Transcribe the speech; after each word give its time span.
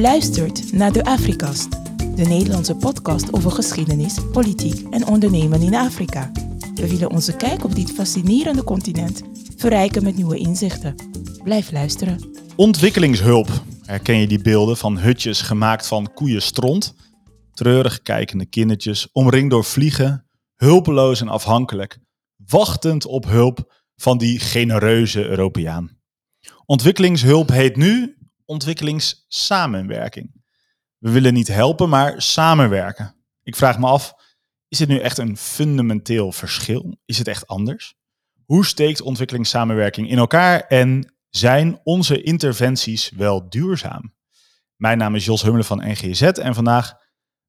Luistert 0.00 0.72
naar 0.72 0.92
de 0.92 1.04
Afrikast, 1.04 1.70
de 2.16 2.24
Nederlandse 2.28 2.76
podcast 2.76 3.32
over 3.32 3.50
geschiedenis, 3.50 4.18
politiek 4.32 4.86
en 4.90 5.06
ondernemen 5.06 5.62
in 5.62 5.74
Afrika. 5.74 6.30
We 6.74 6.88
willen 6.88 7.10
onze 7.10 7.36
kijk 7.36 7.64
op 7.64 7.74
dit 7.74 7.92
fascinerende 7.92 8.64
continent 8.64 9.22
verrijken 9.56 10.04
met 10.04 10.16
nieuwe 10.16 10.38
inzichten. 10.38 10.94
Blijf 11.42 11.72
luisteren. 11.72 12.18
Ontwikkelingshulp. 12.56 13.48
Herken 13.84 14.16
je 14.16 14.26
die 14.26 14.42
beelden 14.42 14.76
van 14.76 14.98
hutjes 14.98 15.40
gemaakt 15.40 15.86
van 15.86 16.12
koeienstront? 16.14 16.94
Treurig 17.52 18.02
kijkende 18.02 18.46
kindertjes, 18.46 19.08
omringd 19.12 19.50
door 19.50 19.64
vliegen, 19.64 20.26
hulpeloos 20.54 21.20
en 21.20 21.28
afhankelijk, 21.28 21.98
wachtend 22.46 23.06
op 23.06 23.24
hulp 23.24 23.74
van 23.96 24.18
die 24.18 24.38
genereuze 24.38 25.26
Europeaan. 25.26 25.98
Ontwikkelingshulp 26.66 27.48
heet 27.48 27.76
nu 27.76 28.14
ontwikkelingssamenwerking. 28.50 30.42
We 30.98 31.10
willen 31.10 31.34
niet 31.34 31.48
helpen, 31.48 31.88
maar 31.88 32.22
samenwerken. 32.22 33.14
Ik 33.42 33.56
vraag 33.56 33.78
me 33.78 33.86
af, 33.86 34.14
is 34.68 34.78
dit 34.78 34.88
nu 34.88 34.98
echt 34.98 35.18
een 35.18 35.36
fundamenteel 35.36 36.32
verschil? 36.32 36.98
Is 37.04 37.18
het 37.18 37.28
echt 37.28 37.46
anders? 37.46 37.94
Hoe 38.44 38.66
steekt 38.66 39.00
ontwikkelingssamenwerking 39.00 40.10
in 40.10 40.18
elkaar 40.18 40.60
en 40.60 41.14
zijn 41.28 41.80
onze 41.82 42.22
interventies 42.22 43.10
wel 43.10 43.48
duurzaam? 43.48 44.14
Mijn 44.76 44.98
naam 44.98 45.14
is 45.14 45.24
Jos 45.24 45.42
Hummelen 45.42 45.66
van 45.66 45.88
NGZ 45.88 46.22
en 46.22 46.54
vandaag 46.54 46.94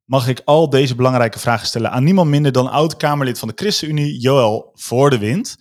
mag 0.03 0.27
ik 0.27 0.41
al 0.45 0.69
deze 0.69 0.95
belangrijke 0.95 1.39
vragen 1.39 1.67
stellen 1.67 1.91
aan 1.91 2.03
niemand 2.03 2.29
minder 2.29 2.51
dan 2.51 2.71
oud-Kamerlid 2.71 3.39
van 3.39 3.47
de 3.47 3.53
ChristenUnie, 3.57 4.19
Joël 4.19 4.71
Voor 4.73 5.09
de 5.09 5.17
Wind. 5.17 5.55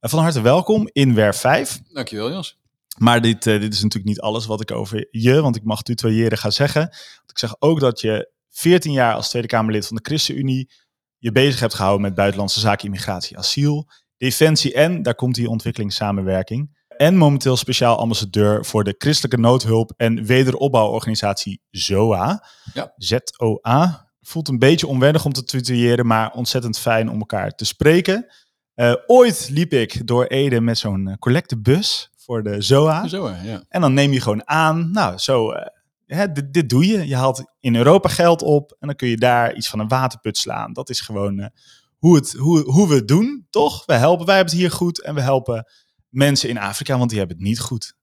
Van 0.00 0.18
harte 0.18 0.40
welkom 0.40 0.88
in 0.92 1.14
WER 1.14 1.34
5. 1.34 1.80
Dankjewel 1.92 2.30
Jos. 2.30 2.63
Maar 2.98 3.20
dit, 3.20 3.46
uh, 3.46 3.60
dit 3.60 3.72
is 3.72 3.82
natuurlijk 3.82 4.04
niet 4.04 4.20
alles 4.20 4.46
wat 4.46 4.60
ik 4.60 4.70
over 4.70 5.06
je, 5.10 5.40
want 5.40 5.56
ik 5.56 5.64
mag 5.64 5.82
tutoyeren, 5.82 6.38
ga 6.38 6.50
zeggen. 6.50 6.80
Want 6.80 7.30
ik 7.30 7.38
zeg 7.38 7.56
ook 7.58 7.80
dat 7.80 8.00
je 8.00 8.30
14 8.50 8.92
jaar 8.92 9.14
als 9.14 9.28
Tweede 9.28 9.48
Kamerlid 9.48 9.86
van 9.86 9.96
de 9.96 10.02
ChristenUnie 10.02 10.70
je 11.18 11.32
bezig 11.32 11.60
hebt 11.60 11.74
gehouden 11.74 12.02
met 12.02 12.14
buitenlandse 12.14 12.60
zaken, 12.60 12.84
immigratie, 12.84 13.38
asiel, 13.38 13.88
defensie 14.16 14.74
en, 14.74 15.02
daar 15.02 15.14
komt 15.14 15.34
die 15.34 15.48
ontwikkelingssamenwerking. 15.48 16.82
En 16.96 17.16
momenteel 17.16 17.56
speciaal 17.56 17.98
ambassadeur 17.98 18.64
voor 18.64 18.84
de 18.84 18.94
christelijke 18.98 19.38
noodhulp 19.38 19.92
en 19.96 20.24
wederopbouworganisatie 20.24 21.60
ZOA. 21.70 22.48
Ja. 22.74 22.92
Z-O-A. 22.96 24.12
Voelt 24.20 24.48
een 24.48 24.58
beetje 24.58 24.86
onwennig 24.86 25.24
om 25.24 25.32
te 25.32 25.44
tutoyeren, 25.44 26.06
maar 26.06 26.32
ontzettend 26.32 26.78
fijn 26.78 27.10
om 27.10 27.18
elkaar 27.18 27.50
te 27.50 27.64
spreken. 27.64 28.26
Uh, 28.74 28.94
ooit 29.06 29.48
liep 29.50 29.72
ik 29.72 30.06
door 30.06 30.24
Ede 30.24 30.60
met 30.60 30.78
zo'n 30.78 31.08
uh, 31.08 31.14
collectebus 31.14 32.10
voor 32.24 32.42
de 32.42 32.62
ZOA. 32.62 33.08
Zo, 33.08 33.28
ja. 33.28 33.64
En 33.68 33.80
dan 33.80 33.94
neem 33.94 34.12
je 34.12 34.20
gewoon 34.20 34.48
aan, 34.48 34.90
nou, 34.90 35.18
zo, 35.18 35.52
uh, 35.52 35.66
hè, 36.06 36.32
dit, 36.32 36.52
dit, 36.52 36.68
doe 36.68 36.86
je. 36.86 37.06
Je 37.06 37.16
haalt 37.16 37.44
in 37.60 37.76
Europa 37.76 38.08
geld 38.08 38.42
op 38.42 38.76
en 38.78 38.86
dan 38.86 38.96
kun 38.96 39.08
je 39.08 39.16
daar 39.16 39.54
iets 39.54 39.68
van 39.68 39.78
een 39.78 39.88
waterput 39.88 40.38
slaan. 40.38 40.72
Dat 40.72 40.90
is 40.90 41.00
gewoon 41.00 41.38
uh, 41.38 41.46
hoe, 41.98 42.16
het, 42.16 42.32
hoe, 42.32 42.60
hoe 42.60 42.88
we 42.88 42.94
het 42.94 43.08
doen, 43.08 43.46
toch? 43.50 43.86
We 43.86 43.94
helpen, 43.94 44.26
wij 44.26 44.36
hebben 44.36 44.52
het 44.52 44.62
hier 44.62 44.72
goed 44.72 45.02
en 45.02 45.14
we 45.14 45.20
helpen 45.20 45.66
mensen 46.08 46.48
in 46.48 46.58
Afrika, 46.58 46.98
want 46.98 47.10
die 47.10 47.18
hebben 47.18 47.36
het 47.36 47.46
niet 47.46 47.60
goed. 47.60 47.94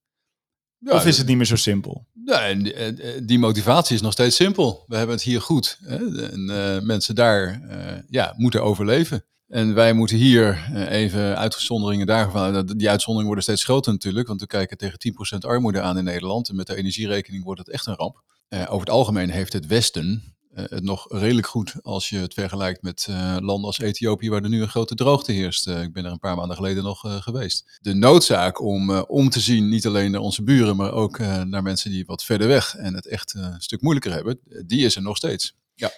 Ja, 0.77 0.93
of 0.93 1.05
is 1.05 1.17
het 1.17 1.27
niet 1.27 1.37
meer 1.37 1.45
zo 1.45 1.55
simpel? 1.55 2.07
Ja, 2.25 2.53
die, 2.53 2.73
eh, 2.73 3.21
die, 3.25 3.39
motivatie 3.39 3.95
is 3.95 4.01
nog 4.01 4.11
steeds 4.11 4.35
simpel. 4.35 4.83
We 4.87 4.95
hebben 4.95 5.15
het 5.15 5.23
hier 5.23 5.41
goed. 5.41 5.77
Hè? 5.81 6.29
En 6.31 6.49
uh, 6.49 6.79
mensen 6.79 7.15
daar 7.15 7.61
uh, 7.69 7.99
ja, 8.07 8.33
moeten 8.37 8.63
overleven. 8.63 9.25
En 9.51 9.73
wij 9.73 9.93
moeten 9.93 10.17
hier 10.17 10.71
even 10.89 11.37
uitzonderingen 11.37 12.07
daarvan. 12.07 12.65
Die 12.65 12.89
uitzonderingen 12.89 13.25
worden 13.25 13.43
steeds 13.43 13.63
groter 13.63 13.91
natuurlijk, 13.91 14.27
want 14.27 14.41
we 14.41 14.47
kijken 14.47 14.77
tegen 14.77 14.99
10% 15.35 15.37
armoede 15.39 15.81
aan 15.81 15.97
in 15.97 16.03
Nederland. 16.03 16.49
En 16.49 16.55
met 16.55 16.67
de 16.67 16.75
energierekening 16.75 17.43
wordt 17.43 17.59
het 17.59 17.69
echt 17.69 17.85
een 17.85 17.95
ramp. 17.95 18.23
Uh, 18.49 18.61
over 18.61 18.79
het 18.79 18.89
algemeen 18.89 19.29
heeft 19.29 19.53
het 19.53 19.67
Westen 19.67 20.35
uh, 20.53 20.63
het 20.67 20.83
nog 20.83 21.05
redelijk 21.09 21.47
goed 21.47 21.75
als 21.81 22.09
je 22.09 22.17
het 22.17 22.33
vergelijkt 22.33 22.81
met 22.81 23.07
landen 23.39 23.65
als 23.65 23.79
Ethiopië, 23.79 24.29
waar 24.29 24.43
er 24.43 24.49
nu 24.49 24.61
een 24.61 24.69
grote 24.69 24.95
droogte 24.95 25.31
heerst. 25.31 25.67
ik 25.67 25.93
ben 25.93 26.05
er 26.05 26.11
een 26.11 26.19
paar 26.19 26.35
maanden 26.35 26.55
geleden 26.55 26.83
nog 26.83 27.23
geweest. 27.23 27.79
De 27.81 27.93
noodzaak 27.93 28.61
om 28.61 28.91
om 28.99 29.29
te 29.29 29.39
zien, 29.39 29.69
niet 29.69 29.85
alleen 29.85 30.11
naar 30.11 30.21
onze 30.21 30.43
buren, 30.43 30.75
maar 30.75 30.91
ook 30.91 31.19
naar 31.19 31.63
mensen 31.63 31.91
die 31.91 32.05
wat 32.05 32.23
verder 32.23 32.47
weg 32.47 32.75
en 32.75 32.93
het 32.93 33.07
echt 33.07 33.33
een 33.33 33.61
stuk 33.61 33.81
moeilijker 33.81 34.13
hebben, 34.13 34.39
die 34.65 34.85
is 34.85 34.95
er 34.95 35.01
nog 35.01 35.17
steeds. 35.17 35.55
Ja 35.75 35.91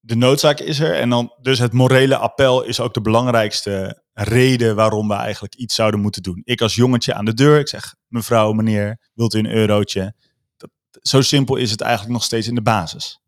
de 0.00 0.16
noodzaak 0.16 0.60
is 0.60 0.80
er. 0.80 0.94
En 0.94 1.10
dan 1.10 1.34
dus 1.40 1.58
het 1.58 1.72
morele 1.72 2.16
appel 2.16 2.62
is 2.62 2.80
ook 2.80 2.94
de 2.94 3.00
belangrijkste 3.00 4.02
reden 4.12 4.76
waarom 4.76 5.08
we 5.08 5.14
eigenlijk 5.14 5.54
iets 5.54 5.74
zouden 5.74 6.00
moeten 6.00 6.22
doen. 6.22 6.40
Ik 6.44 6.60
als 6.60 6.74
jongetje 6.74 7.14
aan 7.14 7.24
de 7.24 7.34
deur, 7.34 7.58
ik 7.58 7.68
zeg, 7.68 7.94
mevrouw, 8.06 8.52
meneer, 8.52 8.98
wilt 9.14 9.34
u 9.34 9.38
een 9.38 9.50
eurotje? 9.50 10.14
Dat, 10.56 10.70
zo 11.02 11.20
simpel 11.20 11.56
is 11.56 11.70
het 11.70 11.80
eigenlijk 11.80 12.12
nog 12.12 12.24
steeds 12.24 12.48
in 12.48 12.54
de 12.54 12.62
basis. 12.62 13.18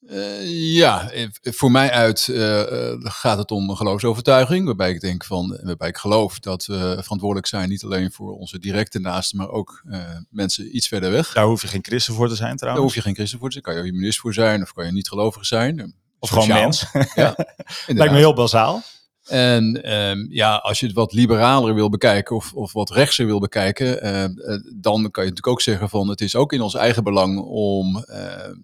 Uh, 0.00 0.74
ja, 0.76 1.10
voor 1.42 1.70
mij 1.70 1.90
uit 1.90 2.28
uh, 2.30 2.92
gaat 2.98 3.38
het 3.38 3.50
om 3.50 3.70
een 3.70 3.76
geloofsovertuiging, 3.76 4.66
waarbij 4.66 4.90
ik 4.90 5.00
denk 5.00 5.24
van, 5.24 5.60
waarbij 5.62 5.88
ik 5.88 5.96
geloof 5.96 6.38
dat 6.38 6.66
we 6.66 6.98
verantwoordelijk 7.00 7.46
zijn 7.46 7.68
niet 7.68 7.84
alleen 7.84 8.12
voor 8.12 8.32
onze 8.32 8.58
directe 8.58 8.98
naasten, 8.98 9.38
maar 9.38 9.48
ook 9.48 9.82
uh, 9.84 10.00
mensen 10.30 10.76
iets 10.76 10.88
verder 10.88 11.10
weg. 11.10 11.32
Daar 11.32 11.44
hoef 11.44 11.62
je 11.62 11.68
geen 11.68 11.84
christen 11.84 12.14
voor 12.14 12.28
te 12.28 12.34
zijn 12.34 12.56
trouwens. 12.56 12.84
Daar 12.84 12.94
hoef 12.94 12.94
je 12.94 13.00
geen 13.00 13.14
christen 13.14 13.38
voor 13.38 13.48
te 13.48 13.52
zijn, 13.52 13.64
kan 13.64 13.76
je 13.76 13.90
humanist 13.90 14.18
voor 14.18 14.34
zijn 14.34 14.62
of 14.62 14.72
kan 14.72 14.86
je 14.86 14.92
niet 14.92 15.08
gelovig 15.08 15.46
zijn. 15.46 15.94
Of 16.18 16.28
gewoon 16.28 16.48
mens. 16.48 16.86
Ja, 17.14 17.36
Lijkt 17.86 18.12
me 18.12 18.18
heel 18.18 18.34
bazaal. 18.34 18.82
En 19.28 19.92
um, 19.98 20.26
ja, 20.30 20.56
als 20.56 20.80
je 20.80 20.86
het 20.86 20.94
wat 20.94 21.12
liberaler 21.12 21.74
wil 21.74 21.88
bekijken 21.88 22.36
of, 22.36 22.52
of 22.52 22.72
wat 22.72 22.90
rechtser 22.90 23.26
wil 23.26 23.40
bekijken, 23.40 24.06
uh, 24.06 24.22
uh, 24.22 24.60
dan 24.76 25.10
kan 25.10 25.24
je 25.24 25.30
natuurlijk 25.30 25.46
ook 25.46 25.60
zeggen 25.60 25.88
van 25.88 26.08
het 26.08 26.20
is 26.20 26.36
ook 26.36 26.52
in 26.52 26.60
ons 26.60 26.74
eigen 26.74 27.04
belang 27.04 27.38
om 27.38 27.96
uh, 27.96 28.04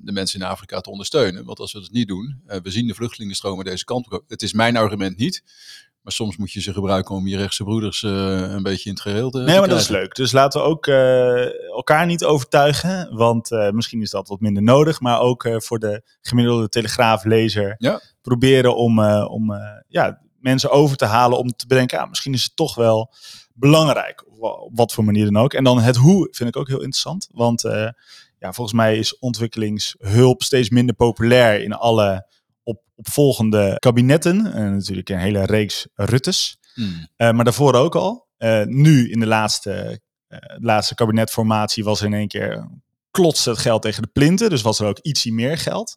de 0.01 0.13
mensen 0.13 0.41
in 0.41 0.47
Afrika 0.47 0.81
te 0.81 0.91
ondersteunen. 0.91 1.45
Want 1.45 1.59
als 1.59 1.73
we 1.73 1.81
dat 1.81 1.91
niet 1.91 2.09
doen, 2.09 2.43
we 2.47 2.71
zien 2.71 2.87
de 2.87 2.95
vluchtelingenstromen 2.95 3.65
deze 3.65 3.85
kant 3.85 4.13
op. 4.13 4.25
Het 4.29 4.43
is 4.43 4.53
mijn 4.53 4.77
argument 4.77 5.17
niet. 5.17 5.43
Maar 6.05 6.13
soms 6.13 6.37
moet 6.37 6.53
je 6.53 6.61
ze 6.61 6.73
gebruiken 6.73 7.15
om 7.15 7.27
je 7.27 7.37
rechtse 7.37 7.65
broeders 7.65 8.03
uh, 8.03 8.11
een 8.41 8.63
beetje 8.63 8.89
in 8.89 8.95
het 8.95 9.01
geheel 9.01 9.31
te. 9.31 9.37
Nee, 9.37 9.47
maar 9.47 9.55
krijgen. 9.55 9.71
dat 9.71 9.81
is 9.81 9.89
leuk. 9.89 10.15
Dus 10.15 10.33
laten 10.33 10.61
we 10.61 10.67
ook 10.67 10.87
uh, 10.87 11.69
elkaar 11.69 12.07
niet 12.07 12.25
overtuigen. 12.25 13.17
Want 13.17 13.51
uh, 13.51 13.71
misschien 13.71 14.03
is 14.03 14.11
dat 14.11 14.29
wat 14.29 14.41
minder 14.41 14.63
nodig. 14.63 15.01
Maar 15.01 15.21
ook 15.21 15.49
voor 15.57 15.79
de 15.79 16.03
gemiddelde 16.21 16.69
telegraaflezer 16.69 17.75
ja. 17.79 18.01
proberen 18.23 18.77
om, 18.77 19.05
om 19.25 19.53
ja, 19.89 20.21
mensen 20.39 20.71
over 20.71 20.97
te 20.97 21.05
halen 21.05 21.39
om 21.39 21.49
te 21.57 21.67
bedenken. 21.67 21.99
Ah, 21.99 22.09
misschien 22.09 22.35
is 22.35 22.45
het 22.45 22.57
toch 22.57 22.75
wel 22.75 23.13
belangrijk. 23.55 24.25
Op 24.39 24.71
wat 24.73 24.93
voor 24.93 25.05
manier 25.05 25.25
dan 25.25 25.43
ook. 25.43 25.55
En 25.55 25.65
dan 25.65 25.81
het 25.81 25.97
hoe 25.97 26.29
vind 26.31 26.49
ik 26.49 26.57
ook 26.57 26.69
heel 26.69 26.77
interessant. 26.77 27.29
Want 27.33 27.63
ja, 28.39 28.53
volgens 28.53 28.77
mij 28.77 28.99
is 28.99 29.19
ontwikkelingshulp 29.19 30.43
steeds 30.43 30.71
minder 30.71 30.95
populair 30.95 31.63
in 31.63 31.73
alle 31.73 32.27
op, 32.95 33.07
op 33.07 33.09
volgende 33.09 33.77
kabinetten. 33.79 34.53
En 34.53 34.73
natuurlijk 34.73 35.09
een 35.09 35.19
hele 35.19 35.45
reeks 35.45 35.87
Ruttes. 35.95 36.59
Hmm. 36.75 37.09
Uh, 37.17 37.31
maar 37.31 37.45
daarvoor 37.45 37.75
ook 37.75 37.95
al. 37.95 38.27
Uh, 38.39 38.63
nu 38.63 39.11
in 39.11 39.21
de 39.21 39.27
laatste, 39.27 40.01
uh, 40.29 40.39
laatste 40.59 40.95
kabinetformatie 40.95 41.85
was 41.85 42.01
er 42.01 42.07
in 42.07 42.15
één 42.15 42.29
keer 42.29 42.69
klotste 43.11 43.51
het 43.51 43.59
geld 43.59 43.83
tegen 43.83 44.03
de 44.03 44.09
plinten. 44.13 44.51
Dus 44.51 44.63
was 44.63 44.81
er 44.81 44.87
ook 44.87 44.99
ietsie 44.99 45.33
meer 45.33 45.59
geld. 45.59 45.97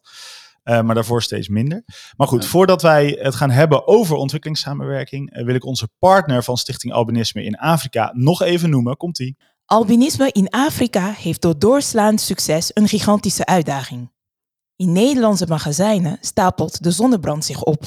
maar 0.62 0.94
daarvoor 0.94 1.22
steeds 1.22 1.48
minder. 1.48 1.82
Maar 2.16 2.26
goed, 2.26 2.42
ja. 2.42 2.48
voordat 2.48 2.82
wij 2.82 3.18
het 3.20 3.34
gaan 3.34 3.50
hebben 3.50 3.86
over 3.86 4.16
ontwikkelingssamenwerking, 4.16 5.44
wil 5.44 5.54
ik 5.54 5.64
onze 5.64 5.88
partner 5.98 6.44
van 6.44 6.56
Stichting 6.56 6.92
Albinisme 6.92 7.44
in 7.44 7.56
Afrika 7.56 8.12
nog 8.14 8.42
even 8.42 8.70
noemen. 8.70 8.96
Komt-ie. 8.96 9.36
Albinisme 9.64 10.30
in 10.32 10.48
Afrika 10.50 11.10
heeft 11.10 11.42
door 11.42 11.58
doorslaand 11.58 12.20
succes 12.20 12.70
een 12.74 12.88
gigantische 12.88 13.46
uitdaging. 13.46 14.10
In 14.80 14.92
Nederlandse 14.92 15.46
magazijnen 15.46 16.18
stapelt 16.20 16.82
de 16.82 16.90
zonnebrand 16.90 17.44
zich 17.44 17.62
op. 17.62 17.84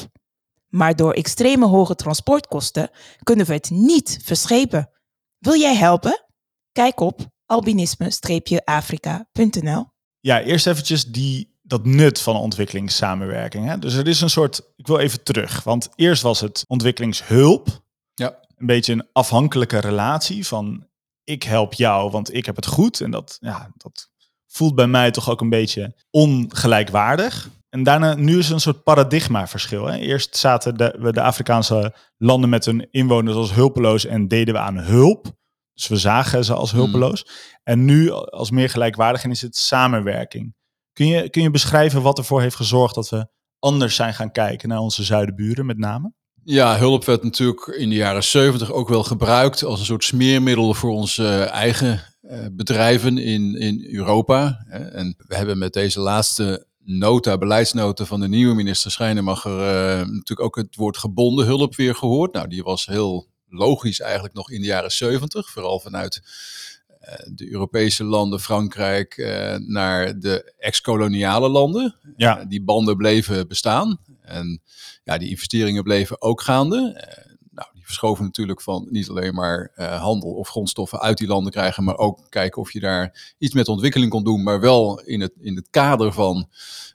Maar 0.68 0.96
door 0.96 1.13
extreme 1.13 1.66
hoge 1.66 1.96
transportkosten 1.96 2.90
kunnen 3.23 3.46
we 3.46 3.53
het 3.53 3.70
niet 3.70 4.20
verschepen. 4.23 4.90
Wil 5.38 5.55
jij 5.55 5.76
helpen? 5.76 6.26
Kijk 6.72 6.99
op 6.99 7.28
albinisme-afrika.nl. 7.46 9.85
Ja, 10.20 10.41
eerst 10.41 10.67
eventjes 10.67 11.05
die, 11.05 11.59
dat 11.61 11.85
nut 11.85 12.22
van 12.22 12.35
ontwikkelingssamenwerking. 12.35 13.66
Hè? 13.66 13.79
Dus 13.79 13.94
er 13.94 14.08
is 14.08 14.22
een 14.22 14.29
soort, 14.29 14.61
ik 14.76 14.87
wil 14.87 14.99
even 14.99 15.23
terug, 15.23 15.64
want 15.64 15.90
eerst 15.96 16.22
was 16.22 16.40
het 16.40 16.64
ontwikkelingshulp. 16.67 17.84
Ja. 18.14 18.40
Een 18.55 18.66
beetje 18.66 18.94
een 18.94 19.08
afhankelijke 19.14 19.79
relatie 19.79 20.47
van 20.47 20.87
ik 21.23 21.44
help 21.44 21.73
jou, 21.73 22.11
want 22.11 22.34
ik 22.34 22.46
heb 22.46 22.55
het 22.55 22.67
goed. 22.67 23.02
En 23.02 23.11
dat, 23.11 23.37
ja, 23.40 23.72
dat 23.78 24.10
voelt 24.52 24.76
bij 24.76 24.88
mij 24.88 25.12
toch 25.12 25.30
ook 25.30 25.42
een 25.42 25.50
beetje 25.50 25.96
ongelijkwaardig. 26.09 27.50
En 27.70 27.84
daarna, 27.84 28.16
nu 28.16 28.38
is 28.38 28.48
er 28.48 28.53
een 28.53 28.59
soort 28.59 28.84
paradigmaverschil. 28.84 29.86
Hè. 29.86 29.98
Eerst 29.98 30.38
zaten 30.38 30.78
de, 30.78 30.96
we 31.00 31.12
de 31.12 31.22
Afrikaanse 31.22 31.94
landen 32.18 32.50
met 32.50 32.66
hun 32.66 32.88
inwoners 32.92 33.36
als 33.36 33.53
hulpeloos 33.53 34.06
en 34.06 34.28
deden 34.28 34.53
we 34.53 34.59
aan 34.59 34.78
hulp. 34.78 35.26
Dus 35.74 35.88
we 35.88 35.98
zagen 35.98 36.46
ze 36.46 36.53
als 36.53 36.72
hulpeloos. 36.72 37.24
Mm. 37.24 37.32
En 37.64 37.86
nu 37.86 38.12
als 38.12 38.52
meer 38.52 38.70
gelijkwaardig 38.70 39.24
en 39.24 39.32
is 39.32 39.42
het 39.42 39.56
samenwerking. 39.56 40.56
Kun 40.94 41.08
je, 41.08 41.30
kun 41.30 41.42
je 41.42 41.52
beschrijven 41.52 42.02
wat 42.02 42.18
ervoor 42.18 42.42
heeft 42.42 42.56
gezorgd 42.56 42.96
dat 42.96 43.09
we 43.09 43.28
anders 43.59 43.96
zijn 43.96 44.14
gaan 44.14 44.32
kijken 44.32 44.70
naar 44.70 44.80
onze 44.80 45.04
zuidenburen 45.04 45.66
met 45.66 45.78
name? 45.78 46.14
Ja, 46.44 46.78
hulp 46.78 47.06
werd 47.06 47.24
natuurlijk 47.24 47.68
in 47.68 47.90
de 47.90 47.96
jaren 47.96 48.24
70 48.24 48.72
ook 48.72 48.90
wel 48.90 49.04
gebruikt 49.04 49.64
als 49.64 49.80
een 49.80 49.86
soort 49.86 50.04
smeermiddel 50.04 50.74
voor 50.74 50.92
onze 50.92 51.44
eigen 51.44 52.10
bedrijven 52.52 53.18
in, 53.18 53.56
in 53.56 53.88
Europa. 53.96 54.64
Hè. 54.68 54.79
En 54.79 55.16
we 55.28 55.35
hebben 55.35 55.58
met 55.58 55.73
deze 55.73 56.00
laatste 56.00 56.66
nota, 56.84 57.38
beleidsnota 57.38 58.06
van 58.06 58.20
de 58.20 58.28
nieuwe 58.28 58.56
minister 58.56 58.91
Schijnemacher 58.91 59.52
uh, 59.52 59.97
natuurlijk 60.00 60.41
ook 60.41 60.56
het 60.56 60.76
woord 60.76 60.97
gebonden 60.97 61.46
hulp 61.46 61.76
weer 61.76 61.96
gehoord. 61.96 62.34
Nou, 62.34 62.47
die 62.47 62.64
was 62.64 62.85
heel 62.85 63.28
logisch 63.50 64.00
eigenlijk 64.00 64.34
nog 64.34 64.52
in 64.52 64.62
de 64.62 64.68
jaren 64.68 64.91
70, 64.91 65.50
vooral 65.50 65.79
vanuit 65.79 66.22
uh, 67.02 67.14
de 67.34 67.52
Europese 67.52 68.03
landen, 68.03 68.40
Frankrijk, 68.40 69.18
naar 69.66 70.20
de 70.20 70.53
ex-koloniale 70.58 71.50
landen. 71.50 71.96
Ja. 72.16 72.46
die 72.46 72.64
banden 72.64 72.97
bleven 72.97 73.47
bestaan 73.47 74.00
en 74.22 74.62
ja, 75.03 75.18
die 75.18 75.29
investeringen 75.29 75.84
bleven 75.84 76.22
ook 76.22 76.41
gaande. 76.41 77.08
Die 77.82 77.90
verschoven 77.90 78.26
natuurlijk 78.26 78.62
van 78.62 78.88
niet 78.90 79.10
alleen 79.10 79.34
maar 79.34 79.72
handel 79.76 80.30
of 80.30 80.50
grondstoffen 80.50 81.00
uit 81.00 81.18
die 81.18 81.28
landen 81.28 81.52
krijgen, 81.52 81.84
maar 81.84 81.98
ook 81.98 82.26
kijken 82.30 82.62
of 82.62 82.74
je 82.74 82.80
daar 82.80 83.34
iets 83.38 83.54
met 83.54 83.68
ontwikkeling 83.68 84.12
kon 84.12 84.24
doen, 84.24 84.44
maar 84.44 84.60
wel 84.60 85.02
in 85.02 85.22
het, 85.22 85.32
in 85.40 85.56
het 85.56 85.68
kader 85.70 86.14
van 86.14 86.50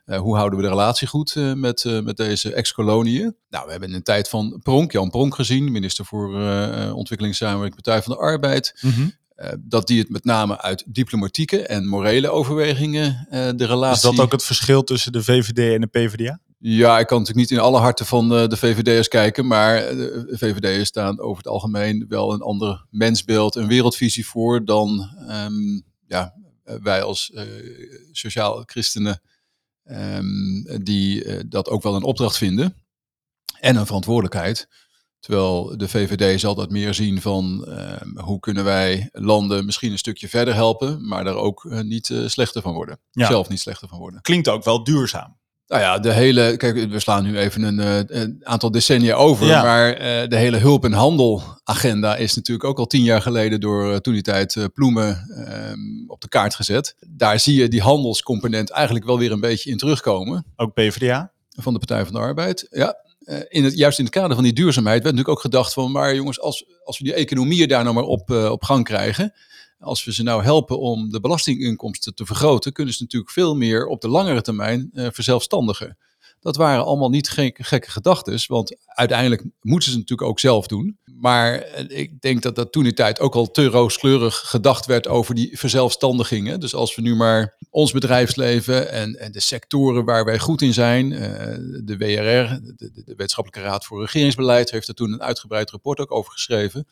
uh, 0.06 0.18
hoe 0.18 0.36
houden 0.36 0.58
we 0.58 0.64
de 0.64 0.70
relatie 0.70 1.08
goed 1.08 1.34
uh, 1.34 1.52
met, 1.52 1.84
met 2.04 2.16
deze 2.16 2.52
ex-koloniën? 2.52 3.36
Nou, 3.50 3.64
we 3.64 3.70
hebben 3.70 3.88
in 3.88 3.94
een 3.94 4.02
tijd 4.02 4.28
van 4.28 4.60
Pronk, 4.62 4.92
Jan 4.92 5.10
Pronk 5.10 5.34
gezien, 5.34 5.72
minister 5.72 6.04
voor 6.04 6.34
Ontwikkelingssamenwerking 6.92 7.82
Partij 7.82 8.02
van 8.02 8.12
de 8.12 8.20
Arbeid. 8.20 8.78
Mm 8.80 8.90
-hmm. 8.90 9.12
dat 9.60 9.86
die 9.86 9.98
het 9.98 10.08
met 10.08 10.24
name 10.24 10.60
uit 10.60 10.84
diplomatieke 10.86 11.66
en 11.66 11.86
morele 11.86 12.30
overwegingen 12.30 13.26
de 13.30 13.66
relatie... 13.66 14.10
Is 14.10 14.16
dat 14.16 14.24
ook 14.24 14.32
het 14.32 14.44
verschil 14.44 14.84
tussen 14.84 15.12
de 15.12 15.22
VVD 15.22 15.74
en 15.74 15.80
de 15.80 15.86
PvdA? 15.86 16.40
Ja, 16.58 16.98
ik 16.98 17.06
kan 17.06 17.18
natuurlijk 17.18 17.48
niet 17.48 17.58
in 17.58 17.64
alle 17.64 17.78
harten 17.78 18.06
van 18.06 18.28
de 18.28 18.56
VVD'ers 18.56 19.08
kijken, 19.08 19.46
maar 19.46 19.80
de 19.80 20.36
VVD'ers 20.38 20.88
staan 20.88 21.20
over 21.20 21.36
het 21.36 21.52
algemeen 21.52 22.04
wel 22.08 22.32
een 22.32 22.42
ander 22.42 22.86
mensbeeld, 22.90 23.54
een 23.54 23.68
wereldvisie 23.68 24.26
voor 24.26 24.64
dan 24.64 25.10
um, 25.28 25.84
ja, 26.06 26.34
wij 26.62 27.02
als 27.02 27.32
sociaal 28.12 28.62
christenen 28.66 29.20
Um, 29.90 30.82
die 30.82 31.24
uh, 31.24 31.40
dat 31.48 31.68
ook 31.68 31.82
wel 31.82 31.94
een 31.94 32.02
opdracht 32.02 32.36
vinden. 32.36 32.76
En 33.60 33.76
een 33.76 33.86
verantwoordelijkheid. 33.86 34.68
Terwijl 35.18 35.76
de 35.76 35.88
VVD 35.88 36.40
zal 36.40 36.54
dat 36.54 36.70
meer 36.70 36.94
zien 36.94 37.20
van 37.20 37.64
uh, 37.68 38.24
hoe 38.24 38.40
kunnen 38.40 38.64
wij 38.64 39.08
landen 39.12 39.64
misschien 39.64 39.92
een 39.92 39.98
stukje 39.98 40.28
verder 40.28 40.54
helpen, 40.54 41.08
maar 41.08 41.24
daar 41.24 41.34
ook 41.34 41.64
niet 41.82 42.14
slechter 42.26 42.62
van 42.62 42.74
worden. 42.74 43.00
Ja. 43.10 43.26
Zelf 43.26 43.48
niet 43.48 43.60
slechter 43.60 43.88
van 43.88 43.98
worden. 43.98 44.20
Klinkt 44.20 44.48
ook 44.48 44.64
wel 44.64 44.84
duurzaam. 44.84 45.38
Nou 45.68 45.82
ja, 45.82 45.98
de 45.98 46.12
hele. 46.12 46.56
Kijk, 46.56 46.88
we 46.88 47.00
slaan 47.00 47.24
nu 47.24 47.38
even 47.38 47.62
een, 47.62 47.78
uh, 47.78 48.20
een 48.22 48.40
aantal 48.42 48.70
decennia 48.70 49.14
over. 49.14 49.46
Ja. 49.46 49.62
Maar 49.62 49.92
uh, 49.92 50.28
de 50.28 50.36
hele 50.36 50.56
hulp- 50.56 50.84
en 50.84 50.92
handelagenda 50.92 52.16
is 52.16 52.34
natuurlijk 52.34 52.68
ook 52.68 52.78
al 52.78 52.86
tien 52.86 53.02
jaar 53.02 53.22
geleden 53.22 53.60
door 53.60 53.90
uh, 53.90 53.96
toen 53.96 54.12
die 54.12 54.22
tijd 54.22 54.68
Ploemen 54.74 55.26
ehm, 55.46 56.10
op 56.10 56.20
de 56.20 56.28
kaart 56.28 56.54
gezet. 56.54 56.96
Daar 57.08 57.40
zie 57.40 57.60
je 57.60 57.68
die 57.68 57.80
handelscomponent 57.80 58.70
eigenlijk 58.70 59.06
wel 59.06 59.18
weer 59.18 59.32
een 59.32 59.40
beetje 59.40 59.70
in 59.70 59.76
terugkomen. 59.76 60.44
Ook 60.56 60.74
PvdA? 60.74 61.32
Van 61.48 61.72
de 61.72 61.78
Partij 61.78 62.04
van 62.04 62.14
de 62.14 62.20
Arbeid. 62.20 62.66
Ja. 62.70 63.04
In 63.48 63.64
het, 63.64 63.76
juist 63.76 63.98
in 63.98 64.04
het 64.04 64.14
kader 64.14 64.34
van 64.34 64.44
die 64.44 64.52
duurzaamheid 64.52 65.02
werd 65.02 65.14
natuurlijk 65.14 65.38
ook 65.38 65.52
gedacht 65.52 65.72
van, 65.72 65.92
maar 65.92 66.14
jongens, 66.14 66.40
als, 66.40 66.64
als 66.84 66.98
we 66.98 67.04
die 67.04 67.14
economieën 67.14 67.68
daar 67.68 67.82
nou 67.82 67.94
maar 67.94 68.04
op, 68.04 68.30
op 68.30 68.64
gang 68.64 68.84
krijgen, 68.84 69.32
als 69.78 70.04
we 70.04 70.12
ze 70.12 70.22
nou 70.22 70.42
helpen 70.42 70.78
om 70.78 71.10
de 71.10 71.20
belastinginkomsten 71.20 72.14
te 72.14 72.26
vergroten, 72.26 72.72
kunnen 72.72 72.94
ze 72.94 73.02
natuurlijk 73.02 73.32
veel 73.32 73.56
meer 73.56 73.86
op 73.86 74.00
de 74.00 74.08
langere 74.08 74.42
termijn 74.42 74.90
uh, 74.92 75.08
verzelfstandigen. 75.10 75.96
Dat 76.46 76.56
waren 76.56 76.84
allemaal 76.84 77.08
niet 77.08 77.28
gek, 77.28 77.58
gekke 77.60 77.90
gedachten, 77.90 78.38
want 78.46 78.76
uiteindelijk 78.84 79.42
moeten 79.60 79.90
ze 79.90 79.96
het 79.96 80.00
natuurlijk 80.00 80.28
ook 80.28 80.40
zelf 80.40 80.66
doen. 80.66 80.98
Maar 81.04 81.66
ik 81.88 82.20
denk 82.20 82.42
dat 82.42 82.54
dat 82.54 82.72
toen 82.72 82.82
die 82.82 82.92
tijd 82.92 83.20
ook 83.20 83.34
al 83.34 83.50
te 83.50 83.66
rooskleurig 83.66 84.34
gedacht 84.34 84.86
werd 84.86 85.08
over 85.08 85.34
die 85.34 85.58
verzelfstandigingen. 85.58 86.60
Dus 86.60 86.74
als 86.74 86.94
we 86.94 87.02
nu 87.02 87.14
maar 87.14 87.56
ons 87.70 87.92
bedrijfsleven 87.92 88.90
en, 88.90 89.18
en 89.18 89.32
de 89.32 89.40
sectoren 89.40 90.04
waar 90.04 90.24
wij 90.24 90.38
goed 90.38 90.62
in 90.62 90.72
zijn, 90.74 91.10
uh, 91.10 91.20
de 91.84 91.96
WRR, 91.96 92.60
de, 92.76 93.02
Wetenschappelijke 93.04 93.68
Raad 93.68 93.84
voor 93.84 94.00
Regeringsbeleid, 94.00 94.70
heeft 94.70 94.88
er 94.88 94.94
toen 94.94 95.12
een 95.12 95.22
uitgebreid 95.22 95.70
rapport 95.70 96.00
ook 96.00 96.12
over 96.12 96.32
geschreven. 96.32 96.86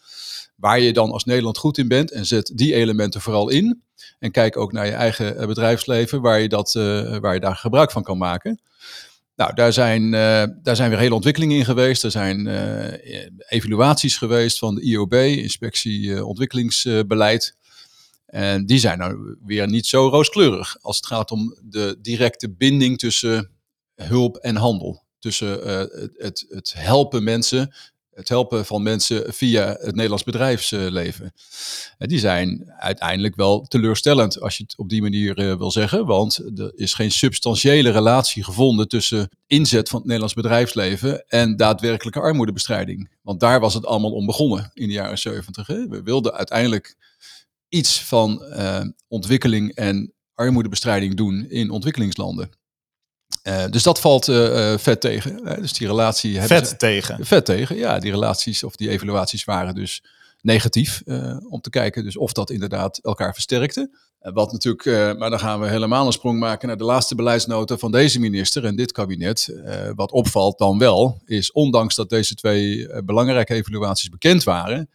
Waar 0.56 0.80
je 0.80 0.92
dan 0.92 1.10
als 1.10 1.24
Nederland 1.24 1.58
goed 1.58 1.78
in 1.78 1.88
bent 1.88 2.10
en 2.10 2.26
zet 2.26 2.52
die 2.54 2.74
elementen 2.74 3.20
vooral 3.20 3.48
in. 3.48 3.82
En 4.18 4.30
kijk 4.30 4.56
ook 4.56 4.72
naar 4.72 4.86
je 4.86 4.92
eigen 4.92 5.46
bedrijfsleven 5.46 6.20
waar 6.20 6.40
je, 6.40 6.48
dat, 6.48 6.72
waar 7.20 7.34
je 7.34 7.40
daar 7.40 7.56
gebruik 7.56 7.90
van 7.90 8.02
kan 8.02 8.18
maken. 8.18 8.60
Nou, 9.36 9.54
daar 9.54 9.72
zijn, 9.72 10.02
uh, 10.02 10.44
daar 10.62 10.76
zijn 10.76 10.90
weer 10.90 10.98
hele 10.98 11.14
ontwikkelingen 11.14 11.56
in 11.56 11.64
geweest. 11.64 12.04
Er 12.04 12.10
zijn 12.10 12.46
uh, 12.46 12.92
evaluaties 13.48 14.16
geweest 14.16 14.58
van 14.58 14.74
de 14.74 14.80
IOB, 14.80 15.12
Inspectie 15.12 16.00
uh, 16.00 16.26
Ontwikkelingsbeleid. 16.26 17.56
En 18.26 18.66
die 18.66 18.78
zijn 18.78 18.98
nou 18.98 19.36
weer 19.44 19.68
niet 19.68 19.86
zo 19.86 20.08
rooskleurig 20.08 20.76
als 20.80 20.96
het 20.96 21.06
gaat 21.06 21.30
om 21.30 21.56
de 21.62 21.98
directe 22.00 22.50
binding 22.50 22.98
tussen 22.98 23.50
hulp 23.94 24.36
en 24.36 24.56
handel. 24.56 25.02
Tussen 25.18 25.68
het, 26.16 26.46
het 26.48 26.72
helpen 26.76 27.24
mensen 27.24 27.74
het 28.14 28.28
helpen 28.28 28.64
van 28.64 28.82
mensen 28.82 29.34
via 29.34 29.76
het 29.80 29.94
Nederlands 29.94 30.24
bedrijfsleven. 30.24 31.32
En 31.98 32.08
die 32.08 32.18
zijn 32.18 32.72
uiteindelijk 32.78 33.36
wel 33.36 33.62
teleurstellend, 33.62 34.40
als 34.40 34.56
je 34.56 34.62
het 34.62 34.76
op 34.76 34.88
die 34.88 35.02
manier 35.02 35.38
uh, 35.38 35.56
wil 35.56 35.70
zeggen. 35.70 36.06
Want 36.06 36.58
er 36.58 36.72
is 36.74 36.94
geen 36.94 37.10
substantiële 37.10 37.90
relatie 37.90 38.44
gevonden 38.44 38.88
tussen 38.88 39.28
inzet 39.46 39.88
van 39.88 39.98
het 39.98 40.06
Nederlands 40.06 40.34
bedrijfsleven 40.34 41.24
en 41.26 41.56
daadwerkelijke 41.56 42.20
armoedebestrijding. 42.20 43.10
Want 43.22 43.40
daar 43.40 43.60
was 43.60 43.74
het 43.74 43.86
allemaal 43.86 44.12
om 44.12 44.26
begonnen 44.26 44.70
in 44.74 44.86
de 44.86 44.94
jaren 44.94 45.18
70. 45.18 45.66
Hè? 45.66 45.88
We 45.88 46.02
wilden 46.02 46.32
uiteindelijk 46.32 46.96
iets 47.68 48.02
van 48.02 48.44
uh, 48.48 48.80
ontwikkeling 49.08 49.74
en 49.74 50.12
armoedebestrijding 50.34 51.14
doen 51.14 51.50
in 51.50 51.70
ontwikkelingslanden. 51.70 52.50
Uh, 53.48 53.64
dus 53.70 53.82
dat 53.82 54.00
valt 54.00 54.28
uh, 54.28 54.78
vet 54.78 55.00
tegen. 55.00 55.40
Uh, 55.44 55.54
dus 55.54 55.72
die 55.72 55.86
relatie. 55.86 56.40
Vet 56.40 56.68
ze, 56.68 56.76
tegen. 56.76 57.26
Vet 57.26 57.44
tegen, 57.44 57.76
ja. 57.76 57.98
Die 57.98 58.10
relaties 58.10 58.62
of 58.62 58.76
die 58.76 58.88
evaluaties 58.88 59.44
waren 59.44 59.74
dus 59.74 60.04
negatief 60.40 61.02
om 61.48 61.60
te 61.60 61.70
kijken. 61.70 62.04
Dus 62.04 62.16
of 62.16 62.32
dat 62.32 62.50
inderdaad 62.50 62.98
elkaar 62.98 63.32
versterkte. 63.32 63.90
wat 64.18 64.52
natuurlijk, 64.52 65.18
maar 65.18 65.30
dan 65.30 65.38
gaan 65.38 65.60
we 65.60 65.68
helemaal 65.68 66.06
een 66.06 66.12
sprong 66.12 66.38
maken 66.38 66.68
naar 66.68 66.76
de 66.76 66.84
laatste 66.84 67.14
beleidsnota 67.14 67.78
van 67.78 67.92
deze 67.92 68.20
minister 68.20 68.64
en 68.64 68.76
dit 68.76 68.92
kabinet. 68.92 69.62
wat 69.94 70.12
opvalt 70.12 70.58
dan 70.58 70.78
wel, 70.78 71.20
is 71.24 71.52
ondanks 71.52 71.94
dat 71.94 72.08
deze 72.08 72.34
twee 72.34 72.88
belangrijke 73.04 73.54
evaluaties 73.54 74.08
bekend 74.08 74.44
waren. 74.44 74.90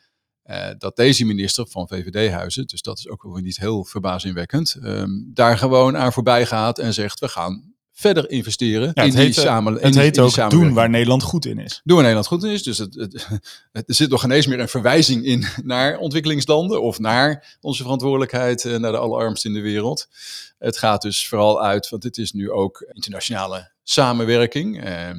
dat 0.78 0.96
deze 0.96 1.26
minister 1.26 1.68
van 1.68 1.88
VVD-huizen, 1.88 2.68
dus 2.68 2.82
dat 2.82 2.98
is 2.98 3.10
ook 3.10 3.24
wel 3.24 3.36
niet 3.36 3.60
heel 3.60 3.86
verbazingwekkend, 3.86 4.78
um, 4.84 5.32
daar 5.34 5.58
gewoon 5.58 5.98
aan 5.98 6.14
voorbij 6.14 6.46
gaat 6.46 6.80
en 6.80 6.94
zegt: 6.94 7.20
we 7.20 7.28
gaan 7.28 7.78
verder 8.00 8.30
investeren 8.30 8.92
ja, 8.94 9.04
in 9.04 9.10
die, 9.10 9.20
heet, 9.20 9.36
samen, 9.36 9.74
het 9.74 9.96
heet 9.96 10.20
ook 10.20 10.50
doen 10.50 10.74
waar 10.74 10.90
Nederland 10.90 11.24
goed 11.24 11.46
in 11.46 11.60
is. 11.60 11.82
Doen 11.84 11.96
waar 11.96 12.06
Nederland 12.06 12.28
goed 12.28 12.44
in 12.44 12.50
is. 12.50 12.64
Dus 12.64 12.78
het, 12.78 12.96
het, 12.96 13.28
het, 13.72 13.90
er 13.90 13.96
zit 13.96 14.10
nog 14.10 14.24
ineens 14.24 14.48
meer 14.48 14.60
een 14.60 14.68
verwijzing 14.68 15.26
in 15.26 15.46
naar 15.64 15.98
ontwikkelingslanden 15.98 16.82
of 16.82 17.00
naar 17.00 17.58
onze 17.62 17.82
verantwoordelijkheid 17.82 18.64
naar 18.64 18.92
de 18.92 18.98
allerarmsten 18.98 19.50
in 19.50 19.56
de 19.56 19.62
wereld. 19.62 20.08
Het 20.60 20.78
gaat 20.78 21.02
dus 21.02 21.28
vooral 21.28 21.64
uit, 21.64 21.90
want 21.90 22.02
dit 22.02 22.18
is 22.18 22.32
nu 22.32 22.52
ook 22.52 22.86
internationale 22.92 23.72
samenwerking. 23.84 24.84
Eh, 24.84 25.10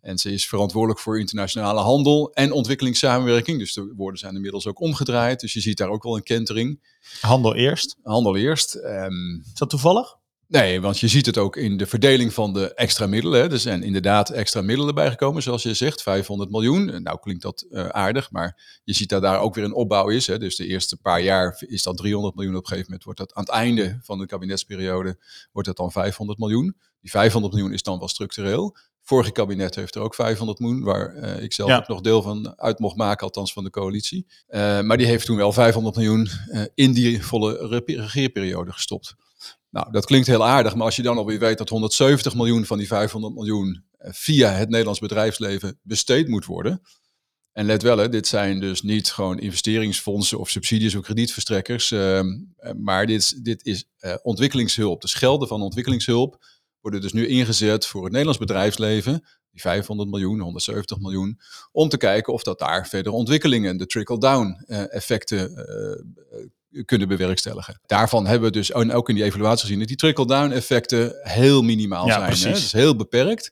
en 0.00 0.18
ze 0.18 0.32
is 0.32 0.46
verantwoordelijk 0.46 1.00
voor 1.00 1.18
internationale 1.18 1.80
handel 1.80 2.32
en 2.32 2.52
ontwikkelingssamenwerking. 2.52 3.58
Dus 3.58 3.72
de 3.72 3.92
woorden 3.96 4.18
zijn 4.18 4.34
inmiddels 4.34 4.66
ook 4.66 4.80
omgedraaid. 4.80 5.40
Dus 5.40 5.52
je 5.52 5.60
ziet 5.60 5.76
daar 5.76 5.88
ook 5.88 6.02
wel 6.02 6.16
een 6.16 6.22
kentering. 6.22 6.80
Handel 7.20 7.54
eerst. 7.54 7.96
Handel 8.02 8.36
eerst. 8.36 8.74
Um, 8.74 9.42
is 9.44 9.58
dat 9.58 9.70
toevallig? 9.70 10.17
Nee, 10.48 10.80
want 10.80 10.98
je 10.98 11.08
ziet 11.08 11.26
het 11.26 11.38
ook 11.38 11.56
in 11.56 11.76
de 11.76 11.86
verdeling 11.86 12.32
van 12.34 12.52
de 12.52 12.74
extra 12.74 13.06
middelen. 13.06 13.40
Hè. 13.40 13.50
Er 13.50 13.58
zijn 13.58 13.82
inderdaad 13.82 14.30
extra 14.30 14.62
middelen 14.62 14.94
bijgekomen, 14.94 15.42
zoals 15.42 15.62
je 15.62 15.74
zegt, 15.74 16.02
500 16.02 16.50
miljoen. 16.50 17.02
Nou 17.02 17.18
klinkt 17.20 17.42
dat 17.42 17.66
uh, 17.70 17.86
aardig, 17.88 18.30
maar 18.30 18.80
je 18.84 18.92
ziet 18.94 19.08
dat 19.08 19.22
daar 19.22 19.40
ook 19.40 19.54
weer 19.54 19.64
een 19.64 19.74
opbouw 19.74 20.08
is. 20.08 20.26
Hè. 20.26 20.38
Dus 20.38 20.56
de 20.56 20.66
eerste 20.66 20.96
paar 20.96 21.20
jaar 21.20 21.62
is 21.66 21.82
dat 21.82 21.96
300 21.96 22.34
miljoen. 22.34 22.54
Op 22.54 22.60
een 22.60 22.66
gegeven 22.66 22.86
moment 22.90 23.04
wordt 23.04 23.18
dat 23.18 23.34
aan 23.34 23.42
het 23.42 23.52
einde 23.52 23.98
van 24.02 24.18
de 24.18 24.26
kabinetsperiode 24.26 25.18
wordt 25.52 25.68
dat 25.68 25.76
dan 25.76 25.92
500 25.92 26.38
miljoen. 26.38 26.76
Die 27.00 27.10
500 27.10 27.54
miljoen 27.54 27.72
is 27.72 27.82
dan 27.82 27.98
wel 27.98 28.08
structureel. 28.08 28.76
Vorige 29.02 29.30
kabinet 29.32 29.74
heeft 29.74 29.94
er 29.94 30.02
ook 30.02 30.14
500 30.14 30.58
miljoen, 30.58 30.82
waar 30.82 31.14
uh, 31.16 31.42
ik 31.42 31.52
zelf 31.52 31.68
Ja. 31.70 31.76
ook 31.76 31.88
nog 31.88 32.00
deel 32.00 32.22
van 32.22 32.58
uit 32.58 32.78
mocht 32.78 32.96
maken, 32.96 33.24
althans 33.26 33.52
van 33.52 33.64
de 33.64 33.70
coalitie. 33.70 34.26
Uh, 34.48 34.80
maar 34.80 34.96
die 34.96 35.06
heeft 35.06 35.26
toen 35.26 35.36
wel 35.36 35.52
500 35.52 35.96
miljoen 35.96 36.28
in 36.74 36.92
die 36.92 37.22
volle 37.24 37.66
re- 37.66 37.82
regeerperiode 38.00 38.72
gestopt. 38.72 39.14
Nou, 39.70 39.90
dat 39.90 40.04
klinkt 40.04 40.26
heel 40.26 40.46
aardig, 40.46 40.74
maar 40.74 40.84
als 40.84 40.96
je 40.96 41.02
dan 41.02 41.16
alweer 41.16 41.38
weet 41.38 41.58
dat 41.58 41.68
170 41.68 42.34
miljoen 42.34 42.66
van 42.66 42.78
die 42.78 42.86
500 42.86 43.34
miljoen 43.34 43.84
eh, 43.98 44.12
via 44.12 44.50
het 44.50 44.68
Nederlands 44.68 45.00
bedrijfsleven 45.00 45.78
besteed 45.82 46.28
moet 46.28 46.44
worden. 46.44 46.82
En 47.52 47.66
let 47.66 47.82
wel, 47.82 47.98
hè, 47.98 48.08
dit 48.08 48.26
zijn 48.26 48.60
dus 48.60 48.82
niet 48.82 49.10
gewoon 49.10 49.38
investeringsfondsen 49.38 50.38
of 50.38 50.50
subsidies 50.50 50.94
of 50.94 51.02
kredietverstrekkers, 51.02 51.90
uh, 51.90 52.20
maar 52.76 53.06
dit 53.06 53.44
dit 53.44 53.64
is 53.64 53.88
uh, 54.00 54.14
ontwikkelingshulp. 54.22 55.00
Dus 55.00 55.14
gelden 55.14 55.48
van 55.48 55.62
ontwikkelingshulp 55.62 56.44
worden 56.80 57.00
dus 57.00 57.12
nu 57.12 57.26
ingezet 57.26 57.86
voor 57.86 58.02
het 58.02 58.10
Nederlands 58.10 58.38
bedrijfsleven, 58.38 59.12
die 59.50 59.60
500 59.60 60.10
miljoen, 60.10 60.40
170 60.40 60.98
miljoen, 60.98 61.40
om 61.72 61.88
te 61.88 61.96
kijken 61.96 62.32
of 62.32 62.42
dat 62.42 62.58
daar 62.58 62.88
verder 62.88 63.12
ontwikkelingen, 63.12 63.76
de 63.76 63.86
trickle-down 63.86 64.64
uh, 64.66 64.94
effecten 64.94 65.52
kunnen 66.84 67.08
bewerkstelligen. 67.08 67.80
Daarvan 67.86 68.26
hebben 68.26 68.48
we 68.48 68.56
dus 68.56 68.72
ook 68.72 69.08
in 69.08 69.14
die 69.14 69.24
evaluatie 69.24 69.60
gezien 69.60 69.78
dat 69.78 69.88
die 69.88 69.96
trickle-down 69.96 70.52
effecten 70.52 71.14
heel 71.22 71.62
minimaal 71.62 72.06
Ja, 72.06 72.12
zijn. 72.12 72.22
Hè? 72.22 72.28
precies. 72.28 72.64
Is 72.64 72.72
heel 72.72 72.96
beperkt. 72.96 73.50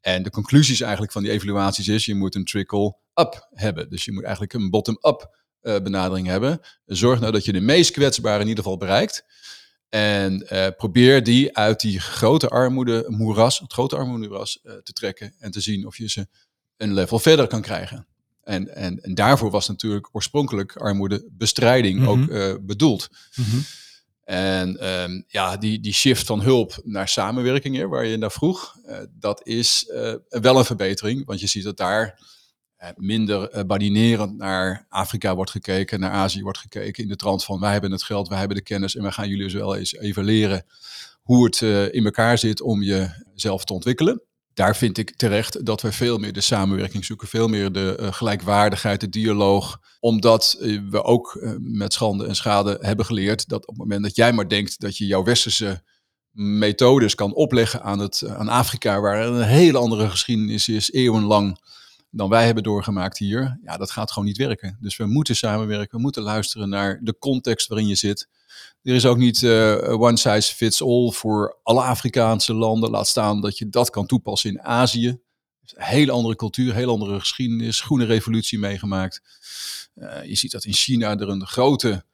En 0.00 0.22
de 0.22 0.30
conclusies 0.30 0.80
eigenlijk 0.80 1.12
van 1.12 1.22
die 1.22 1.32
evaluaties 1.32 1.88
is, 1.88 2.04
je 2.04 2.14
moet 2.14 2.34
een 2.34 2.44
trickle-up 2.44 3.48
hebben. 3.50 3.90
Dus 3.90 4.04
je 4.04 4.12
moet 4.12 4.22
eigenlijk 4.22 4.52
een 4.52 4.70
bottom-up 4.70 5.36
eh, 5.60 5.80
benadering 5.82 6.26
hebben. 6.26 6.60
Zorg 6.84 7.20
nou 7.20 7.32
dat 7.32 7.44
je 7.44 7.52
de 7.52 7.60
meest 7.60 7.90
kwetsbaren 7.90 8.40
in 8.40 8.48
ieder 8.48 8.62
geval 8.62 8.78
bereikt. 8.78 9.24
En 9.88 10.48
eh, 10.48 10.66
probeer 10.76 11.22
die 11.22 11.56
uit 11.56 11.80
die 11.80 12.00
grote 12.00 12.48
armoede 12.48 13.04
moeras, 13.08 13.58
het 13.58 13.72
grote 13.72 13.96
armoede 13.96 14.28
moeras, 14.28 14.60
eh, 14.62 14.72
te 14.74 14.92
trekken 14.92 15.34
en 15.38 15.50
te 15.50 15.60
zien 15.60 15.86
of 15.86 15.96
je 15.96 16.08
ze 16.08 16.28
een 16.76 16.94
level 16.94 17.18
verder 17.18 17.46
kan 17.46 17.60
krijgen. 17.60 18.06
En, 18.48 18.74
en, 18.74 19.00
en 19.02 19.14
daarvoor 19.14 19.50
was 19.50 19.68
natuurlijk 19.68 20.08
oorspronkelijk 20.12 20.76
armoedebestrijding 20.76 21.98
Mhm. 21.98 22.08
ook 22.08 22.28
eh, 22.28 22.54
bedoeld. 22.60 23.08
En 24.24 24.76
ehm, 24.80 25.22
ja, 25.26 25.56
die, 25.56 25.80
die 25.80 25.92
shift 25.92 26.26
van 26.26 26.40
hulp 26.40 26.80
naar 26.84 27.08
samenwerking, 27.08 27.76
hè, 27.76 27.88
waar 27.88 28.06
je 28.06 28.16
naar 28.16 28.32
vroeg, 28.32 28.76
eh, 28.84 28.98
dat 29.18 29.46
is 29.46 29.86
eh, 29.88 30.14
wel 30.28 30.58
een 30.58 30.64
verbetering. 30.64 31.26
Want 31.26 31.40
je 31.40 31.46
ziet 31.46 31.64
dat 31.64 31.76
daar 31.76 32.20
minder 32.96 33.66
badinerend 33.66 34.36
naar 34.36 34.86
Afrika 34.88 35.34
wordt 35.34 35.50
gekeken, 35.50 36.00
naar 36.00 36.10
Azië 36.10 36.42
wordt 36.42 36.58
gekeken. 36.58 37.02
In 37.02 37.08
de 37.08 37.16
trant 37.16 37.44
van 37.44 37.60
wij 37.60 37.72
hebben 37.72 37.90
het 37.90 38.02
geld, 38.02 38.28
wij 38.28 38.38
hebben 38.38 38.56
de 38.56 38.62
kennis 38.62 38.96
en 38.96 39.02
wij 39.02 39.12
gaan 39.12 39.28
jullie 39.28 39.44
dus 39.44 39.52
wel 39.54 39.76
eens 39.76 39.94
even 39.94 40.24
leren 40.24 40.64
hoe 41.22 41.44
het 41.44 41.60
in 41.92 42.04
elkaar 42.04 42.38
zit 42.38 42.60
om 42.60 42.82
jezelf 42.82 43.64
te 43.64 43.72
ontwikkelen. 43.72 44.22
Daar 44.58 44.76
vind 44.76 44.98
ik 44.98 45.16
terecht 45.16 45.66
dat 45.66 45.82
we 45.82 45.92
veel 45.92 46.18
meer 46.18 46.32
de 46.32 46.40
samenwerking 46.40 47.04
zoeken, 47.04 47.28
veel 47.28 47.48
meer 47.48 47.72
de 47.72 47.96
eh, 47.96 48.12
gelijkwaardigheid, 48.12 49.00
de 49.00 49.08
dialoog. 49.08 49.80
Omdat 50.00 50.56
eh, 50.60 50.80
we 50.90 51.02
ook 51.02 51.34
eh, 51.34 51.52
met 51.58 51.92
schande 51.92 52.26
en 52.26 52.36
schade 52.36 52.78
hebben 52.80 53.04
geleerd 53.04 53.48
dat 53.48 53.60
op 53.60 53.68
het 53.68 53.78
moment 53.78 54.02
dat 54.02 54.16
jij 54.16 54.32
maar 54.32 54.48
denkt 54.48 54.80
dat 54.80 54.96
je 54.96 55.06
jouw 55.06 55.22
westerse 55.22 55.82
methodes 56.30 57.14
kan 57.14 57.34
opleggen 57.34 57.82
aan, 57.82 57.98
het, 57.98 58.24
aan 58.26 58.48
Afrika, 58.48 59.00
waar 59.00 59.26
een 59.26 59.42
hele 59.42 59.78
andere 59.78 60.10
geschiedenis 60.10 60.68
is, 60.68 60.92
eeuwenlang, 60.92 61.58
dan 62.10 62.28
wij 62.28 62.44
hebben 62.44 62.62
doorgemaakt 62.62 63.18
hier. 63.18 63.58
Ja, 63.62 63.76
dat 63.76 63.90
gaat 63.90 64.10
gewoon 64.12 64.28
niet 64.28 64.36
werken. 64.36 64.76
Dus 64.80 64.96
we 64.96 65.06
moeten 65.06 65.36
samenwerken, 65.36 65.96
we 65.96 66.02
moeten 66.02 66.22
luisteren 66.22 66.68
naar 66.68 66.98
de 67.02 67.18
context 67.18 67.68
waarin 67.68 67.86
je 67.86 67.94
zit. 67.94 68.28
Er 68.82 68.94
is 68.94 69.06
ook 69.06 69.16
niet 69.16 69.42
eh, 69.42 70.00
one 70.00 70.16
size 70.16 70.54
fits 70.54 70.82
all 70.82 71.10
voor 71.10 71.58
alle 71.62 71.82
Afrikaanse 71.82 72.54
landen. 72.54 72.90
Laat 72.90 73.06
staan 73.06 73.40
dat 73.40 73.58
je 73.58 73.68
dat 73.68 73.90
kan 73.90 74.06
toepassen 74.06 74.50
in 74.50 74.62
Azië. 74.62 75.18
Hele 75.74 76.12
andere 76.12 76.36
cultuur, 76.36 76.74
hele 76.74 76.90
andere 76.90 77.20
geschiedenis, 77.20 77.80
groene 77.80 78.04
revolutie 78.04 78.58
meegemaakt. 78.58 79.22
Eh, 79.94 80.24
je 80.24 80.34
ziet 80.34 80.50
dat 80.50 80.64
in 80.64 80.72
China 80.72 81.16
er 81.16 81.28
een 81.28 81.46
grote 81.46 82.04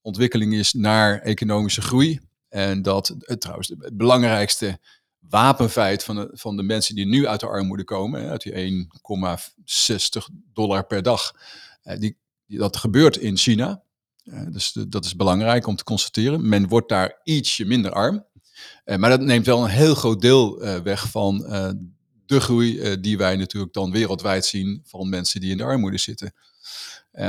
ontwikkeling 0.00 0.54
is 0.54 0.72
naar 0.72 1.18
economische 1.18 1.82
groei. 1.82 2.20
En 2.48 2.82
dat 2.82 3.08
eh, 3.08 3.36
trouwens 3.36 3.68
het 3.68 3.96
belangrijkste 3.96 4.78
wapenfeit 5.28 6.04
van 6.04 6.16
de, 6.16 6.30
van 6.32 6.56
de 6.56 6.62
mensen 6.62 6.94
die 6.94 7.06
nu 7.06 7.26
uit 7.26 7.40
de 7.40 7.46
armoede 7.46 7.84
komen, 7.84 8.28
uit 8.28 8.42
die 8.42 8.88
1,60 8.88 10.34
dollar 10.52 10.86
per 10.86 11.02
dag, 11.02 11.34
eh, 11.82 11.98
die, 11.98 12.18
die, 12.46 12.58
dat 12.58 12.76
gebeurt 12.76 13.16
in 13.16 13.36
China. 13.36 13.82
Eh, 14.24 14.46
dus 14.50 14.72
dat 14.88 15.04
is 15.04 15.16
belangrijk 15.16 15.66
om 15.66 15.76
te 15.76 15.84
constateren. 15.84 16.48
Men 16.48 16.68
wordt 16.68 16.88
daar 16.88 17.20
ietsje 17.22 17.64
minder 17.64 17.92
arm. 17.92 18.26
Eh, 18.84 18.96
maar 18.96 19.10
dat 19.10 19.20
neemt 19.20 19.46
wel 19.46 19.64
een 19.64 19.70
heel 19.70 19.94
groot 19.94 20.20
deel 20.20 20.58
weg 20.82 21.10
van 21.10 21.38
de 22.26 22.40
groei 22.40 23.00
die 23.00 23.18
wij 23.18 23.36
natuurlijk 23.36 23.72
dan 23.72 23.90
wereldwijd 23.90 24.44
zien 24.44 24.82
van 24.84 25.08
mensen 25.08 25.40
die 25.40 25.50
in 25.50 25.56
de 25.56 25.64
armoede 25.64 25.98
zitten. 25.98 26.34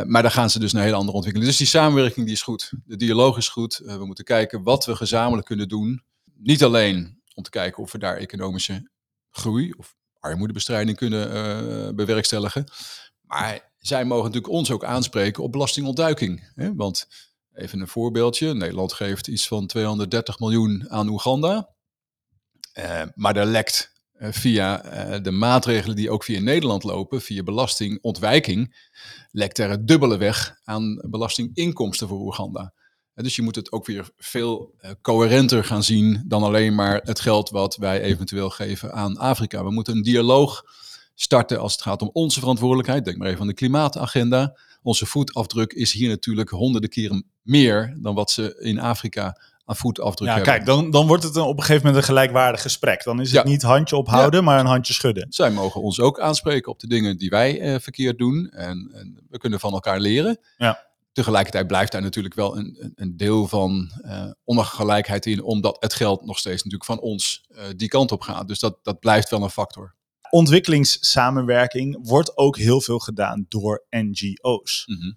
Maar 0.05 0.21
daar 0.21 0.31
gaan 0.31 0.49
ze 0.49 0.59
dus 0.59 0.73
naar 0.73 0.83
hele 0.83 0.95
andere 0.95 1.15
ontwikkelingen. 1.15 1.57
Dus 1.57 1.69
die 1.69 1.79
samenwerking 1.79 2.25
die 2.25 2.35
is 2.35 2.41
goed. 2.41 2.71
De 2.85 2.95
dialoog 2.95 3.37
is 3.37 3.47
goed. 3.47 3.81
We 3.85 4.05
moeten 4.05 4.23
kijken 4.23 4.63
wat 4.63 4.85
we 4.85 4.95
gezamenlijk 4.95 5.47
kunnen 5.47 5.67
doen. 5.67 6.03
Niet 6.37 6.63
alleen 6.63 7.21
om 7.35 7.43
te 7.43 7.49
kijken 7.49 7.83
of 7.83 7.91
we 7.91 7.97
daar 7.97 8.17
economische 8.17 8.89
groei 9.29 9.71
of 9.71 9.95
armoedebestrijding 10.19 10.97
kunnen 10.97 11.31
eh, 11.31 11.93
bewerkstelligen. 11.93 12.63
Maar 13.21 13.71
zij 13.79 14.05
mogen 14.05 14.25
natuurlijk 14.25 14.53
ons 14.53 14.71
ook 14.71 14.83
aanspreken 14.83 15.43
op 15.43 15.51
belastingontduiking. 15.51 16.51
Hè? 16.55 16.75
Want 16.75 17.07
even 17.53 17.79
een 17.79 17.87
voorbeeldje. 17.87 18.53
Nederland 18.53 18.93
geeft 18.93 19.27
iets 19.27 19.47
van 19.47 19.67
230 19.67 20.39
miljoen 20.39 20.89
aan 20.89 21.09
Oeganda. 21.09 21.69
Eh, 22.73 23.01
maar 23.15 23.35
er 23.35 23.45
lekt 23.45 23.91
eh, 24.13 24.31
via 24.31 24.77
de 25.19 25.31
maatregelen 25.31 25.95
die 25.95 26.09
ook 26.09 26.23
via 26.23 26.39
Nederland 26.39 26.83
lopen, 26.83 27.21
via 27.21 27.43
belastingontwijking, 27.43 28.75
lekt 29.31 29.57
er 29.57 29.69
het 29.69 29.87
dubbele 29.87 30.17
weg 30.17 30.59
aan 30.63 31.01
belastinginkomsten 31.09 32.07
voor 32.07 32.19
Oeganda. 32.19 32.73
Dus 33.15 33.35
je 33.35 33.41
moet 33.41 33.55
het 33.55 33.71
ook 33.71 33.85
weer 33.85 34.09
veel 34.17 34.73
eh, 34.79 34.91
coherenter 35.01 35.63
gaan 35.63 35.83
zien 35.83 36.23
dan 36.27 36.43
alleen 36.43 36.75
maar 36.75 37.01
het 37.03 37.19
geld 37.19 37.49
wat 37.49 37.75
wij 37.75 38.01
eventueel 38.01 38.49
geven 38.49 38.93
aan 38.93 39.17
Afrika. 39.17 39.63
We 39.63 39.71
moeten 39.71 39.95
een 39.95 40.01
dialoog 40.03 40.63
starten 41.15 41.59
als 41.59 41.71
het 41.71 41.81
gaat 41.81 42.01
om 42.01 42.09
onze 42.13 42.39
verantwoordelijkheid. 42.39 43.05
Denk 43.05 43.17
maar 43.17 43.27
even 43.27 43.41
aan 43.41 43.47
de 43.47 43.53
klimaatagenda. 43.53 44.57
Onze 44.81 45.05
voetafdruk 45.05 45.73
is 45.73 45.91
hier 45.91 46.09
natuurlijk 46.09 46.49
honderden 46.49 46.89
keren 46.89 47.25
meer 47.41 47.97
dan 47.97 48.15
wat 48.15 48.31
ze 48.31 48.55
in 48.59 48.79
Afrika 48.79 49.37
aan 49.65 49.75
voetafdruk 49.75 50.27
Ja, 50.29 50.35
hebben. 50.35 50.53
kijk, 50.53 50.65
dan, 50.65 50.91
dan 50.91 51.07
wordt 51.07 51.23
het 51.23 51.35
een, 51.35 51.41
op 51.41 51.57
een 51.57 51.63
gegeven 51.63 51.85
moment 51.85 52.03
een 52.03 52.09
gelijkwaardig 52.09 52.61
gesprek. 52.61 53.03
Dan 53.03 53.21
is 53.21 53.31
het 53.31 53.43
Ja. 53.43 53.49
niet 53.51 53.61
handje 53.61 53.95
ophouden, 53.95 54.43
maar 54.43 54.59
een 54.59 54.65
handje 54.65 54.93
schudden. 54.93 55.25
Zij 55.29 55.51
mogen 55.51 55.81
ons 55.81 55.99
ook 55.99 56.19
aanspreken 56.19 56.71
op 56.71 56.79
de 56.79 56.87
dingen 56.87 57.17
die 57.17 57.29
wij 57.29 57.59
eh, 57.59 57.79
verkeerd 57.79 58.17
doen. 58.17 58.49
En, 58.49 58.89
en 58.93 59.25
we 59.29 59.37
kunnen 59.37 59.59
van 59.59 59.73
elkaar 59.73 59.99
leren. 59.99 60.37
Ja. 60.57 60.91
Tegelijkertijd 61.13 61.67
blijft 61.67 61.91
daar 61.91 62.01
natuurlijk 62.01 62.33
wel 62.33 62.57
een, 62.57 62.93
een- 62.95 63.17
deel 63.17 63.47
van 63.47 63.91
eh 64.01 64.31
ongelijkheid 64.43 65.25
in, 65.25 65.43
omdat 65.43 65.77
het 65.79 65.93
geld 65.93 66.25
nog 66.25 66.37
steeds 66.37 66.63
natuurlijk 66.63 66.85
van 66.85 66.99
ons 66.99 67.45
eh, 67.49 67.63
die 67.75 67.87
kant 67.87 68.11
op 68.11 68.21
gaat. 68.21 68.47
Dus 68.47 68.59
dat, 68.59 68.79
dat 68.81 68.99
blijft 68.99 69.29
wel 69.29 69.43
een 69.43 69.49
factor. 69.49 69.95
Ontwikkelingssamenwerking 70.29 72.07
wordt 72.07 72.37
ook 72.37 72.57
heel 72.57 72.81
veel 72.81 72.99
gedaan 72.99 73.45
door 73.49 73.85
NGO's. 73.89 74.83
Mhm. 74.85 75.11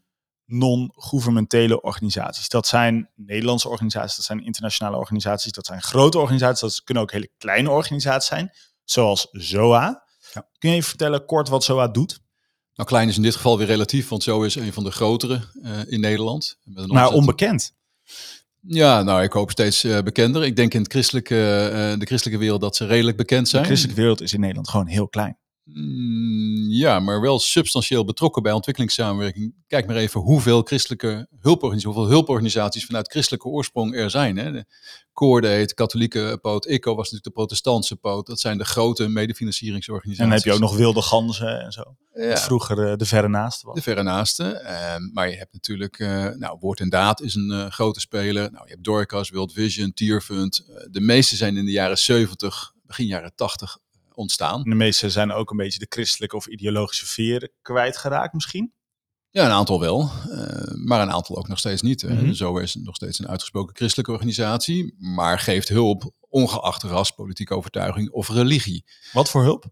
Non-governementele 0.44 1.80
organisaties. 1.80 2.48
Dat 2.48 2.66
zijn 2.66 3.10
Nederlandse 3.14 3.68
organisaties, 3.68 4.16
dat 4.16 4.24
zijn 4.24 4.44
internationale 4.44 4.96
organisaties, 4.96 5.52
dat 5.52 5.66
zijn 5.66 5.82
grote 5.82 6.18
organisaties, 6.18 6.60
dat 6.60 6.82
kunnen 6.84 7.02
ook 7.02 7.12
hele 7.12 7.30
kleine 7.38 7.70
organisaties 7.70 8.28
zijn, 8.28 8.50
zoals 8.84 9.28
ZOA. 9.30 10.04
Ja. 10.34 10.48
Kun 10.58 10.70
je 10.70 10.76
even 10.76 10.88
vertellen 10.88 11.26
kort 11.26 11.48
wat 11.48 11.64
ZOA 11.64 11.88
doet? 11.88 12.20
Nou, 12.76 12.88
klein 12.88 13.08
is 13.08 13.16
in 13.16 13.22
dit 13.22 13.34
geval 13.34 13.58
weer 13.58 13.66
relatief, 13.66 14.08
want 14.08 14.22
zo 14.22 14.42
is 14.42 14.54
een 14.54 14.72
van 14.72 14.84
de 14.84 14.90
grotere 14.90 15.40
eh, 15.62 15.70
in 15.86 16.00
Nederland. 16.00 16.58
Met 16.64 16.82
een 16.84 16.88
Maar 16.88 17.02
omzet- 17.04 17.18
onbekend. 17.18 17.72
Ja, 18.60 19.02
nou, 19.02 19.22
ik 19.22 19.32
hoop 19.32 19.50
steeds 19.50 19.84
eh, 19.84 20.00
bekender. 20.02 20.44
Ik 20.44 20.56
denk 20.56 20.74
in 20.74 20.80
het 20.82 20.90
christelijke, 20.92 21.34
eh, 21.72 21.98
de 21.98 22.06
christelijke 22.06 22.40
wereld 22.40 22.60
dat 22.60 22.76
ze 22.76 22.86
redelijk 22.86 23.16
bekend 23.16 23.42
De 23.44 23.48
zijn. 23.48 23.64
christelijke 23.64 24.00
wereld 24.00 24.20
is 24.20 24.32
in 24.32 24.40
Nederland 24.40 24.68
gewoon 24.68 24.86
heel 24.86 25.08
klein. 25.08 25.38
Mm, 25.64 26.70
Ja, 26.70 27.00
maar 27.00 27.20
wel 27.20 27.38
substantieel 27.38 28.04
betrokken 28.04 28.42
bij 28.42 28.52
ontwikkelingssamenwerking. 28.52 29.54
Kijk 29.66 29.86
maar 29.86 29.96
even 29.96 30.20
hoeveel 30.20 30.62
christelijke 30.62 31.28
hulporganisaties, 31.40 31.94
hoeveel 31.94 32.12
hulporganisaties 32.14 32.84
vanuit 32.84 33.10
christelijke 33.10 33.48
oorsprong 33.48 33.94
er 33.94 34.10
zijn. 34.10 34.36
Hè. 34.36 34.52
De 34.52 34.64
Koorde 35.16 35.48
heet 35.48 35.74
katholieke 35.74 36.38
poot, 36.42 36.66
ICO 36.66 36.94
was 36.94 36.96
natuurlijk 36.96 37.24
de 37.24 37.30
protestantse 37.30 37.96
poot. 37.96 38.26
Dat 38.26 38.40
zijn 38.40 38.58
de 38.58 38.64
grote 38.64 39.08
medefinancieringsorganisaties. 39.08 40.24
En 40.24 40.28
dan 40.28 40.36
heb 40.36 40.46
je 40.46 40.52
ook 40.52 40.70
nog 40.70 40.76
wilde 40.76 41.02
ganzen 41.02 41.60
en 41.60 41.72
zo. 41.72 41.96
Ja, 42.14 42.36
vroeger 42.36 42.90
eh, 42.90 42.96
de 42.96 43.06
verre 43.06 43.28
naaste 43.28 43.66
was. 43.66 43.74
de 43.74 43.82
verre 43.82 44.02
naaste. 44.02 44.44
Ehm, 44.44 45.12
maar 45.12 45.30
je 45.30 45.36
hebt 45.36 45.52
natuurlijk, 45.52 45.98
eh, 45.98 46.28
nou, 46.28 46.56
Woord 46.60 46.80
en 46.80 46.88
Daad 46.88 47.20
is 47.20 47.34
een 47.34 47.50
eh, 47.50 47.70
grote 47.70 48.00
speler. 48.00 48.52
Nou, 48.52 48.64
je 48.64 48.70
hebt 48.70 48.84
Dorcas, 48.84 49.30
World 49.30 49.52
Vision, 49.52 49.92
Tierfund. 49.92 50.66
De 50.90 51.00
meeste 51.00 51.36
zijn 51.36 51.56
in 51.56 51.64
de 51.64 51.70
jaren 51.70 51.98
70, 51.98 52.72
begin 52.82 53.06
jaren 53.06 53.34
80 53.34 53.78
ontstaan. 54.14 54.64
En 54.64 54.70
de 54.70 54.76
meeste 54.76 55.10
zijn 55.10 55.32
ook 55.32 55.50
een 55.50 55.56
beetje 55.56 55.78
de 55.78 55.86
christelijke 55.88 56.36
of 56.36 56.46
ideologische 56.46 57.06
veer 57.06 57.50
kwijtgeraakt 57.62 58.32
misschien. 58.32 58.72
Ja, 59.36 59.44
een 59.44 59.50
aantal 59.50 59.80
wel, 59.80 60.10
eh, 60.30 60.74
maar 60.74 61.00
een 61.00 61.10
aantal 61.10 61.36
ook 61.36 61.48
nog 61.48 61.58
steeds 61.58 61.82
niet. 61.82 62.02
Mhm. 62.02 62.32
Zo 62.32 62.58
is 62.58 62.74
het 62.74 62.84
nog 62.84 62.94
steeds 62.94 63.18
een 63.18 63.28
uitgesproken 63.28 63.76
christelijke 63.76 64.12
organisatie, 64.12 64.94
maar 64.98 65.38
geeft 65.38 65.68
hulp 65.68 66.10
ongeacht 66.28 66.82
ras, 66.82 67.10
politieke 67.10 67.54
overtuiging 67.54 68.10
of 68.10 68.28
religie. 68.28 68.84
Wat 69.12 69.30
voor 69.30 69.42
hulp? 69.42 69.64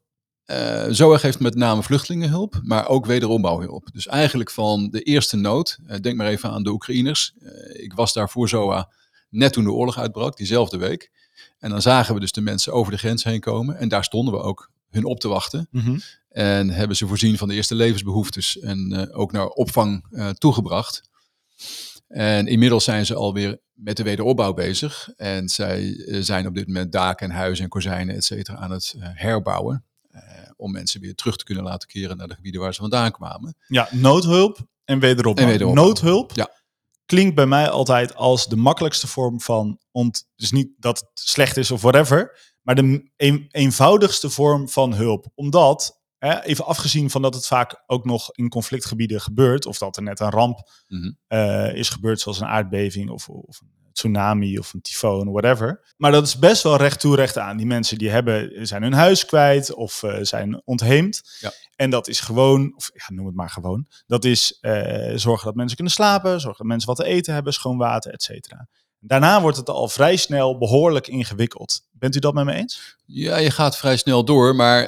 Eh 0.44 0.86
ZOA 0.88 1.18
geeft 1.18 1.40
met 1.40 1.54
name 1.54 1.82
vluchtelingenhulp, 1.82 2.60
maar 2.62 2.88
ook 2.88 3.06
wederopbouwhulp. 3.06 3.88
Dus 3.92 4.06
eigenlijk 4.06 4.50
van 4.50 4.90
de 4.90 5.02
eerste 5.02 5.36
nood, 5.36 5.78
eh, 5.86 6.00
denk 6.00 6.16
maar 6.16 6.26
even 6.26 6.50
aan 6.50 6.62
de 6.62 6.70
Oekraïners. 6.70 7.34
Ik 7.72 7.92
was 7.92 8.12
daar 8.12 8.30
voor 8.30 8.48
ZOA 8.48 8.92
net 9.30 9.52
toen 9.52 9.64
de 9.64 9.72
oorlog 9.72 9.98
uitbrak, 9.98 10.36
diezelfde 10.36 10.76
week. 10.76 11.10
En 11.58 11.70
dan 11.70 11.82
zagen 11.82 12.14
we 12.14 12.20
dus 12.20 12.32
de 12.32 12.40
mensen 12.40 12.72
over 12.72 12.92
de 12.92 12.98
grens 12.98 13.24
heen 13.24 13.40
komen 13.40 13.78
en 13.78 13.88
daar 13.88 14.04
stonden 14.04 14.34
we 14.34 14.40
ook 14.40 14.70
hun 14.90 15.04
op 15.04 15.20
te 15.20 15.28
wachten. 15.28 15.68
En 16.34 16.70
hebben 16.70 16.96
ze 16.96 17.06
voorzien 17.06 17.38
van 17.38 17.48
de 17.48 17.54
eerste 17.54 17.74
levensbehoeftes 17.74 18.58
en 18.58 18.92
eh, 18.92 19.18
ook 19.18 19.32
naar 19.32 19.46
opvang 19.46 20.06
eh, 20.10 20.28
toegebracht. 20.30 21.02
En 22.08 22.46
inmiddels 22.46 22.84
zijn 22.84 23.06
ze 23.06 23.14
alweer 23.14 23.60
met 23.72 23.96
de 23.96 24.02
wederopbouw 24.02 24.52
bezig. 24.52 25.08
En 25.16 25.48
zij 25.48 25.96
eh, 25.96 26.20
zijn 26.22 26.46
op 26.46 26.54
dit 26.54 26.66
moment 26.66 26.92
daken 26.92 27.30
en 27.30 27.36
huizen 27.36 27.64
en 27.64 27.70
kozijnen, 27.70 28.14
et 28.14 28.24
cetera, 28.24 28.56
aan 28.56 28.70
het 28.70 28.94
herbouwen. 28.98 29.84
eh, 30.10 30.20
om 30.56 30.72
mensen 30.72 31.00
weer 31.00 31.14
terug 31.14 31.36
te 31.36 31.44
kunnen 31.44 31.64
laten 31.64 31.88
keren 31.88 32.16
naar 32.16 32.28
de 32.28 32.34
gebieden 32.34 32.60
waar 32.60 32.74
ze 32.74 32.80
vandaan 32.80 33.10
kwamen. 33.12 33.56
Ja, 33.68 33.88
noodhulp 33.90 34.58
en 34.84 34.98
wederopbouw. 34.98 35.44
En 35.44 35.50
wederopbouw. 35.50 35.84
Noodhulp 35.84 36.32
Ja. 36.34 36.50
klinkt 37.06 37.34
bij 37.34 37.46
mij 37.46 37.68
altijd 37.70 38.14
als 38.14 38.48
de 38.48 38.56
makkelijkste 38.56 39.06
vorm 39.06 39.40
van 39.40 39.78
ont. 39.90 40.26
Dus 40.36 40.50
niet 40.52 40.68
dat 40.78 40.98
het 40.98 41.08
slecht 41.14 41.56
is 41.56 41.70
of 41.70 41.82
whatever, 41.82 42.52
maar 42.62 42.74
de 42.74 43.10
een, 43.16 43.46
eenvoudigste 43.50 44.30
vorm 44.30 44.68
van 44.68 44.94
hulp. 44.94 45.26
Omdat, 45.34 46.02
even 46.24 46.64
afgezien 46.66 47.10
van 47.10 47.22
dat 47.22 47.34
het 47.34 47.46
vaak 47.46 47.82
ook 47.86 48.04
nog 48.04 48.30
in 48.32 48.48
conflictgebieden 48.48 49.20
gebeurt, 49.20 49.66
of 49.66 49.78
dat 49.78 49.96
er 49.96 50.02
net 50.02 50.20
een 50.20 50.30
ramp 50.30 50.70
Mhm. 50.88 51.12
eh, 51.26 51.74
is 51.74 51.88
gebeurd, 51.88 52.20
zoals 52.20 52.40
een 52.40 52.46
aardbeving 52.46 53.10
of, 53.10 53.28
of 53.28 53.60
een 53.60 53.68
tsunami 53.92 54.58
of 54.58 54.72
een 54.74 54.80
tyfoon, 54.80 55.30
whatever. 55.32 55.94
Maar 55.96 56.12
dat 56.12 56.26
is 56.26 56.38
best 56.38 56.62
wel 56.62 56.76
recht 56.76 57.00
toe, 57.00 57.16
recht 57.16 57.38
aan. 57.38 57.56
Die 57.56 57.66
mensen 57.66 57.98
die 57.98 58.10
hebben, 58.10 58.66
zijn 58.66 58.82
hun 58.82 58.92
huis 58.92 59.26
kwijt 59.26 59.74
of 59.74 60.02
eh, 60.02 60.18
zijn 60.22 60.62
ontheemd. 60.64 61.36
Ja. 61.40 61.52
En 61.76 61.90
dat 61.90 62.08
is 62.08 62.20
gewoon, 62.20 62.72
of 62.76 62.90
ja, 62.94 63.14
noem 63.14 63.26
het 63.26 63.34
maar 63.34 63.50
gewoon, 63.50 63.86
dat 64.06 64.24
is 64.24 64.58
eh, 64.60 65.12
zorgen 65.16 65.44
dat 65.46 65.54
mensen 65.54 65.76
kunnen 65.76 65.94
slapen, 65.94 66.40
zorgen 66.40 66.58
dat 66.58 66.66
mensen 66.66 66.88
wat 66.88 66.96
te 66.96 67.04
eten 67.04 67.34
hebben, 67.34 67.52
schoon 67.52 67.76
water, 67.76 68.12
et 68.12 68.22
cetera. 68.22 68.68
Daarna 68.98 69.40
wordt 69.40 69.56
het 69.56 69.68
al 69.68 69.88
vrij 69.88 70.16
snel 70.16 70.58
behoorlijk 70.58 71.06
ingewikkeld. 71.08 71.80
Bent 71.92 72.16
u 72.16 72.18
dat 72.18 72.34
met 72.34 72.44
me 72.44 72.52
eens? 72.52 72.96
Ja, 73.04 73.36
je 73.36 73.50
gaat 73.50 73.76
vrij 73.76 73.96
snel 73.96 74.24
door, 74.24 74.54
maar 74.54 74.82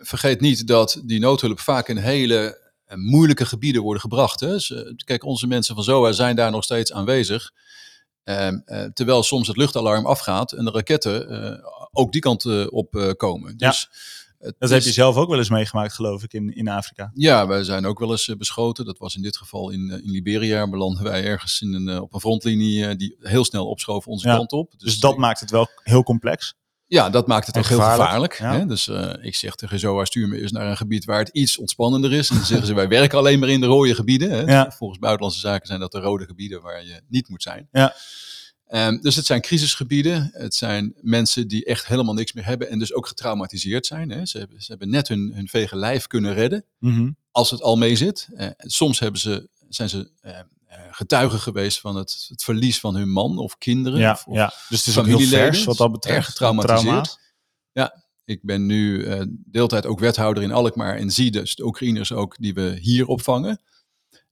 vergeet 0.00 0.40
niet 0.40 0.66
dat 0.66 1.00
die 1.04 1.20
noodhulp 1.20 1.60
vaak 1.60 1.88
in 1.88 1.96
hele 1.96 2.64
eh, 2.84 2.96
moeilijke 2.96 3.46
gebieden 3.46 3.82
worden 3.82 4.00
gebracht. 4.00 4.40
Hè. 4.40 4.48
Dus, 4.48 4.70
eh, 4.72 4.92
kijk, 5.04 5.24
onze 5.24 5.46
mensen 5.46 5.74
van 5.74 5.84
ZOA 5.84 6.12
zijn 6.12 6.36
daar 6.36 6.50
nog 6.50 6.64
steeds 6.64 6.92
aanwezig. 6.92 7.52
Ehm, 8.24 8.58
eh, 8.64 8.84
terwijl 8.84 9.22
soms 9.22 9.46
het 9.48 9.56
luchtalarm 9.56 10.06
afgaat 10.06 10.52
en 10.52 10.64
de 10.64 10.70
raketten 10.70 11.28
eh, 11.30 11.64
ook 11.92 12.12
die 12.12 12.20
kant 12.20 12.44
eh, 12.44 12.66
op 12.70 12.96
eh, 12.96 13.10
komen. 13.16 13.54
Ja. 13.56 13.68
Dus 13.68 13.88
Dat 14.38 14.54
is- 14.58 14.70
heb 14.70 14.82
je 14.82 14.92
zelf 14.92 15.16
ook 15.16 15.28
wel 15.28 15.38
eens 15.38 15.48
meegemaakt, 15.50 15.92
geloof 15.92 16.22
ik, 16.22 16.32
in, 16.32 16.54
in 16.56 16.68
Afrika. 16.68 17.10
Ja, 17.14 17.46
wij 17.46 17.64
zijn 17.64 17.86
ook 17.86 17.98
wel 17.98 18.10
eens 18.10 18.28
eh, 18.28 18.36
beschoten. 18.36 18.84
Dat 18.84 18.98
was 18.98 19.16
in 19.16 19.22
dit 19.22 19.36
geval 19.36 19.70
in, 19.70 19.90
eh, 19.90 20.04
in 20.04 20.10
Liberia. 20.10 20.68
Belanden 20.68 21.02
wij 21.02 21.24
ergens 21.24 21.60
in 21.60 21.72
een, 21.74 21.88
eh, 21.88 22.00
op 22.02 22.14
een 22.14 22.20
frontlinie 22.20 22.86
eh, 22.86 22.96
die 22.96 23.16
heel 23.20 23.44
snel 23.44 23.66
opschoof 23.68 24.06
onze 24.06 24.28
Ja, 24.28 24.36
kant 24.36 24.52
op. 24.52 24.72
Dus 24.76 24.98
dat 24.98 25.16
maakt 25.16 25.40
het 25.40 25.50
wel 25.50 25.68
heel 25.82 26.02
complex. 26.02 26.54
Ja, 26.88 27.10
dat 27.10 27.26
maakt 27.26 27.46
het 27.46 27.56
ook 27.56 27.66
heel 27.66 27.80
gevaarlijk. 27.80 28.38
Hè? 28.38 28.66
Dus 28.66 28.88
eh, 28.88 29.12
ik 29.20 29.34
zeg 29.34 29.54
tegen 29.54 29.78
Zoa, 29.78 30.04
stuur 30.04 30.28
me 30.28 30.40
eens 30.42 30.52
naar 30.52 30.66
een 30.70 30.76
gebied 30.76 31.04
waar 31.04 31.18
het 31.18 31.28
iets 31.28 31.58
ontspannender 31.58 32.12
is. 32.12 32.28
En 32.30 32.36
dan 32.36 32.44
zeggen 32.44 32.66
ze, 32.66 32.74
wij 32.74 32.88
werken 32.88 33.18
alleen 33.18 33.38
maar 33.38 33.48
in 33.48 33.60
de 33.60 33.66
rode 33.66 33.94
gebieden. 33.94 34.30
Hè? 34.30 34.40
Ja. 34.40 34.70
Volgens 34.70 34.98
buitenlandse 34.98 35.40
zaken 35.40 35.66
zijn 35.66 35.80
dat 35.80 35.92
de 35.92 36.00
rode 36.00 36.24
gebieden 36.26 36.62
waar 36.62 36.84
je 36.84 37.00
niet 37.08 37.28
moet 37.28 37.42
zijn. 37.42 37.68
Ja. 37.72 37.94
Ehm, 38.66 39.00
dus 39.00 39.16
het 39.16 39.26
zijn 39.26 39.40
crisisgebieden. 39.40 40.30
Het 40.32 40.54
zijn 40.54 40.94
mensen 41.00 41.48
die 41.48 41.64
echt 41.64 41.86
helemaal 41.86 42.14
niks 42.14 42.32
meer 42.32 42.44
hebben 42.46 42.70
en 42.70 42.78
dus 42.78 42.92
ook 42.94 43.06
getraumatiseerd 43.06 43.86
zijn. 43.86 44.10
Hè? 44.10 44.26
Ze, 44.26 44.38
hebben, 44.38 44.60
ze 44.62 44.66
hebben 44.70 44.90
net 44.90 45.08
hun, 45.08 45.32
hun 45.34 45.48
vege 45.48 45.76
lijf 45.76 46.06
kunnen 46.06 46.34
redden 46.34 46.64
Mhm. 46.78 47.10
als 47.30 47.50
het 47.50 47.62
al 47.62 47.76
mee 47.76 47.96
zit. 47.96 48.28
Eh, 48.36 48.46
soms 48.58 48.98
hebben 48.98 49.20
ze, 49.20 49.48
zijn 49.68 49.88
ze 49.88 50.10
eh, 50.20 50.38
eh, 50.76 50.82
getuigen 50.90 51.38
geweest 51.38 51.80
van 51.80 51.96
het, 51.96 52.26
het 52.28 52.42
verlies 52.44 52.80
van 52.80 52.96
hun 52.96 53.10
man 53.10 53.38
of 53.38 53.58
kinderen. 53.58 54.00
Ja, 54.00 54.12
of, 54.12 54.26
of 54.26 54.34
ja, 54.34 54.52
dus 54.68 54.78
het 54.78 54.86
is 54.86 54.98
ook 54.98 55.06
heel 55.06 55.20
vers 55.20 55.64
wat 55.64 55.76
dat 55.76 55.92
betreft. 55.92 56.16
Erg 56.16 56.26
getraumatiseerd. 56.26 56.82
Trauma's. 56.82 57.24
Ik 58.26 58.42
ben 58.42 58.66
nu 58.66 59.04
eh 59.04 59.22
deeltijd 59.28 59.86
ook 59.86 59.98
wethouder 59.98 60.42
in 60.42 60.52
Alkmaar 60.52 60.96
en 60.96 61.10
zie 61.10 61.30
dus 61.30 61.54
de 61.54 61.64
Oekraïners 61.64 62.12
ook 62.12 62.36
die 62.38 62.54
we 62.54 62.78
hier 62.80 63.06
opvangen. 63.06 63.60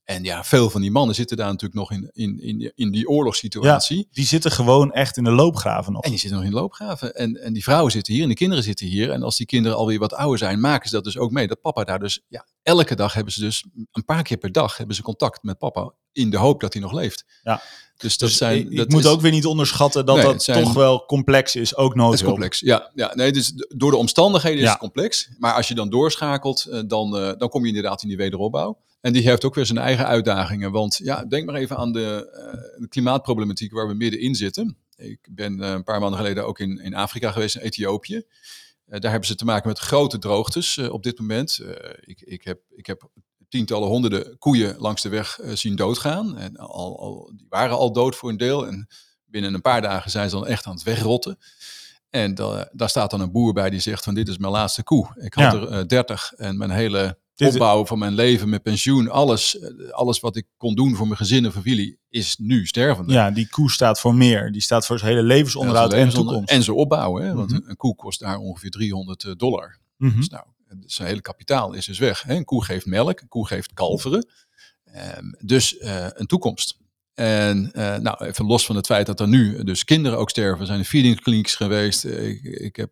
En 0.05 0.23
ja, 0.23 0.43
veel 0.43 0.69
van 0.69 0.81
die 0.81 0.91
mannen 0.91 1.15
zitten 1.15 1.37
daar 1.37 1.47
natuurlijk 1.47 1.73
nog 1.73 1.91
in, 1.91 2.09
in, 2.13 2.39
in, 2.39 2.71
in 2.75 2.91
die 2.91 3.09
oorlogssituatie. 3.09 4.07
Die 4.11 4.25
zitten 4.25 4.51
gewoon 4.51 4.91
echt 4.91 5.17
in 5.17 5.23
de 5.23 5.31
loopgraven 5.31 5.93
nog. 5.93 6.03
En 6.03 6.09
die 6.09 6.19
zitten 6.19 6.37
nog 6.37 6.47
in 6.47 6.53
de 6.53 6.59
loopgraven. 6.59 7.15
En, 7.15 7.41
en 7.41 7.53
die 7.53 7.63
vrouwen 7.63 7.91
zitten 7.91 8.13
hier 8.13 8.23
en 8.23 8.29
de 8.29 8.35
kinderen 8.35 8.63
zitten 8.63 8.87
hier. 8.87 9.11
En 9.11 9.23
als 9.23 9.37
die 9.37 9.45
kinderen 9.45 9.77
alweer 9.77 9.99
wat 9.99 10.13
ouder 10.13 10.37
zijn, 10.37 10.59
maken 10.59 10.89
ze 10.89 10.95
dat 10.95 11.03
dus 11.03 11.17
ook 11.17 11.31
mee. 11.31 11.47
Dat 11.47 11.61
papa 11.61 11.83
daar 11.83 11.99
dus, 11.99 12.21
ja, 12.27 12.45
elke 12.63 12.95
dag 12.95 13.13
hebben 13.13 13.33
ze 13.33 13.39
dus, 13.39 13.65
een 13.91 14.05
paar 14.05 14.23
keer 14.23 14.37
per 14.37 14.51
dag 14.51 14.77
hebben 14.77 14.95
ze 14.95 15.01
contact 15.01 15.43
met 15.43 15.57
papa. 15.57 15.93
In 16.11 16.29
de 16.29 16.37
hoop 16.37 16.61
dat 16.61 16.73
hij 16.73 16.81
nog 16.81 16.91
leeft. 16.91 17.25
Ja. 17.43 17.61
Dus 17.97 18.17
dat 18.17 18.29
Dus 18.29 18.37
zijn. 18.37 18.57
ik, 18.59 18.69
ik 18.69 18.77
dat 18.77 18.89
moet 18.89 19.03
is- 19.03 19.09
ook 19.09 19.21
weer 19.21 19.31
niet 19.31 19.45
onderschatten 19.45 20.05
dat 20.05 20.15
Nee, 20.15 20.25
dat 20.25 20.43
zijn- 20.43 20.63
toch 20.63 20.73
wel 20.73 21.05
complex 21.05 21.55
is, 21.55 21.75
ook 21.75 21.95
Het 21.95 22.13
is 22.13 22.23
complex. 22.23 22.59
Ja, 22.59 22.91
ja 22.93 23.15
nee, 23.15 23.31
dus 23.31 23.53
door 23.75 23.91
de 23.91 23.97
omstandigheden 23.97 24.63
is 24.63 24.69
het 24.69 24.77
complex. 24.77 25.29
Maar 25.37 25.53
als 25.53 25.67
je 25.67 25.73
dan 25.75 25.89
doorschakelt, 25.89 26.65
eh, 26.65 26.79
dan, 26.87 27.17
eh, 27.17 27.31
dan 27.37 27.49
kom 27.49 27.61
je 27.61 27.67
inderdaad 27.67 28.01
in 28.01 28.07
die 28.07 28.17
wederopbouw. 28.17 28.77
En 29.01 29.13
die 29.13 29.21
heeft 29.21 29.45
ook 29.45 29.55
weer 29.55 29.65
zijn 29.65 29.77
eigen 29.77 30.05
uitdagingen. 30.05 30.71
Want 30.71 30.99
ja, 31.03 31.25
denk 31.25 31.45
maar 31.45 31.55
even 31.55 31.77
aan 31.77 31.91
de, 31.91 32.29
eh, 32.33 32.81
de 32.81 32.87
klimaatproblematiek 32.87 33.71
waar 33.73 33.87
we 33.87 33.93
middenin 33.93 34.35
zitten. 34.35 34.77
Ik 34.97 35.27
ben 35.31 35.59
een 35.59 35.83
paar 35.83 35.99
maanden 35.99 36.19
geleden 36.19 36.45
ook 36.45 36.59
in, 36.59 36.79
in 36.79 36.95
Afrika 36.95 37.31
geweest, 37.31 37.55
in 37.55 37.61
Ethiopië. 37.61 38.23
Daar 38.85 39.11
hebben 39.11 39.27
ze 39.29 39.35
te 39.35 39.45
maken 39.45 39.67
met 39.67 39.79
grote 39.79 40.19
droogtes 40.19 40.77
op 40.77 41.03
dit 41.03 41.19
moment. 41.19 41.59
Ik, 41.99 42.21
ik, 42.21 42.43
heb, 42.43 42.59
ik 42.75 42.85
heb 42.85 43.09
tientallen, 43.49 43.87
honderden 43.87 44.37
koeien 44.37 44.75
langs 44.77 45.01
de 45.01 45.09
weg 45.09 45.39
eh, 45.39 45.55
zien 45.55 45.75
doodgaan. 45.75 46.37
En 46.37 46.55
al, 46.57 46.99
al, 46.99 47.31
die 47.35 47.45
waren 47.49 47.77
al 47.77 47.91
dood 47.93 48.15
voor 48.15 48.29
een 48.29 48.37
deel. 48.37 48.67
En 48.67 48.87
binnen 49.25 49.53
een 49.53 49.61
paar 49.61 49.81
dagen 49.81 50.11
zijn 50.11 50.29
ze 50.29 50.35
dan 50.35 50.47
echt 50.47 50.65
aan 50.65 50.73
het 50.73 50.83
wegrotten. 50.83 51.37
En 52.09 52.35
da- 52.35 52.69
daar 52.71 52.89
staat 52.89 53.11
dan 53.11 53.21
een 53.21 53.31
boer 53.31 53.53
bij 53.53 53.69
die 53.69 53.79
zegt 53.79 54.03
van 54.03 54.13
dit 54.13 54.27
is 54.27 54.37
mijn 54.37 54.51
laatste 54.51 54.83
koe. 54.83 55.07
Ik 55.15 55.33
had 55.33 55.51
Ja. 55.53 55.59
er 55.59 55.67
eh, 55.67 55.85
30 55.85 56.33
en 56.35 56.57
mijn 56.57 56.71
hele 56.71 57.17
opbouw 57.37 57.85
van 57.85 57.99
mijn 57.99 58.13
leven, 58.13 58.49
mijn 58.49 58.61
pensioen, 58.61 59.09
alles, 59.09 59.59
eh, 59.59 59.89
alles 59.91 60.19
wat 60.19 60.35
ik 60.35 60.45
kon 60.57 60.75
doen 60.75 60.95
voor 60.95 61.05
mijn 61.05 61.17
gezin 61.17 61.45
en 61.45 61.51
familie 61.51 61.97
is 62.09 62.37
nu 62.37 62.65
stervende. 62.67 63.13
Ja, 63.13 63.31
die 63.31 63.49
koe 63.49 63.71
staat 63.71 63.99
voor 63.99 64.15
meer. 64.15 64.51
Die 64.51 64.61
staat 64.61 64.85
voor 64.85 64.99
zijn 64.99 65.11
hele 65.15 65.23
levensonderhoud 65.27 65.91
Ja, 65.91 65.97
en 65.97 66.09
toekomst. 66.09 66.49
En 66.49 66.63
ze 66.63 66.73
opbouwen, 66.73 67.25
hè? 67.25 67.33
want 67.33 67.49
Mhm. 67.51 67.55
een, 67.61 67.69
een 67.69 67.75
koe 67.75 67.95
kost 67.95 68.19
daar 68.19 68.37
ongeveer 68.37 68.69
300 68.69 69.33
dollar. 69.37 69.77
Mhm. 69.97 70.15
Dus 70.17 70.29
nou, 70.29 70.45
zijn 70.85 71.07
hele 71.07 71.21
kapitaal 71.21 71.73
is 71.73 71.85
dus 71.85 71.99
weg. 71.99 72.23
Hè? 72.23 72.35
Een 72.35 72.45
koe 72.45 72.63
geeft 72.63 72.85
melk, 72.85 73.21
een 73.21 73.27
koe 73.27 73.47
geeft 73.47 73.73
kalveren. 73.73 74.27
Ehm, 74.83 75.31
dus 75.39 75.77
eh, 75.77 76.07
een 76.09 76.27
toekomst. 76.27 76.77
En 77.13 77.71
eh, 77.73 77.97
nou, 77.97 78.25
even 78.25 78.45
los 78.45 78.65
van 78.65 78.75
het 78.75 78.85
feit 78.85 79.05
dat 79.05 79.19
er 79.19 79.27
nu 79.27 79.63
dus 79.63 79.83
kinderen 79.83 80.17
ook 80.17 80.29
sterven, 80.29 80.65
zijn 80.65 80.79
er 80.79 80.85
feedingklinieks 80.85 81.55
geweest. 81.55 82.05
Ik, 82.05 82.43
ik 82.43 82.75
heb 82.75 82.89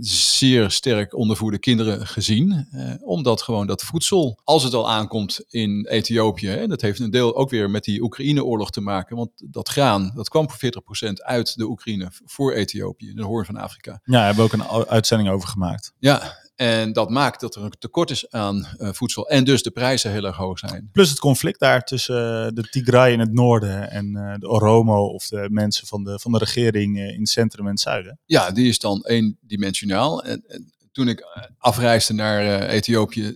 zeer 0.00 0.70
sterk 0.70 1.14
ondervoerde 1.14 1.58
kinderen 1.58 2.06
gezien. 2.06 2.66
eh, 2.70 2.94
omdat 3.00 3.42
gewoon 3.42 3.66
dat 3.66 3.82
voedsel, 3.82 4.40
als 4.44 4.62
het 4.62 4.74
al 4.74 4.90
aankomt 4.90 5.44
in 5.48 5.86
Ethiopië, 5.86 6.48
hè, 6.48 6.66
dat 6.66 6.80
heeft 6.80 7.00
een 7.00 7.10
deel 7.10 7.36
ook 7.36 7.50
weer 7.50 7.70
met 7.70 7.84
die 7.84 8.02
Oekraïne-oorlog 8.02 8.70
te 8.70 8.80
maken. 8.80 9.16
Want 9.16 9.30
dat 9.44 9.68
graan, 9.68 10.12
dat 10.14 10.28
kwam 10.28 10.50
voor 10.50 10.58
40% 10.58 11.22
uit 11.22 11.56
de 11.56 11.64
Oekraïne 11.64 12.08
voor 12.24 12.52
Ethiopië, 12.52 13.14
de 13.14 13.22
hoorn 13.22 13.44
van 13.44 13.56
Afrika. 13.56 13.90
Ja, 13.90 14.12
daar 14.12 14.26
hebben 14.26 14.44
we 14.44 14.52
ook 14.54 14.78
een 14.78 14.86
uitzending 14.86 15.30
over 15.30 15.48
gemaakt. 15.48 15.92
Ja, 15.98 16.36
en 16.54 16.92
dat 16.92 17.10
maakt 17.10 17.40
dat 17.40 17.54
er 17.54 17.62
een 17.62 17.72
tekort 17.78 18.10
is 18.10 18.30
aan 18.30 18.66
eh, 18.78 18.88
voedsel 18.92 19.28
en 19.28 19.44
dus 19.44 19.62
de 19.62 19.70
prijzen 19.70 20.10
heel 20.10 20.24
erg 20.24 20.36
hoog 20.36 20.58
zijn. 20.58 20.88
Plus 20.92 21.10
het 21.10 21.18
conflict 21.18 21.60
daar 21.60 21.84
tussen 21.84 22.46
eh, 22.46 22.52
de 22.54 22.68
Tigray 22.70 23.12
in 23.12 23.20
het 23.20 23.32
noorden 23.32 23.90
en 23.90 24.16
eh, 24.16 24.34
de 24.38 24.48
Oromo 24.48 25.06
of 25.06 25.28
de 25.28 25.48
mensen 25.50 25.86
van 25.86 26.04
de, 26.04 26.18
van 26.18 26.32
de 26.32 26.38
regering 26.38 26.98
in 26.98 27.20
het 27.20 27.28
centrum 27.28 27.64
en 27.64 27.70
het 27.70 27.80
zuiden. 27.80 28.18
Ja, 28.24 28.50
die 28.50 28.68
is 28.68 28.78
dan 28.78 29.04
eendimensionaal. 29.06 30.22
En, 30.22 30.44
en 30.46 30.72
toen 30.92 31.08
ik 31.08 31.26
afreisde 31.58 32.14
naar 32.14 32.60
Ethiopië, 32.68 33.32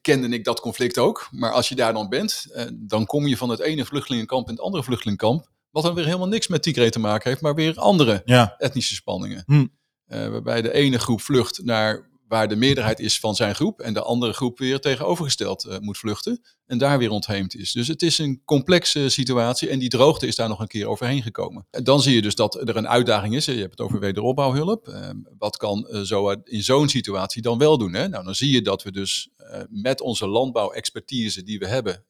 kende 0.00 0.28
ik 0.28 0.44
dat 0.44 0.60
conflict 0.60 0.98
ook. 0.98 1.28
Maar 1.30 1.52
als 1.52 1.68
je 1.68 1.74
daar 1.74 1.92
dan 1.92 2.08
bent, 2.08 2.46
dan 2.74 3.06
kom 3.06 3.26
je 3.26 3.36
van 3.36 3.48
het 3.48 3.60
ene 3.60 3.84
vluchtelingenkamp 3.84 4.48
in 4.48 4.54
het 4.54 4.62
andere 4.62 4.84
vluchtelingenkamp. 4.84 5.48
Wat 5.70 5.82
dan 5.82 5.94
weer 5.94 6.04
helemaal 6.04 6.28
niks 6.28 6.48
met 6.48 6.62
Tigray 6.62 6.90
te 6.90 6.98
maken 6.98 7.30
heeft, 7.30 7.42
maar 7.42 7.54
weer 7.54 7.78
andere 7.78 8.22
Ja, 8.24 8.54
etnische 8.58 8.94
spanningen. 8.94 9.42
Hm. 9.46 9.66
Waarbij 10.06 10.62
de 10.62 10.72
ene 10.72 10.98
groep 10.98 11.20
vlucht 11.20 11.64
naar 11.64 12.12
waar 12.28 12.48
de 12.48 12.56
meerderheid 12.56 13.00
is 13.00 13.20
van 13.20 13.34
zijn 13.34 13.54
groep 13.54 13.80
en 13.80 13.94
de 13.94 14.02
andere 14.02 14.32
groep 14.32 14.58
weer 14.58 14.80
tegenovergesteld 14.80 15.64
eh, 15.64 15.78
moet 15.78 15.98
vluchten 15.98 16.40
en 16.66 16.78
daar 16.78 16.98
weer 16.98 17.10
ontheemd 17.10 17.56
is. 17.56 17.72
Dus 17.72 17.88
het 17.88 18.02
is 18.02 18.18
een 18.18 18.42
complexe 18.44 19.08
situatie 19.08 19.68
en 19.68 19.78
die 19.78 19.88
droogte 19.88 20.26
is 20.26 20.36
daar 20.36 20.48
nog 20.48 20.60
een 20.60 20.66
keer 20.66 20.86
overheen 20.86 21.22
gekomen. 21.22 21.66
En 21.70 21.84
dan 21.84 22.02
zie 22.02 22.14
je 22.14 22.22
dus 22.22 22.34
dat 22.34 22.68
er 22.68 22.76
een 22.76 22.88
uitdaging 22.88 23.34
is. 23.34 23.44
Je 23.44 23.52
hebt 23.52 23.70
het 23.70 23.80
over 23.80 24.00
wederopbouwhulp. 24.00 24.88
Eh, 24.88 25.10
wat 25.38 25.56
kan 25.56 25.88
eh, 25.88 26.00
zo 26.00 26.30
in 26.30 26.62
zo'n 26.62 26.88
situatie 26.88 27.42
dan 27.42 27.58
wel 27.58 27.78
doen? 27.78 27.94
Hè? 27.94 28.08
Nou, 28.08 28.24
dan 28.24 28.34
zie 28.34 28.52
je 28.52 28.62
dat 28.62 28.82
we 28.82 28.92
dus 28.92 29.28
eh, 29.36 29.60
met 29.68 30.00
onze 30.00 30.26
landbouwexpertise 30.26 31.42
die 31.42 31.58
we 31.58 31.66
hebben, 31.66 32.04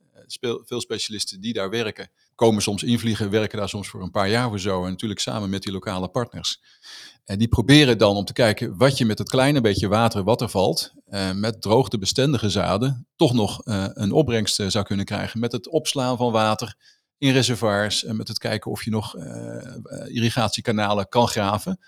veel 0.65 0.81
specialisten 0.81 1.41
die 1.41 1.53
daar 1.53 1.71
werken, 1.71 2.11
komen 2.35 2.63
soms 2.63 2.83
invliegen, 2.83 3.31
werken 3.31 3.59
daar 3.59 3.69
soms 3.69 3.89
voor 3.89 4.03
een 4.03 4.11
paar 4.11 4.29
jaar 4.29 4.49
voor 4.49 4.61
zo 4.61 4.85
en 4.85 4.91
natuurlijk 4.91 5.21
samen 5.21 5.51
met 5.51 5.63
die 5.63 5.73
lokale 5.73 6.09
partners. 6.09 6.61
En 7.25 7.39
die 7.39 7.49
proberen 7.49 7.99
dan 7.99 8.17
om 8.17 8.25
te 8.25 8.33
kijken 8.33 8.77
wat 8.77 8.99
je 8.99 9.05
met 9.05 9.19
het 9.19 9.29
kleine 9.29 9.61
beetje 9.61 9.89
water 9.89 10.25
wat 10.25 10.41
er 10.41 10.49
valt, 10.49 10.93
eh, 11.07 11.33
met 11.33 11.63
droogtebestendige 11.63 12.51
zaden, 12.51 13.07
toch 13.17 13.33
nog 13.33 13.63
eh, 13.63 13.87
een 13.89 14.13
opbrengst 14.13 14.61
eh, 14.61 14.67
zou 14.67 14.85
kunnen 14.85 15.05
krijgen 15.05 15.41
met 15.41 15.53
het 15.53 15.69
opslaan 15.69 16.17
van 16.17 16.33
water 16.33 16.77
in 17.19 17.33
reservoirs 17.33 18.05
en 18.05 18.17
met 18.17 18.29
het 18.29 18.39
kijken 18.39 18.71
of 18.71 18.85
je 18.85 18.91
nog 18.91 19.17
eh, 19.17 20.15
irrigatiekanalen 20.15 21.09
kan 21.09 21.29
graven. 21.29 21.81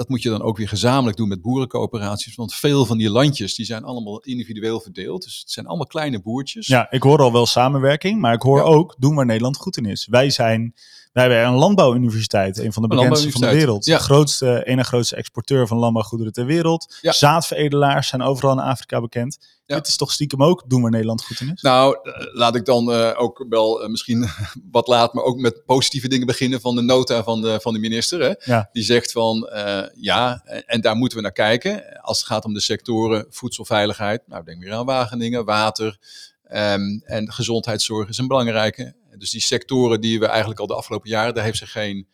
Dat 0.00 0.08
moet 0.08 0.22
je 0.22 0.28
dan 0.28 0.42
ook 0.42 0.56
weer 0.56 0.68
gezamenlijk 0.68 1.16
doen 1.16 1.28
met 1.28 1.42
boerencoöperaties. 1.42 2.34
Want 2.34 2.54
veel 2.54 2.86
van 2.86 2.98
die 2.98 3.10
landjes 3.10 3.54
die 3.54 3.66
zijn 3.66 3.84
allemaal 3.84 4.20
individueel 4.20 4.80
verdeeld. 4.80 5.22
Dus 5.22 5.38
het 5.40 5.50
zijn 5.50 5.66
allemaal 5.66 5.86
kleine 5.86 6.20
boertjes. 6.22 6.66
Ja, 6.66 6.90
ik 6.90 7.02
hoor 7.02 7.18
al 7.18 7.32
wel 7.32 7.46
samenwerking, 7.46 8.20
maar 8.20 8.34
ik 8.34 8.42
hoor 8.42 8.58
Ja. 8.58 8.64
ook 8.64 8.94
doen 8.98 9.14
waar 9.14 9.26
Nederland 9.26 9.56
goed 9.56 9.76
in 9.76 9.84
is. 9.84 10.06
Wij 10.06 10.30
zijn, 10.30 10.74
wij 11.12 11.24
hebben 11.24 11.44
een 11.46 11.58
landbouwuniversiteit, 11.58 12.58
een 12.58 12.72
van 12.72 12.82
de 12.82 12.88
bekendste 12.88 13.30
van 13.30 13.40
de 13.40 13.50
wereld. 13.50 13.84
De 13.84 13.98
grootste, 13.98 14.62
ene 14.64 14.84
grootste 14.84 15.16
exporteur 15.16 15.66
van 15.66 15.78
landbouwgoederen 15.78 16.32
ter 16.32 16.46
wereld. 16.46 16.98
Ja. 17.00 17.12
Zaadveredelaars 17.12 18.08
zijn 18.08 18.22
overal 18.22 18.52
in 18.52 18.58
Afrika 18.58 19.00
bekend. 19.00 19.38
Ja. 19.66 19.76
Dit 19.76 19.86
is 19.86 19.96
toch 19.96 20.12
stiekem 20.12 20.42
ook 20.42 20.64
doen 20.66 20.82
waar 20.82 20.90
Nederland 20.90 21.24
goed 21.24 21.40
in 21.40 21.52
is? 21.52 21.62
Nou, 21.62 21.98
eh, 22.02 22.34
laat 22.34 22.54
ik 22.54 22.64
dan 22.64 22.92
eh, 22.92 23.12
ook 23.16 23.46
wel 23.48 23.82
eh, 23.82 23.88
misschien 23.88 24.28
wat 24.70 24.88
laat, 24.88 25.14
maar 25.14 25.24
ook 25.24 25.38
met 25.38 25.64
positieve 25.64 26.08
dingen 26.08 26.26
beginnen 26.26 26.60
van 26.60 26.74
de 26.74 26.82
nota 26.82 27.22
van 27.22 27.40
de, 27.40 27.58
van 27.60 27.72
de 27.72 27.78
minister. 27.78 28.20
Hè? 28.20 28.52
Ja. 28.52 28.68
Die 28.72 28.82
zegt 28.82 29.12
van 29.12 29.50
ja, 29.94 30.42
en, 30.66 30.80
daar 30.80 30.96
moeten 30.96 31.16
we 31.18 31.22
naar 31.22 31.32
kijken. 31.32 32.00
Als 32.02 32.18
het 32.18 32.26
gaat 32.26 32.44
om 32.44 32.54
de 32.54 32.60
sectoren 32.60 33.26
voedselveiligheid, 33.28 34.22
nou 34.26 34.44
denk 34.44 34.62
weer 34.62 34.72
aan 34.72 34.86
Wageningen, 34.86 35.44
water 35.44 35.98
ehm, 36.44 36.98
en 37.04 37.32
gezondheidszorg 37.32 38.08
is 38.08 38.18
een 38.18 38.28
belangrijke. 38.28 38.94
Dus 39.20 39.30
die 39.30 39.40
sectoren 39.40 40.00
die 40.00 40.20
we 40.20 40.26
eigenlijk 40.26 40.60
al 40.60 40.66
de 40.66 40.74
afgelopen 40.74 41.10
jaren, 41.10 41.34
daar 41.34 41.44
heeft 41.44 41.58
ze 41.58 41.66
geen 41.66 42.08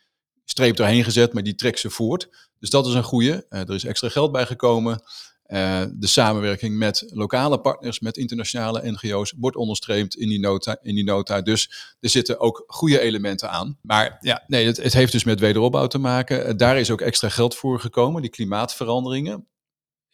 streep 0.45 0.77
doorheen 0.77 1.05
gezet, 1.05 1.33
maar 1.33 1.43
die 1.43 1.55
trekt 1.55 1.79
ze 1.79 1.91
voort. 1.91 2.29
Dus 2.59 2.71
dat 2.71 2.87
is 2.87 2.95
een 2.95 3.03
goede. 3.03 3.47
er 3.49 3.75
is 3.75 3.85
extra 3.85 4.09
geld 4.09 4.33
bijgekomen. 4.33 5.03
Eh, 5.47 5.85
de 5.93 6.07
samenwerking 6.07 6.77
met 6.77 7.05
lokale 7.09 7.61
partners, 7.61 8.01
met 8.01 8.17
internationale 8.17 8.91
NGO's, 8.91 9.35
wordt 9.37 9.57
onderstreept 9.57 10.17
in 10.17 10.29
die 10.29 10.41
nota. 10.41 10.79
In 10.83 10.95
die 10.95 11.05
nota. 11.05 11.41
Dus 11.41 11.95
er 12.01 12.09
zitten 12.09 12.41
ook 12.41 12.65
goede 12.67 13.01
elementen 13.01 13.51
aan. 13.51 13.79
Maar 13.83 14.19
ja, 14.21 14.45
nee, 14.47 14.67
het, 14.67 14.77
het 14.77 14.93
heeft 14.93 15.13
dus 15.13 15.25
met 15.25 15.41
wederopbouw 15.41 15.87
te 15.87 15.99
maken. 15.99 16.47
Eh, 16.47 16.57
daar 16.57 16.79
is 16.79 16.91
ook 16.91 17.01
extra 17.01 17.29
geld 17.29 17.55
voor 17.55 17.81
gekomen, 17.81 18.23
die 18.23 18.31
klimaatveranderingen. 18.31 19.47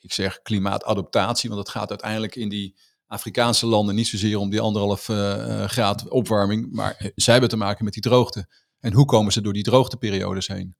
Ik 0.01 0.13
zeg 0.13 0.43
klimaatadaptatie, 0.43 1.51
want 1.51 1.61
het 1.61 1.71
gaat 1.71 1.91
uiteindelijk 1.91 2.37
in 2.37 2.49
die 2.49 2.77
Afrikaanse 3.13 3.67
landen 3.67 3.95
niet 3.95 4.09
zozeer 4.09 4.37
om 4.37 4.51
die 4.51 4.61
anderhalf 4.61 5.09
eh, 5.09 5.65
graad 5.65 6.09
opwarming, 6.09 6.73
maar 6.73 7.11
zij 7.15 7.33
hebben 7.33 7.51
te 7.51 7.57
maken 7.57 7.85
met 7.85 7.93
die 7.93 8.03
droogte. 8.03 8.49
En 8.81 8.93
hoe 8.93 9.05
komen 9.05 9.33
ze 9.33 9.41
door 9.41 9.53
die 9.53 9.63
droogteperiodes 9.63 10.47
heen? 10.47 10.77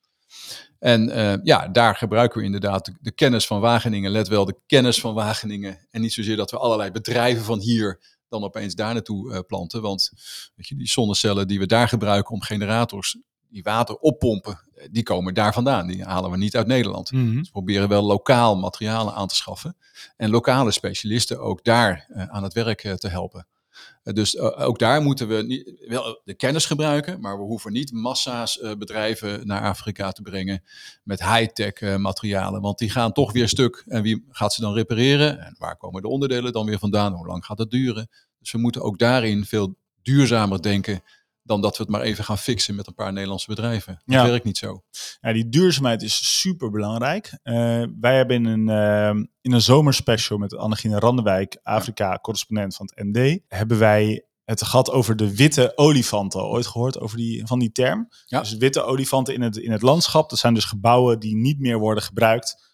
En 0.79 1.11
eh, 1.11 1.35
ja, 1.43 1.69
daar 1.69 1.97
gebruiken 1.97 2.39
we 2.39 2.45
inderdaad 2.45 2.93
de, 3.01 3.13
kennis 3.13 3.47
van 3.47 3.61
Wageningen. 3.61 4.11
Let 4.11 4.29
wel, 4.29 4.45
de 4.45 4.61
kennis 4.67 5.01
van 5.01 5.15
Wageningen. 5.15 5.87
En 5.91 6.01
niet 6.01 6.13
zozeer 6.13 6.37
dat 6.37 6.51
we 6.51 6.59
allerlei 6.59 6.91
bedrijven 6.91 7.45
van 7.45 7.61
hier 7.61 8.01
dan 8.29 8.45
opeens 8.45 8.75
daar 8.75 8.93
naartoe 8.93 9.45
planten. 9.45 9.83
Want 9.83 10.11
weet 10.55 10.69
je, 10.69 10.77
die 10.77 10.89
zonnecellen 10.89 11.49
die 11.49 11.59
we 11.59 11.67
daar 11.67 11.89
gebruiken 11.89 12.35
om 12.35 12.43
generators 12.43 13.17
die 13.53 13.63
water 13.63 13.97
oppompen, 13.97 14.61
die 14.91 15.03
komen 15.03 15.35
daar 15.35 15.53
vandaan. 15.53 15.87
Die 15.87 16.05
halen 16.05 16.31
we 16.31 16.37
niet 16.37 16.57
uit 16.57 16.67
Nederland. 16.67 17.13
Mhm. 17.13 17.37
Dus 17.37 17.47
we 17.47 17.51
proberen 17.51 17.89
wel 17.89 18.03
lokaal 18.03 18.57
materialen 18.57 19.15
aan 19.15 19.29
te 19.29 19.35
schaffen. 19.35 19.77
En 20.17 20.31
lokale 20.31 20.71
specialisten 20.71 21.41
ook 21.41 21.65
daar 21.65 22.07
eh, 22.09 22.29
aan 22.29 22.43
het 22.43 22.53
werk 22.53 22.85
eh, 22.85 22.93
te 22.93 23.09
helpen. 23.09 23.47
Eh, 24.03 24.15
dus 24.15 24.39
ook 24.39 24.79
daar 24.79 25.03
moeten 25.03 25.29
we 25.29 25.43
niet, 25.43 25.85
wel 25.89 26.21
de 26.25 26.35
kennis 26.35 26.67
gebruiken, 26.67 27.21
maar 27.21 27.39
we 27.39 27.45
hoeven 27.45 27.73
niet 27.73 27.93
massa's 27.93 28.61
bedrijven 28.79 29.47
naar 29.47 29.63
Afrika 29.63 30.13
te 30.13 30.23
brengen 30.23 30.63
met 31.03 31.25
high-tech 31.25 31.99
materialen. 31.99 32.61
Want 32.61 32.79
die 32.79 32.91
gaan 32.91 33.13
toch 33.13 33.33
weer 33.33 33.49
stuk. 33.49 33.85
En 33.87 34.03
wie 34.03 34.25
gaat 34.31 34.53
ze 34.53 34.61
dan 34.61 34.75
repareren? 34.75 35.41
En 35.41 35.55
waar 35.59 35.77
komen 35.77 36.03
de 36.03 36.09
onderdelen 36.09 36.53
dan 36.53 36.67
weer 36.67 36.79
vandaan? 36.79 37.13
Hoe 37.13 37.27
lang 37.27 37.45
gaat 37.45 37.59
het 37.59 37.71
duren? 37.71 38.11
Dus 38.39 38.53
we 38.53 38.59
moeten 38.59 38.83
ook 38.83 38.99
daarin 38.99 39.45
veel 39.45 39.77
duurzamer 40.03 40.63
denken 40.63 41.03
dan 41.43 41.61
dat 41.61 41.77
we 41.77 41.83
het 41.83 41.93
maar 41.93 42.01
even 42.01 42.25
gaan 42.25 42.39
fixen 42.39 42.75
met 42.75 42.87
een 42.87 42.95
paar 42.95 43.13
Nederlandse 43.13 43.47
bedrijven. 43.49 44.03
Dat 44.05 44.15
Ja. 44.15 44.27
werkt 44.27 44.45
niet 44.45 44.59
zo. 44.59 44.83
Ja, 45.21 45.33
die 45.33 45.49
duurzaamheid 45.49 46.03
is 46.03 46.41
super 46.41 46.71
belangrijk. 46.71 47.39
wij 48.01 48.17
hebben 48.17 48.37
in 48.37 48.45
een, 48.45 48.69
eh, 48.69 49.23
in 49.41 49.53
een 49.53 49.63
zomerspecial 49.63 50.39
met 50.39 50.57
Annegine 50.57 50.99
Randewijk, 50.99 51.59
Afrika-correspondent 51.63 52.77
van 52.77 52.91
het 52.95 53.05
ND, 53.07 53.39
hebben 53.49 53.79
wij 53.79 54.27
het 54.45 54.63
gehad 54.63 54.91
over 54.91 55.17
de 55.17 55.35
witte 55.37 55.73
olifanten. 55.77 56.45
Ooit 56.45 56.67
gehoord 56.67 56.99
over 57.01 57.17
die, 57.17 57.47
van 57.47 57.59
die 57.59 57.73
term? 57.73 58.09
Ja. 58.27 58.41
Dus 58.41 58.57
witte 58.57 58.83
olifanten 58.83 59.35
in 59.35 59.41
het, 59.43 59.57
in 59.57 59.71
het 59.73 59.83
landschap. 59.83 60.31
Dat 60.31 60.39
zijn 60.39 60.55
dus 60.55 60.65
gebouwen 60.65 61.21
die 61.21 61.37
niet 61.37 61.59
meer 61.59 61.79
worden 61.79 62.03
gebruikt. 62.03 62.71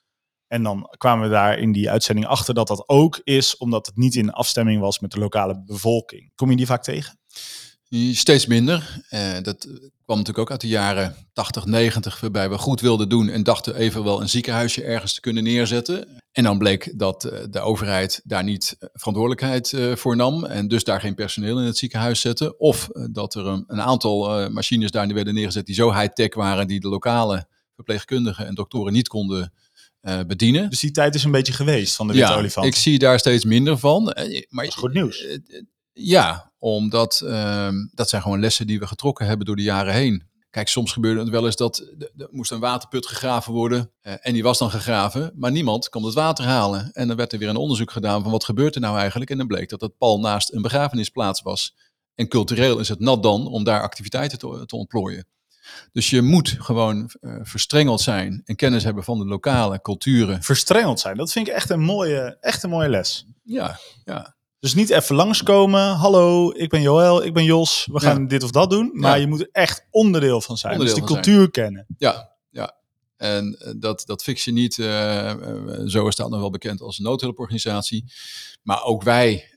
En 0.47 0.63
dan 0.63 0.95
kwamen 0.99 1.25
we 1.25 1.31
daar 1.35 1.59
in 1.59 1.73
die 1.73 1.91
uitzending 1.91 2.27
achter 2.27 2.55
dat 2.55 2.67
dat 2.69 2.89
ook 2.89 3.21
is 3.25 3.57
omdat 3.57 3.87
het 3.87 3.97
niet 3.97 4.15
in 4.15 4.33
afstemming 4.33 4.81
was 4.81 4.99
met 5.01 5.11
de 5.11 5.19
lokale 5.19 5.63
bevolking. 5.65 6.33
Kom 6.35 6.51
je 6.51 6.57
die 6.57 6.67
vaak 6.67 6.83
tegen? 6.83 7.19
Steeds 7.91 8.47
minder. 8.47 9.01
Eh, 9.09 9.37
dat 9.43 9.69
kwam 10.05 10.17
natuurlijk 10.17 10.39
ook 10.39 10.51
uit 10.51 10.61
de 10.61 10.69
jaren 10.69 11.17
80, 11.33 11.67
90, 11.67 12.21
waarbij 12.21 12.51
we 12.51 12.59
goed 12.59 12.81
wilden 12.81 13.09
doen 13.09 13.29
en 13.29 13.43
dachten 13.43 13.75
even 13.75 14.05
wel 14.05 14.21
een 14.21 14.29
ziekenhuisje 14.29 14.83
ergens 14.83 15.15
te 15.15 15.21
kunnen 15.21 15.43
neerzetten. 15.43 16.09
En 16.33 16.45
dan 16.45 16.59
bleek 16.59 16.99
dat 16.99 17.25
eh, 17.25 17.39
de 17.51 17.61
overheid 17.61 18.21
daar 18.25 18.45
niet 18.45 18.77
eh, 18.79 18.89
verantwoordelijkheid 18.93 19.99
voor 19.99 20.17
nam 20.17 20.45
en 20.45 20.69
dus 20.69 20.85
daar 20.85 21.01
geen 21.01 21.15
personeel 21.15 21.59
in 21.59 21.65
het 21.67 21.77
ziekenhuis 21.77 22.21
zette. 22.21 22.59
Of 22.59 22.89
dat 23.11 23.35
er 23.35 23.47
een, 23.47 23.65
een 23.67 23.81
aantal 23.81 24.51
machines 24.51 24.91
daar 24.91 25.15
werden 25.15 25.35
neergezet 25.35 25.67
die 25.67 25.75
zo 25.75 25.93
high-tech 25.93 26.35
waren 26.35 26.67
die 26.67 26.81
de 26.81 26.89
lokale 26.89 27.47
verpleegkundigen 27.75 28.47
en 28.47 28.55
doktoren 28.55 28.93
niet 28.93 29.09
konden 29.09 29.53
bedienen. 30.27 30.71
Dus 30.71 30.81
die 30.81 30.91
tijd 30.91 31.15
is 31.15 31.25
een 31.25 31.31
beetje 31.31 31.53
geweest 31.53 31.97
van 31.97 32.07
de 32.07 32.13
witte 32.13 32.29
ja, 32.29 32.39
olifant. 32.39 32.67
ik 32.67 32.75
zie 32.75 32.99
daar 32.99 33.19
steeds 33.19 33.45
minder 33.45 33.79
van. 33.79 34.05
Maar 34.05 34.65
Dat 34.65 34.65
is 34.65 34.75
goed 34.75 34.93
nieuws. 34.93 35.27
Ja, 35.93 36.48
omdat 36.59 37.21
ehm, 37.21 37.75
dat 37.93 38.09
zijn 38.09 38.23
gewoon 38.23 38.41
lessen 38.41 38.67
die 38.67 38.79
we 38.79 38.87
getrokken 38.87 39.27
hebben 39.27 39.47
door 39.47 39.57
de 39.57 39.63
jaren 39.63 39.95
heen. 39.95 40.27
Kijk, 40.51 40.69
soms 40.69 40.93
gebeurde 40.93 41.21
het 41.21 41.29
wel 41.29 41.47
eens 41.47 41.57
dat 41.57 41.79
er 42.17 42.29
moest 42.31 42.51
een 42.51 42.61
waterput 42.61 43.07
gegraven 43.07 43.53
worden. 43.53 43.91
eh, 44.01 44.15
en 44.21 44.33
die 44.33 44.43
was 44.43 44.59
dan 44.59 44.71
gegraven, 44.71 45.33
maar 45.35 45.51
niemand 45.51 45.89
kon 45.89 46.05
het 46.05 46.15
water 46.15 46.45
halen. 46.45 46.91
En 46.93 47.09
dan 47.09 47.17
werd 47.17 47.33
er 47.33 47.39
weer 47.39 47.49
een 47.49 47.57
onderzoek 47.57 47.91
gedaan 47.91 48.23
van 48.23 48.31
wat 48.33 48.45
gebeurt 48.45 48.75
er 48.75 48.81
nou 48.81 48.99
eigenlijk. 48.99 49.31
En 49.31 49.39
dan 49.39 49.47
bleek 49.47 49.69
dat 49.69 49.81
het 49.81 49.99
pal 49.99 50.21
naast 50.21 50.53
een 50.53 50.63
begrafenisplaats 50.63 51.43
was. 51.43 51.77
En 52.15 52.29
cultureel 52.29 52.79
is 52.79 52.89
het 52.89 53.01
nat 53.01 53.23
dan 53.23 53.47
om 53.47 53.65
daar 53.65 53.83
activiteiten 53.83 54.39
te, 54.39 54.63
te 54.67 54.77
ontplooien. 54.77 55.27
Dus 55.93 56.11
je 56.11 56.23
moet 56.23 56.57
gewoon 56.59 57.11
eh, 57.21 57.37
verstrengeld 57.43 58.01
zijn 58.01 58.43
en 58.45 58.57
kennis 58.57 58.85
hebben 58.85 59.05
van 59.05 59.19
de 59.19 59.25
lokale 59.25 59.81
culturen. 59.81 60.43
Verstrengeld 60.43 61.01
zijn, 61.01 61.17
dat 61.17 61.33
vind 61.33 61.49
ik 61.49 61.55
echt 61.55 61.71
een 61.71 61.81
mooie, 61.81 62.37
echt 62.41 62.63
een 62.63 62.71
mooie 62.71 62.89
les. 62.89 63.27
Ja, 63.43 63.79
ja. 64.05 64.37
Dus 64.61 64.75
niet 64.75 64.91
even 64.91 65.17
langskomen. 65.17 65.95
Hallo, 65.95 66.53
ik 66.57 66.69
ben 66.69 66.83
Joël, 66.83 67.25
ik 67.25 67.35
ben 67.35 67.45
Jos. 67.45 67.89
We 67.93 68.01
gaan 68.01 68.27
dit 68.27 68.43
of 68.43 68.51
dat 68.51 68.71
doen. 68.71 68.91
Maar 68.93 69.15
Ja. 69.15 69.21
je 69.21 69.27
moet 69.27 69.41
er 69.41 69.49
echt 69.53 69.87
onderdeel 69.91 70.41
van 70.41 70.57
zijn. 70.59 70.73
Onderdeel 70.73 70.97
dus 70.97 71.07
die 71.07 71.15
cultuur 71.15 71.51
kennen. 71.51 71.87
Ja, 71.99 72.33
ja. 72.51 72.77
En 73.17 73.57
eh, 73.59 73.73
dat, 73.77 74.03
dat 74.07 74.23
fix 74.23 74.45
je 74.45 74.53
niet, 74.53 74.79
eh, 74.79 75.31
eh, 75.31 75.87
zo 75.87 76.09
is 76.09 76.17
dat 76.17 76.31
nog 76.31 76.41
wel 76.41 76.51
bekend 76.51 76.81
als 76.81 76.99
noodhulporganisatie. 76.99 78.05
Maar 78.63 78.83
ook 78.83 79.03
wij 79.03 79.57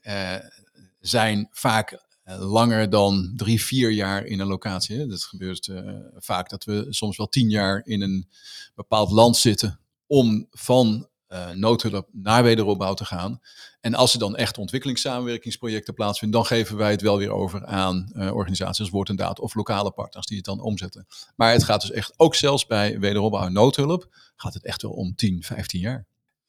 zijn 0.99 1.47
vaak 1.51 2.09
langer 2.23 2.89
dan 2.89 3.33
drie, 3.35 3.63
vier 3.63 3.91
jaar 3.91 4.25
in 4.25 4.39
een 4.39 4.47
locatie. 4.47 4.97
Hè. 4.97 5.07
Dat 5.07 5.23
gebeurt 5.23 5.71
vaak 6.17 6.49
dat 6.49 6.63
we 6.63 6.85
soms 6.89 7.17
wel 7.17 7.27
tien 7.27 7.49
jaar 7.49 7.81
in 7.85 8.01
een 8.01 8.27
bepaald 8.75 9.11
land 9.11 9.37
zitten 9.37 9.79
om 10.07 10.47
van 10.51 11.07
eh, 11.31 11.49
noodhulp 11.49 12.07
naar 12.11 12.43
wederopbouw 12.43 12.93
te 12.93 13.05
gaan. 13.05 13.39
En 13.81 13.93
als 13.93 14.13
er 14.13 14.19
dan 14.19 14.35
echt 14.35 14.57
ontwikkelingssamenwerkingsprojecten 14.57 15.93
plaatsvinden, 15.93 16.39
dan 16.39 16.47
geven 16.47 16.77
wij 16.77 16.91
het 16.91 17.01
wel 17.01 17.17
weer 17.17 17.31
over 17.31 17.65
aan 17.65 18.11
eh, 18.13 18.35
organisaties 18.35 18.79
als 18.79 18.89
Woord 18.89 19.09
en 19.09 19.15
Daad 19.15 19.39
of 19.39 19.55
lokale 19.55 19.91
partners 19.91 20.25
die 20.25 20.37
het 20.37 20.45
dan 20.45 20.59
omzetten. 20.59 21.07
Maar 21.35 21.51
het 21.51 21.63
gaat 21.63 21.81
dus 21.81 21.91
echt, 21.91 22.13
ook 22.17 22.35
zelfs 22.35 22.65
bij 22.65 22.99
wederopbouw 22.99 23.45
en 23.45 23.53
noodhulp, 23.53 24.07
gaat 24.35 24.53
het 24.53 24.65
echt 24.65 24.81
wel 24.81 24.91
om 24.91 25.15
10, 25.15 25.43
15 25.43 25.79
jaar. 25.79 26.05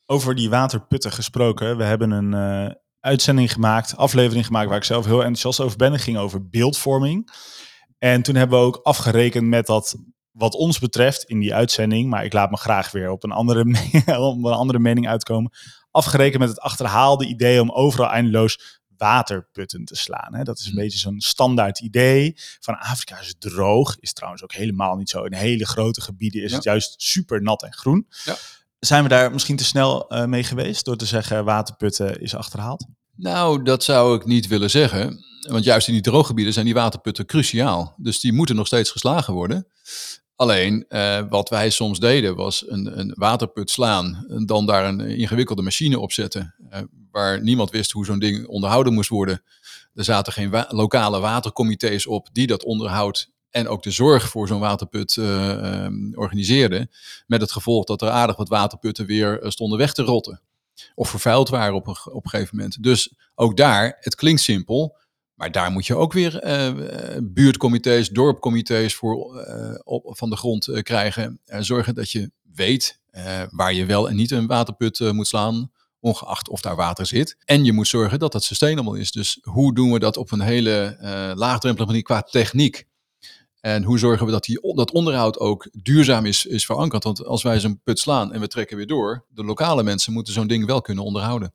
Over 0.06 0.34
die 0.34 0.50
waterputten 0.50 1.12
gesproken. 1.12 1.76
We 1.76 1.84
hebben 1.84 2.10
een 2.10 2.34
eh, 2.34 2.74
uitzending 3.00 3.52
gemaakt, 3.52 3.96
aflevering 3.96 4.46
gemaakt 4.46 4.68
waar 4.68 4.78
ik 4.78 4.84
zelf 4.84 5.04
heel 5.04 5.20
enthousiast 5.20 5.60
over 5.60 5.76
ben. 5.76 5.92
Het 5.92 6.00
ging 6.00 6.18
over 6.18 6.48
beeldvorming. 6.48 7.30
En 7.98 8.22
toen 8.22 8.34
hebben 8.34 8.58
we 8.58 8.64
ook 8.64 8.80
afgerekend 8.82 9.46
met 9.46 9.66
dat 9.66 9.96
wat 10.32 10.54
ons 10.54 10.78
betreft 10.78 11.24
in 11.24 11.40
die 11.40 11.54
uitzending, 11.54 12.10
maar 12.10 12.24
ik 12.24 12.32
laat 12.32 12.50
me 12.50 12.56
graag 12.56 12.90
weer 12.90 13.10
op 13.10 13.24
een 13.24 13.32
andere, 13.32 13.60
op 14.18 14.44
een 14.44 14.52
andere 14.52 14.78
mening 14.78 15.08
uitkomen. 15.08 15.52
Afgerekend 15.90 16.38
met 16.40 16.48
het 16.48 16.60
achterhaalde 16.60 17.26
idee 17.26 17.60
om 17.60 17.70
overal 17.70 18.10
eindeloos 18.10 18.80
waterputten 18.96 19.84
te 19.84 19.94
slaan. 19.96 20.34
Hè. 20.34 20.42
Dat 20.42 20.58
is 20.58 20.64
een 20.66 20.72
Hmm. 20.72 20.80
beetje 20.80 20.98
zo'n 20.98 21.20
standaard 21.20 21.80
idee. 21.80 22.32
Van 22.60 22.78
Afrika 22.78 23.20
is 23.20 23.34
droog, 23.38 23.96
is 24.00 24.12
trouwens 24.12 24.42
ook 24.42 24.52
helemaal 24.52 24.96
niet 24.96 25.10
zo. 25.10 25.22
In 25.24 25.34
hele 25.34 25.66
grote 25.66 26.00
gebieden 26.00 26.42
is 26.42 26.50
Ja. 26.50 26.54
het 26.56 26.64
juist 26.64 26.94
super 27.02 27.42
nat 27.42 27.62
en 27.62 27.72
groen. 27.72 28.06
Ja. 28.24 28.36
Zijn 28.78 29.02
we 29.02 29.08
daar 29.08 29.32
misschien 29.32 29.56
te 29.56 29.64
snel 29.64 30.08
eh, 30.08 30.24
mee 30.24 30.44
geweest 30.44 30.84
door 30.84 30.96
te 30.96 31.06
zeggen 31.06 31.44
waterputten 31.44 32.20
is 32.20 32.34
achterhaald? 32.34 32.86
Nou, 33.16 33.62
dat 33.62 33.84
zou 33.84 34.16
ik 34.16 34.24
niet 34.24 34.46
willen 34.46 34.70
zeggen. 34.70 35.24
Want 35.48 35.64
juist 35.64 35.86
in 35.86 35.92
die 35.92 36.02
drooggebieden 36.02 36.52
zijn 36.52 36.64
die 36.64 36.74
waterputten 36.74 37.26
cruciaal. 37.26 37.94
Dus 37.96 38.20
die 38.20 38.32
moeten 38.32 38.56
nog 38.56 38.66
steeds 38.66 38.90
geslagen 38.90 39.34
worden. 39.34 39.66
Alleen, 40.36 40.84
eh, 40.88 41.22
wat 41.28 41.48
wij 41.48 41.70
soms 41.70 41.98
deden 41.98 42.36
was 42.36 42.64
een, 42.68 42.98
een 42.98 43.12
waterput 43.16 43.70
slaan. 43.70 44.24
En 44.28 44.46
dan 44.46 44.66
daar 44.66 44.84
een 44.84 45.00
ingewikkelde 45.00 45.62
machine 45.62 45.98
op 45.98 46.12
zetten. 46.12 46.54
eh, 46.70 46.80
waar 47.10 47.42
niemand 47.42 47.70
wist 47.70 47.90
hoe 47.90 48.04
zo'n 48.04 48.18
ding 48.18 48.46
onderhouden 48.46 48.92
moest 48.92 49.08
worden. 49.08 49.42
Er 49.94 50.04
zaten 50.04 50.32
geen 50.32 50.64
lokale 50.68 51.20
watercomité's 51.20 52.06
op 52.06 52.28
die 52.32 52.46
dat 52.46 52.64
onderhoud 52.64 53.30
en 53.50 53.68
ook 53.68 53.82
de 53.82 53.90
zorg 53.90 54.28
voor 54.28 54.46
zo'n 54.46 54.60
waterput 54.60 55.16
uh, 55.16 55.86
organiseerde. 56.14 56.90
Met 57.26 57.40
het 57.40 57.52
gevolg 57.52 57.84
dat 57.84 58.02
er 58.02 58.08
aardig 58.08 58.36
wat 58.36 58.48
waterputten 58.48 59.06
weer 59.06 59.40
stonden 59.42 59.78
weg 59.78 59.92
te 59.92 60.02
rotten. 60.02 60.40
Of 60.94 61.08
vervuild 61.08 61.48
waren 61.48 61.74
op 61.74 61.86
een, 61.86 62.12
op 62.12 62.24
een 62.24 62.30
gegeven 62.30 62.56
moment. 62.56 62.82
Dus 62.82 63.14
ook 63.34 63.56
daar, 63.56 63.96
het 64.00 64.14
klinkt 64.14 64.40
simpel. 64.40 64.96
Maar 65.42 65.52
daar 65.52 65.70
moet 65.70 65.86
je 65.86 65.96
ook 65.96 66.12
weer 66.12 66.44
uh, 66.46 67.18
buurtcomité's, 67.22 68.08
dorpcomité's 68.08 68.94
voor 68.94 69.46
uh, 69.48 69.74
op, 69.84 70.18
van 70.18 70.30
de 70.30 70.36
grond 70.36 70.82
krijgen. 70.82 71.40
zorgen 71.44 71.94
dat 71.94 72.10
je 72.10 72.30
weet 72.54 73.00
waar 73.50 73.72
je 73.72 73.86
wel 73.86 74.08
en 74.08 74.16
niet 74.16 74.30
een 74.30 74.46
waterput 74.46 75.12
moet 75.12 75.26
slaan 75.26 75.70
ongeacht 76.00 76.48
of 76.48 76.60
daar 76.60 76.76
water 76.76 77.06
zit. 77.06 77.36
En 77.44 77.64
je 77.64 77.72
moet 77.72 77.88
zorgen 77.88 78.18
dat 78.18 78.32
dat 78.32 78.44
sustainable 78.44 78.98
is. 78.98 79.12
Dus 79.12 79.38
hoe 79.42 79.74
doen 79.74 79.92
we 79.92 79.98
dat 79.98 80.16
op 80.16 80.32
een 80.32 80.40
hele 80.40 80.98
uh, 81.00 81.32
laagdrempelige 81.34 81.90
manier 81.90 82.02
qua 82.02 82.22
techniek? 82.22 82.86
En 83.60 83.84
hoe 83.84 83.98
zorgen 83.98 84.26
we 84.26 84.32
dat 84.32 84.44
die, 84.44 84.74
dat 84.74 84.92
onderhoud 84.92 85.38
ook 85.38 85.68
duurzaam 85.72 86.26
is, 86.26 86.46
is 86.46 86.66
verankerd? 86.66 87.04
Want 87.04 87.24
als 87.24 87.42
wij 87.42 87.60
zo'n 87.60 87.80
put 87.84 87.98
slaan 87.98 88.32
en 88.32 88.40
we 88.40 88.48
trekken 88.48 88.76
weer 88.76 88.86
door, 88.86 89.24
de 89.28 89.44
lokale 89.44 89.82
mensen 89.82 90.12
moeten 90.12 90.32
zo'n 90.32 90.46
ding 90.46 90.66
wel 90.66 90.80
kunnen 90.80 91.04
onderhouden. 91.04 91.54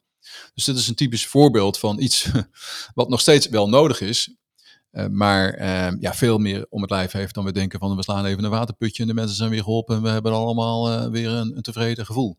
Dus 0.53 0.63
dit 0.63 0.77
is 0.77 0.87
een 0.87 0.95
typisch 0.95 1.27
voorbeeld 1.27 1.79
van 1.79 1.99
iets 1.99 2.29
wat 2.93 3.09
nog 3.09 3.21
steeds 3.21 3.47
wel 3.47 3.69
nodig 3.69 4.01
is, 4.01 4.35
uh, 4.91 5.05
maar 5.07 5.59
uh, 5.59 5.99
ja, 5.99 6.13
veel 6.13 6.37
meer 6.37 6.65
om 6.69 6.81
het 6.81 6.89
lijf 6.89 7.11
heeft 7.11 7.33
dan 7.33 7.45
we 7.45 7.51
denken 7.51 7.79
van 7.79 7.95
we 7.95 8.03
slaan 8.03 8.25
even 8.25 8.43
een 8.43 8.49
waterputje 8.49 9.01
en 9.01 9.07
de 9.07 9.13
mensen 9.13 9.35
zijn 9.35 9.49
weer 9.49 9.63
geholpen 9.63 9.95
en 9.95 10.01
we 10.01 10.09
hebben 10.09 10.31
allemaal 10.31 10.91
uh, 10.91 11.09
weer 11.09 11.29
een, 11.29 11.55
een, 11.55 11.61
tevreden 11.61 12.05
gevoel. 12.05 12.37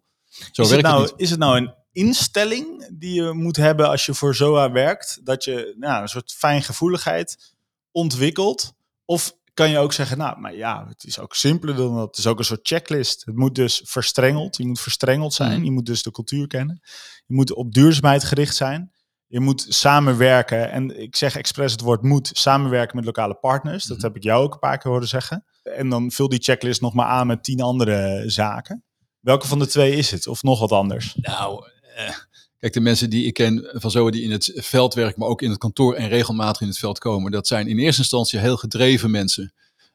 Zo 0.53 0.63
is, 0.63 0.71
het 0.71 0.81
nou, 0.81 1.03
het 1.03 1.13
is 1.17 1.31
het 1.31 1.39
nou 1.39 1.57
een 1.57 1.75
instelling 1.93 2.89
die 2.93 3.23
je 3.23 3.33
moet 3.33 3.57
hebben 3.57 3.89
als 3.89 4.07
je 4.07 4.15
voor 4.15 4.35
ZOA 4.35 4.71
werkt? 4.71 5.21
Dat 5.25 5.45
je 5.45 5.75
nou, 5.79 6.03
een 6.03 6.09
soort 6.09 6.33
fijngevoeligheid 6.33 7.55
ontwikkelt? 7.91 8.73
Of 9.05 9.37
kan 9.55 9.71
je 9.71 9.79
ook 9.79 9.93
zeggen, 9.93 10.19
nou, 10.19 10.41
maar 10.41 10.55
ja, 10.55 10.87
het 10.89 11.05
is 11.05 11.19
ook 11.19 11.35
simpeler 11.35 11.77
dan 11.77 11.95
dat. 11.95 12.07
Het 12.07 12.19
is 12.19 12.27
ook 12.27 12.39
een 12.39 12.45
soort 12.45 12.69
checklist. 12.69 13.25
Het 13.25 13.37
moet 13.37 13.55
dus 13.55 13.83
verstrengeld. 13.85 14.57
Je 14.57 14.67
moet 14.67 14.81
verstrengeld 14.81 15.35
zijn. 15.35 15.57
Mhm. 15.57 15.65
Je 15.65 15.71
moet 15.71 15.87
dus 15.87 16.03
de 16.03 16.11
cultuur 16.11 16.47
kennen. 16.47 16.81
Je 17.29 17.35
moet 17.35 17.55
op 17.55 17.73
duurzaamheid 17.73 18.25
gericht 18.25 18.57
zijn. 18.57 18.93
Je 19.27 19.41
moet 19.41 19.67
samenwerken. 19.69 20.71
En 20.71 21.01
ik 21.01 21.17
zeg 21.17 21.37
expres 21.37 21.73
het 21.73 21.81
woord 21.81 22.03
moet. 22.03 22.31
Samenwerken 22.33 22.97
met 22.97 23.05
lokale 23.05 23.35
partners. 23.35 23.85
Dat 23.85 23.97
mhm. 23.97 24.07
heb 24.07 24.17
ik 24.17 24.23
jou 24.23 24.43
ook 24.43 24.53
een 24.53 24.59
paar 24.59 24.79
keer 24.79 24.91
horen 24.91 25.09
zeggen. 25.09 25.45
En 25.63 25.89
dan 25.89 26.11
vul 26.11 26.29
die 26.29 26.43
checklist 26.43 26.81
nog 26.81 26.95
maar 26.95 27.07
aan 27.07 27.27
met 27.27 27.45
tien 27.45 27.61
andere 27.61 28.23
zaken. 28.27 28.85
Welke 29.21 29.47
van 29.47 29.59
de 29.59 29.67
twee 29.67 29.97
is 29.97 30.11
het? 30.11 30.27
Of 30.27 30.43
nog 30.43 30.61
wat 30.61 30.73
anders? 30.73 31.15
Nou, 31.15 31.65
eh, 31.97 32.15
kijk, 32.59 32.73
de 32.73 32.81
mensen 32.81 33.11
die 33.11 33.27
ik 33.27 33.35
ken 33.35 33.71
van 33.73 33.91
zo 33.91 34.11
die 34.11 34.23
in 34.23 34.31
het 34.31 34.53
veld 34.55 34.95
werken, 34.95 35.21
maar 35.21 35.29
ook 35.29 35.43
in 35.43 35.51
het 35.51 35.59
kantoor 35.59 35.95
en 35.95 36.09
regelmatig 36.09 36.61
in 36.61 36.69
het 36.69 36.79
veld 36.79 36.99
komen, 36.99 37.31
dat 37.31 37.47
zijn 37.47 37.69
in 37.69 37.79
eerste 37.79 38.01
instantie 38.01 38.39
heel 38.39 38.57
gedreven 38.57 39.11
mensen. 39.11 39.53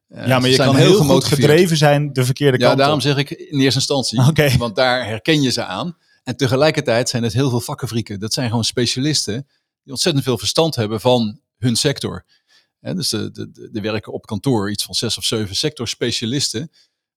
Uh, 0.09 0.27
ja, 0.27 0.39
maar 0.39 0.49
je 0.49 0.55
kan 0.55 0.75
heel, 0.75 1.03
goed 1.03 1.23
gedreven 1.23 1.77
zijn 1.77 2.13
de 2.13 2.25
verkeerde 2.25 2.57
kant 2.57 2.71
Ja, 2.71 2.77
daarom 2.77 3.01
zeg 3.01 3.17
ik 3.17 3.29
in 3.29 3.59
eerste 3.59 3.79
instantie. 3.79 4.27
Okay. 4.27 4.57
Want 4.57 4.75
daar 4.75 5.05
herken 5.05 5.41
je 5.41 5.51
ze 5.51 5.63
aan. 5.63 5.97
En 6.23 6.37
tegelijkertijd 6.37 7.09
zijn 7.09 7.23
het 7.23 7.33
heel 7.33 7.49
veel 7.49 7.61
vakkenvrieken. 7.61 8.19
Dat 8.19 8.33
zijn 8.33 8.49
gewoon 8.49 8.63
specialisten 8.63 9.47
die 9.83 9.91
ontzettend 9.91 10.23
veel 10.23 10.37
verstand 10.37 10.75
hebben 10.75 11.01
van 11.01 11.39
hun 11.57 11.75
sector. 11.75 12.25
En 12.79 12.95
dus 12.95 13.09
de, 13.09 13.31
de, 13.31 13.69
de 13.71 13.81
werken 13.81 14.13
op 14.13 14.25
kantoor 14.25 14.71
iets 14.71 14.83
van 14.83 14.95
zes 14.95 15.17
of 15.17 15.23
zeven 15.23 15.55
sectorspecialisten 15.55 16.71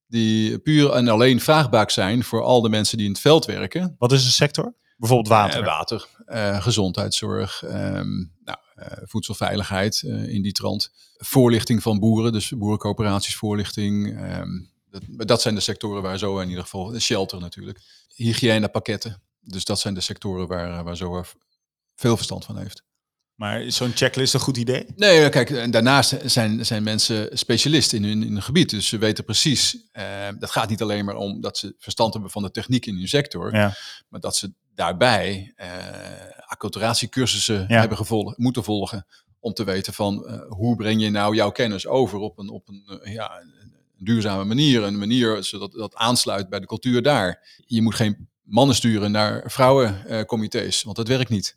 die 0.07 0.59
puur 0.59 0.91
en 0.91 1.09
alleen 1.09 1.41
vraagbaak 1.41 1.91
zijn 1.91 2.25
voor 2.25 2.43
al 2.43 2.61
de 2.61 2.69
mensen 2.69 2.97
die 2.97 3.07
in 3.07 3.13
het 3.13 3.21
veld 3.21 3.45
werken. 3.45 3.95
Wat 3.99 4.13
is 4.13 4.25
een 4.25 4.31
sector? 4.31 4.75
Bijvoorbeeld 4.97 5.29
water. 5.29 5.61
Uh, 5.61 5.67
water, 5.67 6.09
uh, 6.27 6.63
gezondheidszorg, 6.63 7.63
um, 7.63 8.33
nou, 8.45 8.59
uh, 8.77 8.87
voedselveiligheid 9.03 10.03
in 10.03 10.43
die 10.43 10.53
trant. 10.53 10.91
Voorlichting 11.17 11.83
van 11.83 11.99
boeren, 11.99 12.33
dus 12.33 12.49
boerencoöperaties 12.49 13.37
voorlichting. 13.37 14.21
Um, 14.39 14.75
dat, 14.91 15.29
dat, 15.29 15.43
zijn 15.43 15.55
de 15.55 15.61
sectoren 15.61 16.03
waar 16.03 16.19
zo 16.19 16.39
in 16.39 16.49
ieder 16.49 16.63
geval, 16.63 16.99
shelter 16.99 17.41
natuurlijk. 17.41 17.81
Hygiënepakketten, 18.15 19.23
dus 19.41 19.65
dat 19.65 19.81
zijn 19.81 19.95
de 19.95 20.01
sectoren 20.01 20.47
waar, 20.47 20.85
waar 20.85 20.97
zo 20.97 21.25
veel 21.95 22.17
verstand 22.17 22.45
van 22.45 22.59
heeft. 22.59 22.85
Maar 23.37 23.63
is 23.63 23.77
zo'n 23.77 23.93
checklist 23.95 24.35
een 24.35 24.41
goed 24.41 24.57
idee? 24.57 24.87
Nee, 24.97 25.29
kijk, 25.29 25.51
en 25.51 25.71
daarnaast 25.71 26.17
zijn, 26.25 26.67
zijn 26.67 26.83
mensen 26.83 27.39
specialist 27.39 27.93
in 27.93 28.05
hun, 28.05 28.23
in 28.23 28.33
hun 28.33 28.43
gebied. 28.43 28.71
Dus 28.71 28.89
ze 28.89 28.99
weten 28.99 29.25
precies, 29.25 29.77
uh, 29.93 30.03
dat 30.39 30.51
gaat 30.51 30.69
niet 30.69 30.83
alleen 30.83 31.05
maar 31.05 31.17
om 31.17 31.41
dat 31.41 31.59
ze 31.59 31.75
verstand 31.79 32.13
hebben 32.13 32.31
van 32.31 32.43
de 32.43 32.51
techniek 32.51 32.87
in 32.87 32.97
hun 32.97 33.09
sector, 33.09 33.55
ja. 33.55 33.75
maar 34.09 34.21
dat 34.21 34.37
ze 34.37 34.53
daarbij 34.75 35.55
uh, 35.57 35.67
acculturatiecursussen 36.47 37.65
ja. 37.69 37.79
hebben 37.81 37.97
gevolg, 37.97 38.37
moeten 38.37 38.65
volgen. 38.65 39.07
Om 39.41 39.53
te 39.53 39.65
weten 39.65 39.93
van 39.93 40.25
uh, 40.27 40.41
hoe 40.49 40.77
breng 40.77 41.03
je 41.03 41.11
nou 41.11 41.35
jouw 41.35 41.51
kennis 41.51 41.87
over 41.87 42.19
op 42.19 42.39
een, 42.39 42.49
op 42.49 42.69
een, 42.69 43.01
ja, 43.05 43.41
een 43.41 43.56
duurzame 43.99 44.45
manier. 44.45 44.83
Een 44.83 44.99
manier 44.99 45.45
zodat 45.45 45.73
dat 45.73 45.95
aansluit 45.95 46.49
bij 46.49 46.61
de 46.61 46.67
cultuur 46.67 47.03
daar. 47.03 47.61
Je 47.67 47.83
moet 47.83 47.95
geen 47.95 48.29
mannen 48.43 48.77
sturen 48.77 49.11
naar 49.11 49.51
vrouwencomité's, 49.51 50.83
want 50.83 50.97
dat 50.97 51.09
werkt 51.09 51.31
niet. 51.31 51.57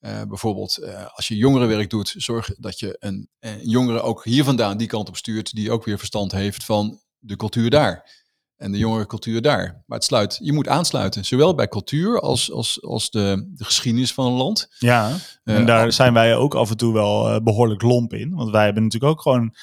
Uh, 0.00 0.22
bijvoorbeeld, 0.22 0.78
uh, 0.80 1.06
als 1.14 1.28
je 1.28 1.36
jongerenwerk 1.36 1.90
doet, 1.90 2.14
zorg 2.16 2.54
dat 2.58 2.78
je 2.78 2.96
een, 2.98 3.28
een 3.40 3.68
jongere 3.68 4.00
ook 4.00 4.24
hier 4.24 4.44
vandaan 4.44 4.76
die 4.76 4.86
kant 4.86 5.08
op 5.08 5.16
stuurt, 5.16 5.54
die 5.54 5.70
ook 5.70 5.84
weer 5.84 5.98
verstand 5.98 6.32
heeft 6.32 6.64
van 6.64 7.00
de 7.18 7.36
cultuur 7.36 7.70
daar. 7.70 8.22
En 8.56 8.72
de 8.72 8.78
jongere 8.78 9.06
cultuur 9.06 9.42
daar. 9.42 9.82
Maar 9.86 9.98
het 9.98 10.06
sluit, 10.06 10.38
je 10.42 10.52
moet 10.52 10.68
aansluiten, 10.68 11.24
zowel 11.24 11.54
bij 11.54 11.68
cultuur 11.68 12.20
als, 12.20 12.52
als, 12.52 12.82
als 12.82 13.10
de, 13.10 13.52
de 13.54 13.64
geschiedenis 13.64 14.12
van 14.12 14.26
een 14.26 14.32
land. 14.32 14.68
Ja, 14.78 15.16
en 15.44 15.60
uh, 15.60 15.66
daar 15.66 15.92
zijn 15.92 16.12
wij 16.12 16.36
ook 16.36 16.54
af 16.54 16.70
en 16.70 16.76
toe 16.76 16.92
wel 16.92 17.42
behoorlijk 17.42 17.82
lomp 17.82 18.12
in. 18.12 18.34
Want 18.34 18.50
wij 18.50 18.64
hebben 18.64 18.82
natuurlijk 18.82 19.12
ook 19.12 19.20
gewoon 19.20 19.54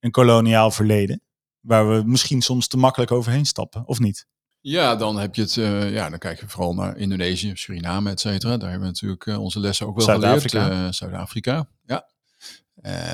een 0.00 0.10
koloniaal 0.10 0.70
verleden. 0.70 1.22
Waar 1.60 1.88
we 1.88 2.02
misschien 2.06 2.42
soms 2.42 2.66
te 2.66 2.76
makkelijk 2.76 3.10
overheen 3.10 3.46
stappen, 3.46 3.86
of 3.86 3.98
niet? 3.98 4.26
Ja, 4.60 4.96
dan 4.96 5.18
heb 5.18 5.34
je 5.34 5.42
het, 5.42 5.56
uh, 5.56 5.92
ja, 5.92 6.10
dan 6.10 6.18
kijk 6.18 6.40
je 6.40 6.48
vooral 6.48 6.74
naar 6.74 6.96
Indonesië, 6.96 7.52
Suriname, 7.54 8.10
et 8.10 8.20
cetera. 8.20 8.56
Daar 8.56 8.70
hebben 8.70 8.88
we 8.88 8.92
natuurlijk 8.92 9.26
uh, 9.26 9.40
onze 9.40 9.60
lessen 9.60 9.86
ook 9.86 9.96
wel 9.96 10.04
Zuid-Afrika. 10.04 10.62
geleerd. 10.64 10.84
Uh, 10.84 10.92
Zuid-Afrika, 10.92 11.68
ja. 11.84 12.08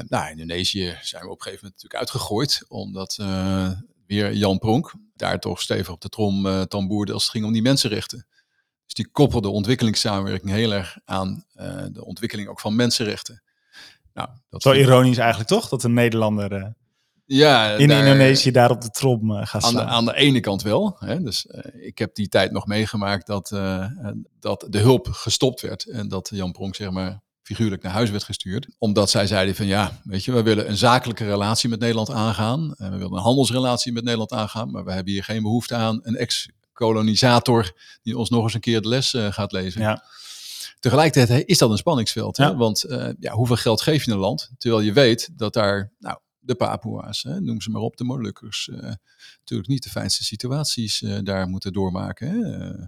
nou, 0.08 0.30
Indonesië 0.30 0.98
zijn 1.02 1.22
we 1.22 1.30
op 1.30 1.36
een 1.36 1.42
gegeven 1.42 1.64
moment 1.64 1.82
natuurlijk 1.82 1.94
uitgegooid, 1.94 2.64
omdat 2.68 3.16
weer 4.06 4.32
Jan 4.32 4.58
Pronk 4.58 4.94
daar 5.14 5.40
toch 5.40 5.60
stevig 5.60 5.92
op 5.92 6.00
de 6.00 6.08
trom 6.08 6.66
tamboerde 6.68 7.12
als 7.12 7.22
het 7.22 7.32
ging 7.32 7.44
om 7.44 7.52
die 7.52 7.62
mensenrechten. 7.62 8.26
Dus 8.84 8.94
die 8.94 9.08
koppelde 9.08 9.48
ontwikkelingssamenwerking 9.48 10.50
heel 10.50 10.72
erg 10.72 10.98
aan 11.04 11.44
de 11.92 12.04
ontwikkeling 12.04 12.48
ook 12.48 12.60
van 12.60 12.76
mensenrechten. 12.76 13.42
Nou, 14.14 14.28
dat 14.48 14.62
Zo 14.62 14.72
ironisch 14.72 15.18
eigenlijk 15.18 15.48
toch, 15.48 15.68
dat 15.68 15.84
een 15.84 15.94
Nederlander 15.94 16.74
ja, 17.26 17.70
in 17.70 17.90
Indonesië 17.90 18.50
daar 18.50 18.70
op 18.70 18.80
de 18.80 18.90
trom 18.90 19.30
uh, 19.30 19.46
gaat 19.46 19.62
staan. 19.62 19.78
Aan 19.78 19.86
de, 19.86 19.92
aan 19.92 20.04
de 20.04 20.14
ene 20.14 20.40
kant 20.40 20.62
wel. 20.62 20.96
Hè, 20.98 21.22
dus 21.22 21.46
uh, 21.50 21.86
ik 21.86 21.98
heb 21.98 22.14
die 22.14 22.28
tijd 22.28 22.52
nog 22.52 22.66
meegemaakt 22.66 23.26
dat, 23.26 23.50
uh, 23.54 23.86
dat 24.40 24.66
de 24.68 24.78
hulp 24.78 25.08
gestopt 25.10 25.60
werd. 25.60 25.84
En 25.84 26.08
dat 26.08 26.30
Jan 26.32 26.52
Pronk 26.52 26.74
zeg 26.74 26.90
maar 26.90 27.20
figuurlijk 27.42 27.82
naar 27.82 27.92
huis 27.92 28.10
werd 28.10 28.24
gestuurd. 28.24 28.68
Omdat 28.78 29.10
zij 29.10 29.26
zeiden 29.26 29.54
van 29.54 29.66
ja, 29.66 30.00
weet 30.04 30.24
je, 30.24 30.32
we 30.32 30.42
willen 30.42 30.68
een 30.68 30.76
zakelijke 30.76 31.24
relatie 31.24 31.68
met 31.68 31.80
Nederland 31.80 32.10
aangaan. 32.10 32.74
En 32.76 32.90
we 32.90 32.96
willen 32.96 33.16
een 33.16 33.22
handelsrelatie 33.22 33.92
met 33.92 34.04
Nederland 34.04 34.32
aangaan. 34.32 34.70
Maar 34.70 34.84
we 34.84 34.92
hebben 34.92 35.12
hier 35.12 35.24
geen 35.24 35.42
behoefte 35.42 35.74
aan 35.74 36.00
een 36.02 36.16
ex-kolonisator 36.16 37.72
die 38.02 38.18
ons 38.18 38.30
nog 38.30 38.42
eens 38.42 38.54
een 38.54 38.60
keer 38.60 38.82
de 38.82 38.88
les 38.88 39.14
gaat 39.30 39.52
lezen. 39.52 39.80
Ja. 39.80 40.02
Tegelijkertijd 40.80 41.48
is 41.48 41.58
dat 41.58 41.70
een 41.70 41.76
spanningsveld. 41.76 42.36
Ja. 42.36 42.50
Hè? 42.50 42.56
Want 42.56 42.84
ja, 43.20 43.32
hoeveel 43.32 43.56
geld 43.56 43.80
geef 43.80 44.04
je 44.04 44.10
een 44.10 44.18
land? 44.18 44.50
Terwijl 44.58 44.82
je 44.82 44.92
weet 44.92 45.28
dat 45.36 45.52
daar 45.52 45.92
nou, 45.98 46.18
de 46.46 46.54
Papua's, 46.54 47.22
hè, 47.22 47.40
noem 47.40 47.60
ze 47.60 47.70
maar 47.70 47.82
op, 47.82 47.96
de 47.96 48.04
Molukkers. 48.04 48.68
Uh, 48.72 48.92
natuurlijk 49.38 49.68
niet 49.68 49.82
de 49.82 49.90
fijnste 49.90 50.24
situaties 50.24 51.02
uh, 51.02 51.18
daar 51.22 51.48
moeten 51.48 51.72
doormaken. 51.72 52.28
Hè. 52.28 52.68
Uh, 52.74 52.84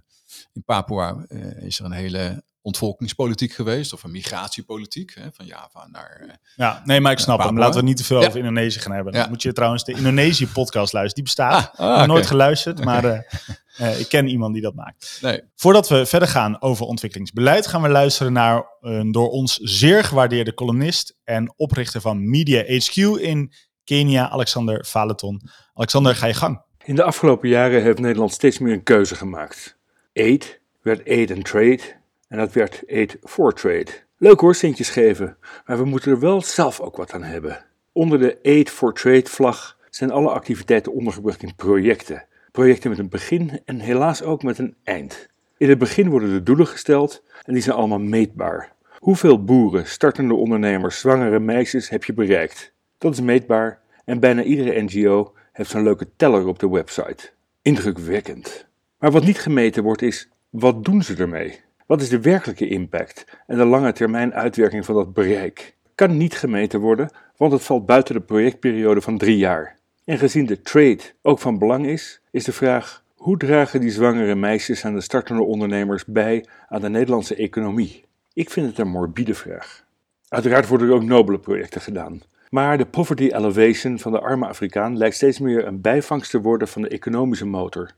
in 0.53 0.63
Papua 0.65 1.25
is 1.61 1.79
er 1.79 1.85
een 1.85 1.93
hele 1.93 2.45
ontvolkingspolitiek 2.69 3.53
geweest, 3.53 3.93
of 3.93 4.03
een 4.03 4.11
migratiepolitiek, 4.11 5.15
hè, 5.15 5.29
van 5.33 5.47
Java 5.47 5.89
naar. 5.91 6.41
ja, 6.57 6.83
nee, 6.85 7.01
maar 7.01 7.13
ik 7.13 7.19
snap 7.19 7.43
hem. 7.43 7.59
Laten 7.59 7.81
we 7.81 7.87
niet 7.87 7.97
te 7.97 8.05
veel 8.05 8.19
over 8.19 8.37
Indonesië 8.37 8.79
gaan 8.79 8.93
hebben. 8.93 9.13
Dan 9.13 9.29
moet 9.29 9.43
je 9.43 9.53
trouwens 9.53 9.85
de 9.85 9.93
Indonesië-podcast 9.93 10.93
luisteren. 10.93 11.15
Die 11.15 11.23
bestaat. 11.23 11.71
Ah, 11.77 12.01
ah, 12.01 12.07
nooit 12.07 12.27
geluisterd, 12.27 12.85
maar 12.85 13.05
uh, 13.05 14.01
ik 14.01 14.09
ken 14.09 14.29
iemand 14.29 14.53
die 14.53 14.63
dat 14.63 14.75
maakt. 14.75 15.19
Nee. 15.23 15.43
Voordat 15.55 15.89
we 15.89 16.07
verder 16.07 16.29
gaan 16.29 16.63
over 16.63 16.87
ontwikkelingsbeleid, 16.87 17.67
gaan 17.67 17.83
we 17.83 17.89
luisteren 17.89 18.33
naar 18.33 18.65
een 18.81 19.13
door 19.13 19.29
ons 19.29 19.57
zeer 19.57 20.05
gewaardeerde 20.05 20.55
columnist 20.55 21.17
en 21.25 21.55
oprichter 21.57 22.01
van 22.01 22.31
Media 22.31 22.63
HQ 22.63 22.97
in 22.97 23.53
Kenia, 23.85 24.31
Alexander 24.31 24.87
Valeton. 24.87 25.43
Alexander, 25.75 26.15
ga 26.15 26.27
je 26.27 26.35
gang. 26.35 26.63
In 26.85 26.95
de 26.95 27.03
afgelopen 27.03 27.49
jaren 27.49 27.83
heeft 27.83 27.99
Nederland 27.99 28.33
steeds 28.33 28.59
meer 28.59 28.73
een 28.73 28.83
keuze 28.83 29.15
gemaakt. 29.15 29.79
Aid 30.15 30.61
werd 30.83 31.09
aid 31.09 31.31
and 31.31 31.45
trade 31.45 31.98
en 32.29 32.39
dat 32.39 32.53
werd 32.53 32.83
aid 32.91 33.17
for 33.25 33.55
trade. 33.55 34.07
Leuk 34.17 34.41
hoor, 34.41 34.55
centjes 34.55 34.91
geven, 34.91 35.37
maar 35.67 35.79
we 35.79 35.85
moeten 35.85 36.13
er 36.13 36.21
wel 36.21 36.43
zelf 36.43 36.81
ook 36.81 36.97
wat 36.97 37.13
aan 37.13 37.23
hebben. 37.23 37.65
Onder 37.93 38.19
de 38.19 38.39
aid 38.43 38.71
for 38.71 38.95
trade 38.95 39.29
vlag 39.29 39.79
zijn 39.91 40.11
alle 40.11 40.31
activiteiten 40.31 40.93
ondergebracht 40.93 41.43
in 41.43 41.55
projecten 41.55 42.27
Projecten 42.59 42.91
met 42.91 42.99
een 42.99 43.09
begin 43.09 43.61
en 43.65 43.81
helaas 43.81 44.23
ook 44.23 44.43
met 44.43 44.59
een 44.59 44.75
eind. 44.85 45.29
In 45.57 45.69
het 45.69 45.79
begin 45.79 46.09
worden 46.09 46.33
de 46.33 46.43
doelen 46.43 46.67
gesteld 46.67 47.23
en 47.45 47.53
die 47.53 47.63
zijn 47.63 47.77
allemaal 47.77 47.99
meetbaar. 47.99 48.73
Hoeveel 48.99 49.45
boeren, 49.45 49.87
startende 49.87 50.35
ondernemers, 50.35 50.99
zwangere 50.99 51.39
meisjes 51.39 51.89
heb 51.89 52.05
je 52.05 52.13
bereikt? 52.13 52.73
Dat 52.99 53.13
is 53.13 53.21
meetbaar 53.21 53.81
En 54.05 54.21
bijna 54.21 54.43
iedere 54.43 54.83
NGO 54.83 55.35
heeft 55.53 55.71
zo'n 55.71 55.83
leuke 55.83 56.09
teller 56.17 56.47
op 56.47 56.59
de 56.59 56.69
website. 56.69 57.31
Indrukwekkend. 57.63 58.67
Maar 58.99 59.11
wat 59.11 59.25
niet 59.25 59.39
gemeten 59.39 59.83
wordt 59.83 60.03
is, 60.03 60.29
wat 60.51 60.85
doen 60.85 61.03
ze 61.03 61.17
ermee? 61.17 61.61
Wat 61.89 62.01
is 62.01 62.09
de 62.09 62.21
werkelijke 62.21 62.69
impact 62.69 63.25
en 63.47 63.57
de 63.57 63.65
lange 63.65 63.93
termijn 63.93 64.35
uitwerking 64.35 64.85
van 64.85 64.95
dat 64.95 65.13
bereik? 65.13 65.77
Kan 65.95 66.17
niet 66.17 66.35
gemeten 66.35 66.81
worden, 66.81 67.11
want 67.37 67.53
het 67.53 67.63
valt 67.63 67.87
buiten 67.87 68.15
de 68.15 68.21
projectperiode 68.21 69.01
van 69.01 69.19
drie 69.19 69.37
jaar. 69.37 69.77
En 70.05 70.19
gezien 70.19 70.47
de 70.47 70.61
trade 70.61 70.99
ook 71.23 71.39
van 71.39 71.59
belang 71.59 71.87
is, 71.87 72.21
is 72.31 72.45
de 72.45 72.53
vraag: 72.53 73.03
hoe 73.17 73.37
dragen 73.37 73.81
die 73.81 73.91
zwangere 73.91 74.35
meisjes 74.35 74.83
en 74.83 74.95
de 74.95 75.01
startende 75.01 75.43
ondernemers 75.43 76.05
bij 76.05 76.45
aan 76.69 76.81
de 76.81 76.89
Nederlandse 76.89 77.35
economie? 77.35 78.05
Ik 78.33 78.51
vind 78.51 78.67
het 78.67 78.79
een 78.79 78.89
morbide 78.89 79.35
vraag. 79.35 79.85
Uiteraard 80.29 80.69
worden 80.69 80.89
er 80.89 80.95
ook 80.95 81.03
nobele 81.03 81.39
projecten 81.39 81.81
gedaan. 81.81 82.23
Maar 82.49 82.79
de 82.79 82.87
poverty 82.87 83.29
elevation 83.33 83.99
van 83.99 84.13
de 84.13 84.21
arme 84.21 84.47
Afrikaan 84.47 84.97
lijkt 84.97 85.17
steeds 85.17 85.39
meer 85.39 85.67
een 85.67 85.81
bijvangst 85.81 86.31
te 86.31 86.41
worden 86.41 86.69
van 86.69 86.83
de 86.83 86.89
economische 86.89 87.47
motor. 87.47 87.91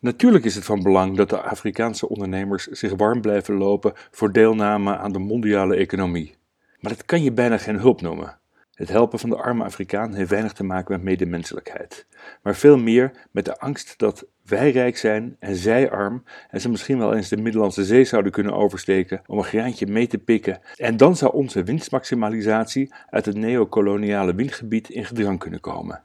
Natuurlijk 0.00 0.44
is 0.44 0.54
het 0.54 0.64
van 0.64 0.82
belang 0.82 1.16
dat 1.16 1.30
de 1.30 1.40
Afrikaanse 1.40 2.08
ondernemers 2.08 2.66
zich 2.66 2.94
warm 2.94 3.20
blijven 3.20 3.54
lopen 3.54 3.92
voor 4.10 4.32
deelname 4.32 4.96
aan 4.96 5.12
de 5.12 5.18
mondiale 5.18 5.76
economie. 5.76 6.34
Maar 6.80 6.92
dat 6.92 7.04
kan 7.04 7.22
je 7.22 7.32
bijna 7.32 7.58
geen 7.58 7.78
hulp 7.78 8.00
noemen. 8.00 8.38
Het 8.74 8.88
helpen 8.88 9.18
van 9.18 9.30
de 9.30 9.36
arme 9.36 9.64
Afrikaan 9.64 10.14
heeft 10.14 10.30
weinig 10.30 10.52
te 10.52 10.64
maken 10.64 10.92
met 10.92 11.02
medemenselijkheid, 11.02 12.06
maar 12.42 12.56
veel 12.56 12.78
meer 12.78 13.26
met 13.30 13.44
de 13.44 13.58
angst 13.58 13.98
dat 13.98 14.26
wij 14.44 14.70
rijk 14.70 14.96
zijn 14.96 15.36
en 15.38 15.56
zij 15.56 15.90
arm 15.90 16.24
en 16.50 16.60
ze 16.60 16.68
misschien 16.68 16.98
wel 16.98 17.14
eens 17.14 17.28
de 17.28 17.36
Middellandse 17.36 17.84
Zee 17.84 18.04
zouden 18.04 18.32
kunnen 18.32 18.54
oversteken 18.54 19.22
om 19.26 19.38
een 19.38 19.44
graantje 19.44 19.86
mee 19.86 20.06
te 20.06 20.18
pikken 20.18 20.60
en 20.76 20.96
dan 20.96 21.16
zou 21.16 21.32
onze 21.32 21.62
winstmaximalisatie 21.62 22.94
uit 23.10 23.26
het 23.26 23.36
neocoloniale 23.36 24.34
windgebied 24.34 24.88
in 24.88 25.04
gedrang 25.04 25.38
kunnen 25.38 25.60
komen. 25.60 26.02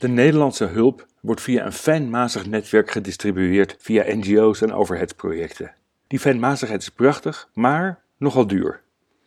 De 0.00 0.08
Nederlandse 0.08 0.64
hulp 0.64 1.06
wordt 1.20 1.40
via 1.40 1.64
een 1.64 1.72
fijnmazig 1.72 2.46
netwerk 2.46 2.90
gedistribueerd 2.90 3.76
via 3.78 4.04
NGO's 4.06 4.60
en 4.60 4.72
overheidsprojecten. 4.72 5.74
Die 6.06 6.18
fijnmazigheid 6.18 6.82
is 6.82 6.88
prachtig, 6.88 7.48
maar 7.54 8.02
nogal 8.16 8.46
duur. 8.46 8.82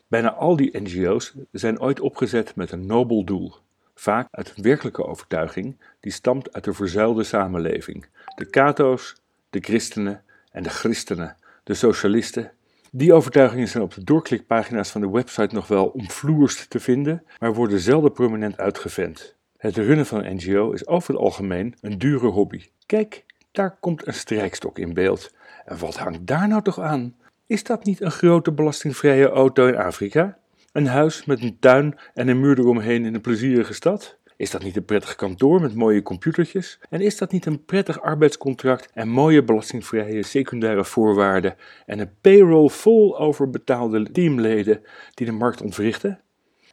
Bijna 0.07 0.33
al 0.33 0.55
die 0.55 0.81
NGO's 0.81 1.33
zijn 1.51 1.81
ooit 1.81 1.99
opgezet 1.99 2.55
met 2.55 2.71
een 2.71 2.85
nobel 2.85 3.23
doel, 3.23 3.55
vaak 3.95 4.27
uit 4.31 4.53
een 4.55 4.63
werkelijke 4.63 5.05
overtuiging 5.05 5.77
die 5.99 6.11
stamt 6.11 6.53
uit 6.53 6.63
de 6.63 6.73
verzuilde 6.73 7.23
samenleving. 7.23 8.05
De 8.35 8.45
Kato's, 8.45 9.15
de 9.49 9.59
christenen 9.59 10.23
en 10.51 10.63
de 10.63 10.69
christenen, 10.69 11.35
de 11.63 11.73
socialisten. 11.73 12.51
Die 12.91 13.13
overtuigingen 13.13 13.67
zijn 13.67 13.83
op 13.83 13.93
de 13.93 14.03
doorklikpagina's 14.03 14.89
van 14.89 15.01
de 15.01 15.09
website 15.09 15.55
nog 15.55 15.67
wel 15.67 15.85
omvloerst 15.85 16.69
te 16.69 16.79
vinden, 16.79 17.23
maar 17.39 17.53
worden 17.53 17.79
zelden 17.79 18.11
prominent 18.11 18.57
uitgevent. 18.57 19.35
Het 19.63 19.77
runnen 19.77 20.05
van 20.05 20.25
een 20.25 20.35
NGO 20.35 20.71
is 20.71 20.87
over 20.87 21.13
het 21.13 21.23
algemeen 21.23 21.75
een 21.81 21.97
dure 21.97 22.27
hobby. 22.27 22.65
Kijk, 22.85 23.25
daar 23.51 23.77
komt 23.79 24.07
een 24.07 24.13
strijkstok 24.13 24.79
in 24.79 24.93
beeld. 24.93 25.33
En 25.65 25.77
wat 25.77 25.97
hangt 25.97 26.27
daar 26.27 26.47
nou 26.47 26.61
toch 26.61 26.79
aan? 26.79 27.15
Is 27.45 27.63
dat 27.63 27.85
niet 27.85 28.01
een 28.01 28.11
grote 28.11 28.51
belastingvrije 28.51 29.29
auto 29.29 29.67
in 29.67 29.77
Afrika? 29.77 30.37
Een 30.71 30.87
huis 30.87 31.25
met 31.25 31.41
een 31.41 31.57
tuin 31.59 31.97
en 32.13 32.27
een 32.27 32.39
muur 32.39 32.59
eromheen 32.59 33.05
in 33.05 33.13
een 33.13 33.21
plezierige 33.21 33.73
stad? 33.73 34.17
Is 34.37 34.51
dat 34.51 34.63
niet 34.63 34.75
een 34.75 34.85
prettig 34.85 35.15
kantoor 35.15 35.61
met 35.61 35.75
mooie 35.75 36.01
computertjes? 36.01 36.79
En 36.89 37.01
is 37.01 37.17
dat 37.17 37.31
niet 37.31 37.45
een 37.45 37.65
prettig 37.65 38.01
arbeidscontract 38.01 38.89
en 38.93 39.07
mooie 39.07 39.43
belastingvrije 39.43 40.23
secundaire 40.23 40.85
voorwaarden 40.85 41.55
en 41.85 41.99
een 41.99 42.13
payroll 42.21 42.69
vol 42.69 43.19
overbetaalde 43.19 44.11
teamleden 44.11 44.81
die 45.13 45.25
de 45.25 45.31
markt 45.31 45.61
ontwrichten? 45.61 46.22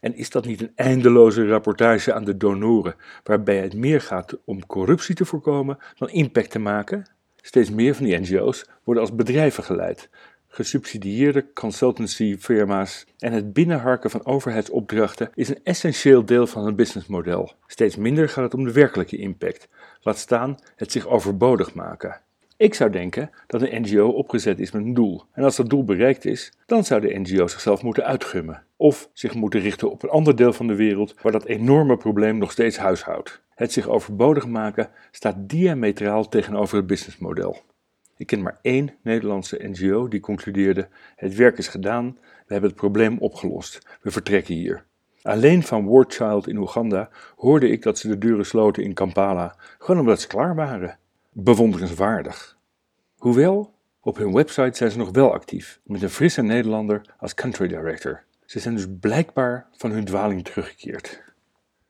En 0.00 0.16
is 0.16 0.30
dat 0.30 0.46
niet 0.46 0.60
een 0.60 0.72
eindeloze 0.74 1.48
rapportage 1.48 2.12
aan 2.12 2.24
de 2.24 2.36
donoren, 2.36 2.94
waarbij 3.24 3.58
het 3.58 3.74
meer 3.74 4.00
gaat 4.00 4.38
om 4.44 4.66
corruptie 4.66 5.14
te 5.14 5.24
voorkomen 5.24 5.78
dan 5.94 6.10
impact 6.10 6.50
te 6.50 6.58
maken? 6.58 7.10
Steeds 7.36 7.70
meer 7.70 7.94
van 7.94 8.04
die 8.04 8.18
NGO's 8.18 8.66
worden 8.84 9.02
als 9.02 9.14
bedrijven 9.14 9.64
geleid, 9.64 10.10
gesubsidieerde 10.48 11.52
consultancyfirma's 11.52 13.06
en 13.18 13.32
het 13.32 13.52
binnenharken 13.52 14.10
van 14.10 14.26
overheidsopdrachten 14.26 15.30
is 15.34 15.48
een 15.48 15.60
essentieel 15.64 16.24
deel 16.24 16.46
van 16.46 16.64
hun 16.64 16.76
businessmodel. 16.76 17.52
Steeds 17.66 17.96
minder 17.96 18.28
gaat 18.28 18.44
het 18.44 18.54
om 18.54 18.64
de 18.64 18.72
werkelijke 18.72 19.16
impact, 19.16 19.68
laat 20.00 20.18
staan 20.18 20.58
het 20.76 20.92
zich 20.92 21.06
overbodig 21.06 21.74
maken. 21.74 22.20
Ik 22.56 22.74
zou 22.74 22.90
denken 22.90 23.30
dat 23.46 23.62
een 23.62 23.82
NGO 23.82 24.08
opgezet 24.08 24.60
is 24.60 24.70
met 24.70 24.82
een 24.82 24.94
doel. 24.94 25.22
En 25.32 25.44
als 25.44 25.56
dat 25.56 25.70
doel 25.70 25.84
bereikt 25.84 26.24
is, 26.24 26.52
dan 26.66 26.84
zou 26.84 27.00
de 27.00 27.18
NGO 27.18 27.46
zichzelf 27.46 27.82
moeten 27.82 28.04
uitgummen. 28.04 28.62
Of 28.80 29.10
zich 29.12 29.34
moeten 29.34 29.60
richten 29.60 29.90
op 29.90 30.02
een 30.02 30.08
ander 30.08 30.36
deel 30.36 30.52
van 30.52 30.66
de 30.66 30.74
wereld 30.74 31.14
waar 31.22 31.32
dat 31.32 31.44
enorme 31.44 31.96
probleem 31.96 32.38
nog 32.38 32.52
steeds 32.52 32.76
huishoudt. 32.76 33.42
Het 33.54 33.72
zich 33.72 33.88
overbodig 33.88 34.46
maken 34.46 34.90
staat 35.10 35.48
diametraal 35.48 36.28
tegenover 36.28 36.76
het 36.76 36.86
businessmodel. 36.86 37.56
Ik 38.16 38.26
ken 38.26 38.42
maar 38.42 38.58
één 38.62 38.94
Nederlandse 39.02 39.58
NGO 39.62 40.08
die 40.08 40.20
concludeerde: 40.20 40.88
het 41.16 41.34
werk 41.34 41.58
is 41.58 41.68
gedaan, 41.68 42.18
we 42.20 42.52
hebben 42.52 42.70
het 42.70 42.78
probleem 42.78 43.18
opgelost, 43.18 43.98
we 44.02 44.10
vertrekken 44.10 44.54
hier. 44.54 44.84
Alleen 45.22 45.62
van 45.62 45.88
War 45.88 46.04
Child 46.08 46.48
in 46.48 46.56
Oeganda 46.56 47.08
hoorde 47.36 47.68
ik 47.68 47.82
dat 47.82 47.98
ze 47.98 48.08
de 48.08 48.18
deuren 48.18 48.46
sloten 48.46 48.82
in 48.82 48.94
Kampala, 48.94 49.56
gewoon 49.78 50.00
omdat 50.00 50.20
ze 50.20 50.26
klaar 50.26 50.54
waren. 50.54 50.98
Bewonderenswaardig. 51.32 52.58
Hoewel, 53.16 53.74
op 54.00 54.16
hun 54.16 54.32
website 54.32 54.76
zijn 54.76 54.90
ze 54.90 54.98
nog 54.98 55.10
wel 55.10 55.32
actief, 55.32 55.80
met 55.84 56.02
een 56.02 56.10
frisse 56.10 56.42
Nederlander 56.42 57.14
als 57.18 57.34
country 57.34 57.68
director. 57.68 58.28
Ze 58.50 58.58
zijn 58.58 58.74
dus 58.74 58.86
blijkbaar 59.00 59.66
van 59.76 59.90
hun 59.90 60.04
dwaling 60.04 60.44
teruggekeerd. 60.44 61.22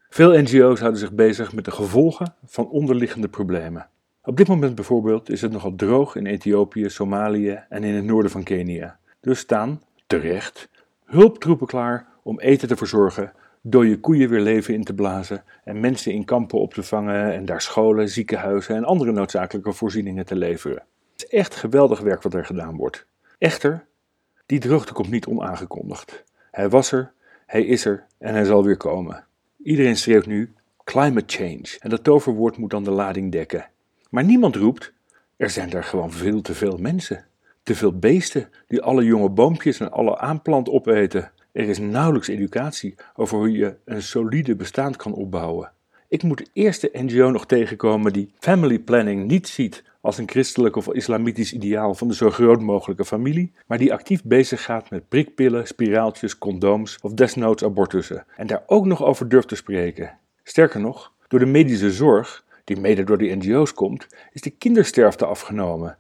Veel 0.09 0.41
NGO's 0.41 0.79
houden 0.79 1.01
zich 1.01 1.13
bezig 1.13 1.53
met 1.53 1.65
de 1.65 1.71
gevolgen 1.71 2.35
van 2.45 2.69
onderliggende 2.69 3.29
problemen. 3.29 3.89
Op 4.23 4.37
dit 4.37 4.49
moment 4.49 4.75
bijvoorbeeld 4.75 5.31
is 5.31 5.41
het 5.41 5.53
nogal 5.53 5.75
droog 5.75 6.17
in 6.17 6.27
Ethiopië, 6.27 6.91
Somalië 6.91 7.63
en 7.69 7.85
in 7.85 7.95
het 7.95 8.05
noorden 8.05 8.31
van 8.31 8.43
Kenia. 8.43 8.99
Dus 9.21 9.39
staan, 9.39 9.83
terecht, 10.07 10.69
hulptroepen 11.05 11.67
klaar 11.67 12.07
om 12.23 12.41
eten 12.41 12.69
te 12.69 12.77
verzorgen, 12.77 13.33
dode 13.61 14.01
koeien 14.01 14.29
weer 14.29 14.41
leven 14.41 14.75
in 14.75 14.85
te 14.85 14.95
blazen 14.95 15.45
en 15.65 15.81
mensen 15.81 16.13
in 16.13 16.25
kampen 16.25 16.59
op 16.59 16.75
te 16.75 16.83
vangen 16.83 17.33
en 17.33 17.45
daar 17.45 17.63
scholen, 17.63 18.09
ziekenhuizen 18.09 18.77
en 18.77 18.85
andere 18.85 19.13
noodzakelijke 19.13 19.73
voorzieningen 19.73 20.27
te 20.27 20.37
leveren. 20.37 20.83
Het 21.13 21.25
is 21.25 21.29
echt 21.29 21.55
geweldig 21.55 22.01
werk 22.01 22.23
wat 22.23 22.35
er 22.35 22.45
gedaan 22.45 22.77
wordt. 22.77 23.07
Echter, 23.39 23.87
die 24.47 24.59
droogte 24.59 24.93
komt 24.93 25.11
niet 25.11 25.27
onaangekondigd. 25.27 26.29
Hij 26.51 26.69
was 26.69 26.93
er, 26.93 27.13
hij 27.47 27.65
is 27.65 27.85
er 27.85 28.07
en 28.19 28.35
hij 28.35 28.45
zal 28.45 28.65
weer 28.65 28.77
komen. 28.77 29.25
Iedereen 29.63 29.97
schreeuwt 29.97 30.27
nu 30.27 30.53
climate 30.85 31.37
change 31.37 31.77
en 31.79 31.91
dat 31.91 32.05
toverwoord 32.05 32.57
moet 32.57 32.71
dan 32.71 32.85
de 32.85 32.91
lading 32.91 33.33
dekken. 33.33 33.69
Maar 34.11 34.25
niemand 34.25 34.57
roept, 34.57 34.93
er 35.37 35.51
zijn 35.51 35.71
daar 35.71 35.85
gewoon 35.85 36.13
veel 36.13 36.41
te 36.41 36.55
veel 36.55 36.77
mensen. 36.77 37.25
Te 37.63 37.75
veel 37.75 37.99
beesten 37.99 38.49
die 38.67 38.83
alle 38.83 39.05
jonge 39.05 39.29
boompjes 39.29 39.81
en 39.81 39.93
alle 39.93 40.19
aanplant 40.19 40.69
opeten. 40.69 41.33
Er 41.53 41.69
is 41.69 41.79
nauwelijks 41.79 42.29
educatie 42.29 42.95
over 43.15 43.39
hoe 43.39 43.53
je 43.53 43.77
een 43.85 44.03
solide 44.03 44.57
bestand 44.57 44.97
kan 44.97 45.13
opbouwen. 45.13 45.73
Ik 46.09 46.23
moet 46.23 46.39
de 46.39 46.47
eerste 46.53 46.91
NGO 46.93 47.31
nog 47.31 47.47
tegenkomen 47.47 48.13
die 48.13 48.33
family 48.39 48.79
planning 48.79 49.27
niet 49.27 49.49
ziet 49.49 49.85
als 50.01 50.19
een 50.19 50.29
christelijk 50.29 50.77
of 50.77 50.93
islamitisch 50.93 51.53
ideaal 51.53 51.95
van 51.95 52.09
de 52.09 52.15
zo 52.15 52.31
groot 52.31 52.61
mogelijke 52.61 53.05
familie, 53.05 53.53
maar 53.67 53.79
die 53.79 53.93
actief 53.93 54.25
bezig 54.25 54.65
gaat 54.65 54.91
met 54.91 55.09
prikpillen, 55.09 55.67
spiraaltjes, 55.67 56.39
condooms 56.39 56.99
of 57.03 57.13
desnoods 57.13 57.65
abortussen 57.65 58.25
en 58.37 58.47
daar 58.47 58.63
ook 58.67 58.87
nog 58.87 59.05
over 59.05 59.29
durft 59.29 59.49
te 59.49 59.57
spreken. 59.57 60.19
Sterker 60.43 60.81
nog, 60.81 61.13
door 61.29 61.39
de 61.39 61.47
medische 61.47 61.91
zorg 61.91 62.45
die 62.65 62.81
mede 62.81 63.05
door 63.05 63.19
de 63.19 63.37
NGO's 63.37 63.75
komt, 63.75 64.07
is 64.33 64.41
de 64.41 64.51
kindersterfte 64.51 65.27
afgenomen. 65.27 65.99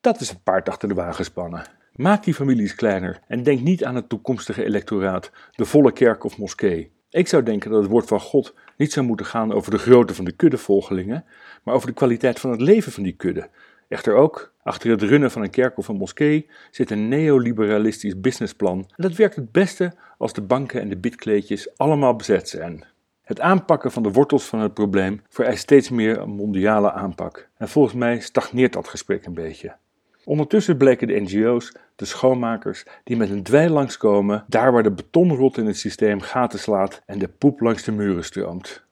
Dat 0.00 0.20
is 0.20 0.30
een 0.30 0.42
paard 0.42 0.68
achter 0.68 0.88
de 0.88 0.94
wagen 0.94 1.24
spannen. 1.24 1.66
Maak 1.92 2.24
die 2.24 2.34
families 2.34 2.74
kleiner 2.74 3.20
en 3.28 3.42
denk 3.42 3.60
niet 3.60 3.84
aan 3.84 3.94
het 3.94 4.08
toekomstige 4.08 4.64
electoraat, 4.64 5.30
de 5.52 5.64
volle 5.64 5.92
kerk 5.92 6.24
of 6.24 6.38
moskee. 6.38 6.90
Ik 7.10 7.28
zou 7.28 7.42
denken 7.42 7.70
dat 7.70 7.82
het 7.82 7.90
woord 7.90 8.06
van 8.06 8.20
God 8.20 8.54
niet 8.76 8.92
zou 8.92 9.06
moeten 9.06 9.26
gaan 9.26 9.52
over 9.52 9.70
de 9.70 9.78
grootte 9.78 10.14
van 10.14 10.24
de 10.24 10.32
kuddevolgelingen, 10.32 11.24
maar 11.62 11.74
over 11.74 11.86
de 11.86 11.94
kwaliteit 11.94 12.40
van 12.40 12.50
het 12.50 12.60
leven 12.60 12.92
van 12.92 13.02
die 13.02 13.12
kudde. 13.12 13.48
Echter 13.88 14.14
ook, 14.14 14.52
achter 14.62 14.90
het 14.90 15.02
runnen 15.02 15.30
van 15.30 15.42
een 15.42 15.50
kerk 15.50 15.78
of 15.78 15.88
een 15.88 15.96
moskee 15.96 16.50
zit 16.70 16.90
een 16.90 17.08
neoliberalistisch 17.08 18.20
businessplan 18.20 18.78
en 18.78 19.02
dat 19.02 19.14
werkt 19.14 19.36
het 19.36 19.52
beste 19.52 19.92
als 20.18 20.32
de 20.32 20.42
banken 20.42 20.80
en 20.80 20.88
de 20.88 20.96
bidkleedjes 20.96 21.78
allemaal 21.78 22.16
bezet 22.16 22.48
zijn. 22.48 22.84
Het 23.22 23.40
aanpakken 23.40 23.92
van 23.92 24.02
de 24.02 24.12
wortels 24.12 24.44
van 24.44 24.60
het 24.60 24.74
probleem 24.74 25.22
vereist 25.28 25.62
steeds 25.62 25.90
meer 25.90 26.18
een 26.18 26.30
mondiale 26.30 26.92
aanpak. 26.92 27.48
En 27.56 27.68
volgens 27.68 27.94
mij 27.94 28.20
stagneert 28.20 28.72
dat 28.72 28.88
gesprek 28.88 29.26
een 29.26 29.34
beetje. 29.34 29.76
Ondertussen 30.24 30.76
bleken 30.76 31.06
de 31.06 31.20
NGO's 31.20 31.72
de 31.96 32.04
schoonmakers 32.04 32.84
die 33.04 33.16
met 33.16 33.30
een 33.30 33.42
dweil 33.42 33.70
langskomen, 33.70 34.44
daar 34.48 34.72
waar 34.72 34.82
de 34.82 34.92
betonrot 34.92 35.58
in 35.58 35.66
het 35.66 35.76
systeem 35.76 36.20
gaten 36.20 36.58
slaat 36.58 37.02
en 37.06 37.18
de 37.18 37.28
poep 37.28 37.60
langs 37.60 37.82
de 37.82 37.92
muren 37.92 38.24
stroomt. 38.24 38.84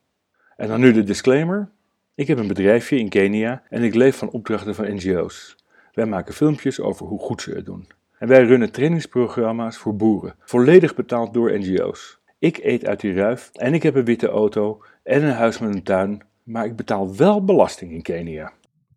En 0.57 0.69
dan 0.69 0.81
nu 0.81 0.93
de 0.93 1.03
disclaimer. 1.03 1.71
Ik 2.15 2.27
heb 2.27 2.39
een 2.39 2.47
bedrijfje 2.47 2.99
in 2.99 3.09
Kenia 3.09 3.63
en 3.69 3.83
ik 3.83 3.95
leef 3.95 4.17
van 4.17 4.31
opdrachten 4.31 4.75
van 4.75 4.95
NGO's. 4.95 5.57
Wij 5.93 6.07
maken 6.07 6.35
filmpjes 6.35 6.81
over 6.81 7.07
hoe 7.07 7.19
goed 7.19 7.43
ze 7.43 7.51
het 7.51 7.67
doen. 7.67 7.87
En 8.19 8.29
wij 8.29 8.45
runnen 8.45 8.73
trainingsprogramma's 8.73 9.77
voor 9.77 9.97
boeren, 9.97 10.35
volledig 10.41 10.95
betaald 10.95 11.35
door 11.35 11.59
NGO's. 11.59 12.19
Ik 12.39 12.59
eet 12.63 12.87
uit 12.87 13.01
die 13.01 13.15
ruif 13.15 13.51
en 13.53 13.75
ik 13.75 13.83
heb 13.83 13.95
een 13.95 14.05
witte 14.05 14.29
auto 14.29 14.83
en 15.03 15.23
een 15.23 15.35
huis 15.35 15.59
met 15.59 15.75
een 15.75 15.83
tuin, 15.83 16.23
maar 16.43 16.65
ik 16.65 16.77
betaal 16.77 17.17
wel 17.17 17.45
belasting 17.45 17.93
in 17.93 18.03
Kenia. 18.03 18.53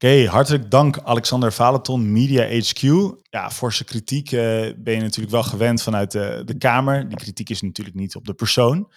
Oké, 0.05 0.27
hartelijk 0.27 0.71
dank 0.71 0.99
Alexander 1.03 1.53
Valeton, 1.53 2.11
Media 2.11 2.43
HQ. 2.43 2.81
Ja, 3.29 3.51
forse 3.51 3.83
kritiek 3.83 4.31
uh, 4.31 4.39
ben 4.77 4.93
je 4.93 5.01
natuurlijk 5.01 5.31
wel 5.31 5.43
gewend 5.43 5.81
vanuit 5.81 6.11
de, 6.11 6.41
de 6.45 6.57
Kamer. 6.57 7.09
Die 7.09 7.17
kritiek 7.17 7.49
is 7.49 7.61
natuurlijk 7.61 7.95
niet 7.95 8.15
op 8.15 8.25
de 8.25 8.33
persoon. 8.33 8.91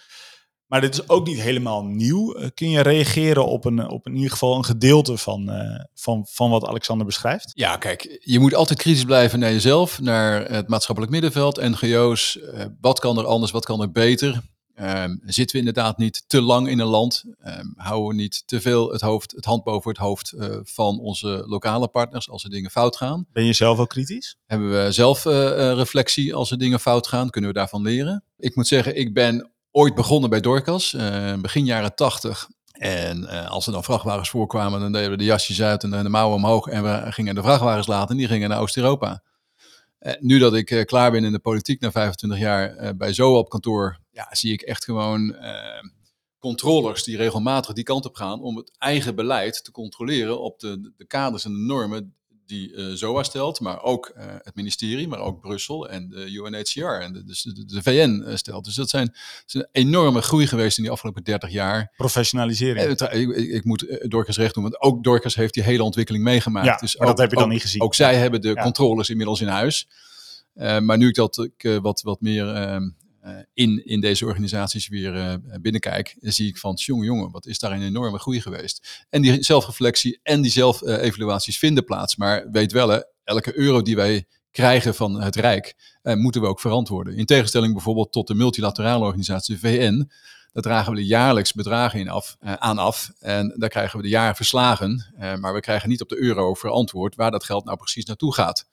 Maar 0.65 0.81
dit 0.81 0.93
is 0.93 1.09
ook 1.09 1.27
niet 1.27 1.41
helemaal 1.41 1.85
nieuw. 1.85 2.37
Uh, 2.37 2.47
kun 2.53 2.69
je 2.69 2.81
reageren 2.81 3.45
op, 3.45 3.65
een, 3.65 3.89
op 3.89 4.07
in 4.07 4.15
ieder 4.15 4.31
geval 4.31 4.55
een 4.55 4.65
gedeelte 4.65 5.17
van, 5.17 5.49
uh, 5.49 5.83
van, 5.93 6.27
van 6.29 6.49
wat 6.49 6.65
Alexander 6.65 7.05
beschrijft? 7.05 7.51
Ja, 7.53 7.77
kijk, 7.77 8.19
je 8.23 8.39
moet 8.39 8.53
altijd 8.53 8.79
kritisch 8.79 9.05
blijven 9.05 9.39
naar 9.39 9.51
jezelf, 9.51 9.99
naar 9.99 10.51
het 10.51 10.67
maatschappelijk 10.67 11.13
middenveld, 11.13 11.61
NGO's. 11.61 12.39
wat 12.81 12.99
kan 12.99 13.17
er 13.17 13.25
anders, 13.25 13.51
wat 13.51 13.65
kan 13.65 13.81
er 13.81 13.91
beter? 13.91 14.41
Um, 14.81 15.21
zitten 15.25 15.55
we 15.55 15.67
inderdaad 15.67 15.97
niet 15.97 16.23
te 16.27 16.41
lang 16.41 16.69
in 16.69 16.79
een 16.79 16.87
land? 16.87 17.23
Um, 17.45 17.73
houden 17.77 18.07
we 18.07 18.13
niet 18.13 18.43
te 18.45 18.61
veel 18.61 18.91
het, 18.91 19.01
hoofd, 19.01 19.31
het 19.31 19.45
hand 19.45 19.63
boven 19.63 19.89
het 19.89 19.99
hoofd 19.99 20.33
uh, 20.35 20.57
van 20.63 20.99
onze 20.99 21.43
lokale 21.47 21.87
partners 21.87 22.29
als 22.29 22.43
er 22.43 22.49
dingen 22.49 22.71
fout 22.71 22.97
gaan? 22.97 23.25
Ben 23.33 23.45
je 23.45 23.53
zelf 23.53 23.79
ook 23.79 23.89
kritisch? 23.89 24.37
Hebben 24.45 24.83
we 24.83 24.91
zelf 24.91 25.25
uh, 25.25 25.33
uh, 25.33 25.73
reflectie 25.73 26.35
als 26.35 26.51
er 26.51 26.57
dingen 26.57 26.79
fout 26.79 27.07
gaan? 27.07 27.29
Kunnen 27.29 27.49
we 27.49 27.57
daarvan 27.57 27.81
leren? 27.81 28.23
Ik 28.37 28.55
moet 28.55 28.67
zeggen, 28.67 28.97
ik 28.97 29.13
ben 29.13 29.51
ooit 29.71 29.95
begonnen 29.95 30.29
bij 30.29 30.39
Dorcas, 30.39 30.95
begin 31.41 31.65
jaren 31.65 31.95
tachtig. 31.95 32.49
En 32.71 33.47
als 33.49 33.67
er 33.67 33.73
dan 33.73 33.83
vrachtwagens 33.83 34.29
voorkwamen, 34.29 34.79
dan 34.79 34.91
deden 34.91 35.11
we 35.11 35.17
de 35.17 35.23
jasjes 35.23 35.61
uit 35.61 35.83
en 35.83 36.03
de 36.03 36.09
mouwen 36.09 36.35
omhoog. 36.35 36.67
En 36.67 36.83
we 36.83 37.11
gingen 37.11 37.35
de 37.35 37.41
vrachtwagens 37.41 37.87
laten 37.87 38.09
en 38.09 38.17
die 38.17 38.27
gingen 38.27 38.49
naar 38.49 38.59
Oost-Europa. 38.59 39.21
Nu 40.19 40.39
dat 40.39 40.53
ik 40.53 40.83
klaar 40.85 41.11
ben 41.11 41.23
in 41.23 41.31
de 41.31 41.39
politiek 41.39 41.81
na 41.81 41.91
25 41.91 42.39
jaar 42.39 42.95
bij 42.97 43.13
ZO 43.13 43.37
op 43.37 43.49
kantoor 43.49 43.99
ja, 44.11 44.27
zie 44.31 44.53
ik 44.53 44.61
echt 44.61 44.83
gewoon 44.83 45.35
uh, 45.41 45.81
controllers 46.39 47.03
die 47.03 47.17
regelmatig 47.17 47.73
die 47.73 47.83
kant 47.83 48.05
op 48.05 48.15
gaan 48.15 48.41
om 48.41 48.57
het 48.57 48.71
eigen 48.77 49.15
beleid 49.15 49.63
te 49.63 49.71
controleren 49.71 50.41
op 50.41 50.59
de, 50.59 50.93
de 50.97 51.05
kaders 51.05 51.45
en 51.45 51.51
de 51.51 51.57
normen 51.57 52.15
die 52.49 52.73
uh, 52.73 52.93
ZOA 52.93 53.23
stelt, 53.23 53.59
maar 53.59 53.83
ook 53.83 54.13
uh, 54.17 54.23
het 54.41 54.55
ministerie, 54.55 55.07
maar 55.07 55.19
ook 55.19 55.41
Brussel 55.41 55.89
en 55.89 56.09
de 56.09 56.31
UNHCR 56.31 56.79
en 56.79 57.13
de, 57.13 57.23
dus 57.23 57.41
de, 57.41 57.65
de 57.65 57.81
VN 57.81 58.35
stelt. 58.35 58.65
Dus 58.65 58.75
dat 58.75 58.89
zijn, 58.89 59.15
is 59.45 59.53
een 59.53 59.67
enorme 59.71 60.21
groei 60.21 60.47
geweest 60.47 60.77
in 60.77 60.83
die 60.83 60.91
afgelopen 60.91 61.23
30 61.23 61.49
jaar. 61.49 61.93
Professionalisering. 61.97 62.99
Ik, 62.99 63.11
ik, 63.11 63.35
ik, 63.35 63.63
moet 63.65 63.97
Dorcas 64.01 64.37
recht 64.37 64.53
doen, 64.53 64.63
want 64.63 64.81
ook 64.81 65.03
Dorcas 65.03 65.35
heeft 65.35 65.53
die 65.53 65.63
hele 65.63 65.83
ontwikkeling 65.83 66.23
meegemaakt. 66.23 66.65
Ja, 66.65 66.77
dus 66.77 66.99
ook, 66.99 67.07
dat 67.07 67.17
heb 67.17 67.29
je 67.29 67.35
dan 67.35 67.45
ook, 67.45 67.51
niet 67.51 67.61
gezien. 67.61 67.81
Ook 67.81 67.95
zij 67.95 68.15
hebben 68.15 68.41
de 68.41 68.53
ja. 68.53 68.63
controles 68.63 69.09
inmiddels 69.09 69.41
in 69.41 69.47
huis. 69.47 69.87
Uh, 70.55 70.79
maar 70.79 70.97
nu 70.97 71.07
ik 71.07 71.15
dat 71.15 71.37
ik, 71.37 71.79
wat, 71.81 72.01
wat 72.01 72.21
meer 72.21 72.53
ehm, 72.53 72.89
in, 73.53 73.85
in 73.85 74.01
deze 74.01 74.25
organisaties 74.25 74.87
weer 74.87 75.15
uh, 75.15 75.33
binnenkijk, 75.61 76.15
zie 76.19 76.47
ik 76.47 76.57
van, 76.57 76.73
jongen, 76.75 77.05
jongen, 77.05 77.31
wat 77.31 77.45
is 77.45 77.59
daar 77.59 77.71
een 77.71 77.81
enorme 77.81 78.19
groei 78.19 78.41
geweest. 78.41 79.05
En 79.09 79.21
die 79.21 79.43
zelfreflectie 79.43 80.19
en 80.23 80.41
die 80.41 80.51
zelfevaluaties 80.51 81.57
vinden 81.57 81.85
plaats. 81.85 82.15
Maar 82.15 82.47
weet 82.51 82.71
wel, 82.71 82.89
hè, 82.89 82.99
elke 83.23 83.57
euro 83.57 83.81
die 83.81 83.95
wij 83.95 84.25
krijgen 84.51 84.95
van 84.95 85.21
het 85.21 85.35
Rijk, 85.35 85.75
moeten 86.01 86.41
we 86.41 86.47
ook 86.47 86.59
verantwoorden. 86.59 87.15
In 87.15 87.25
tegenstelling 87.25 87.73
bijvoorbeeld 87.73 88.11
tot 88.11 88.27
de 88.27 88.35
multilaterale 88.35 89.05
organisatie, 89.05 89.59
VN, 89.59 90.09
daar 90.51 90.63
dragen 90.63 90.93
we 90.93 90.99
de 90.99 91.05
jaarlijks 91.05 91.53
bedragen 91.53 91.99
in 91.99 92.09
af, 92.09 92.35
aan 92.39 92.77
af. 92.77 93.11
En 93.19 93.55
daar 93.57 93.69
krijgen 93.69 93.97
we 93.97 94.03
de 94.03 94.09
jaarverslagen. 94.09 95.13
maar 95.39 95.53
we 95.53 95.59
krijgen 95.59 95.89
niet 95.89 96.01
op 96.01 96.09
de 96.09 96.21
euro 96.21 96.53
verantwoord 96.53 97.15
waar 97.15 97.31
dat 97.31 97.43
geld 97.43 97.65
nou 97.65 97.77
precies 97.77 98.05
naartoe 98.05 98.33
gaat. 98.33 98.67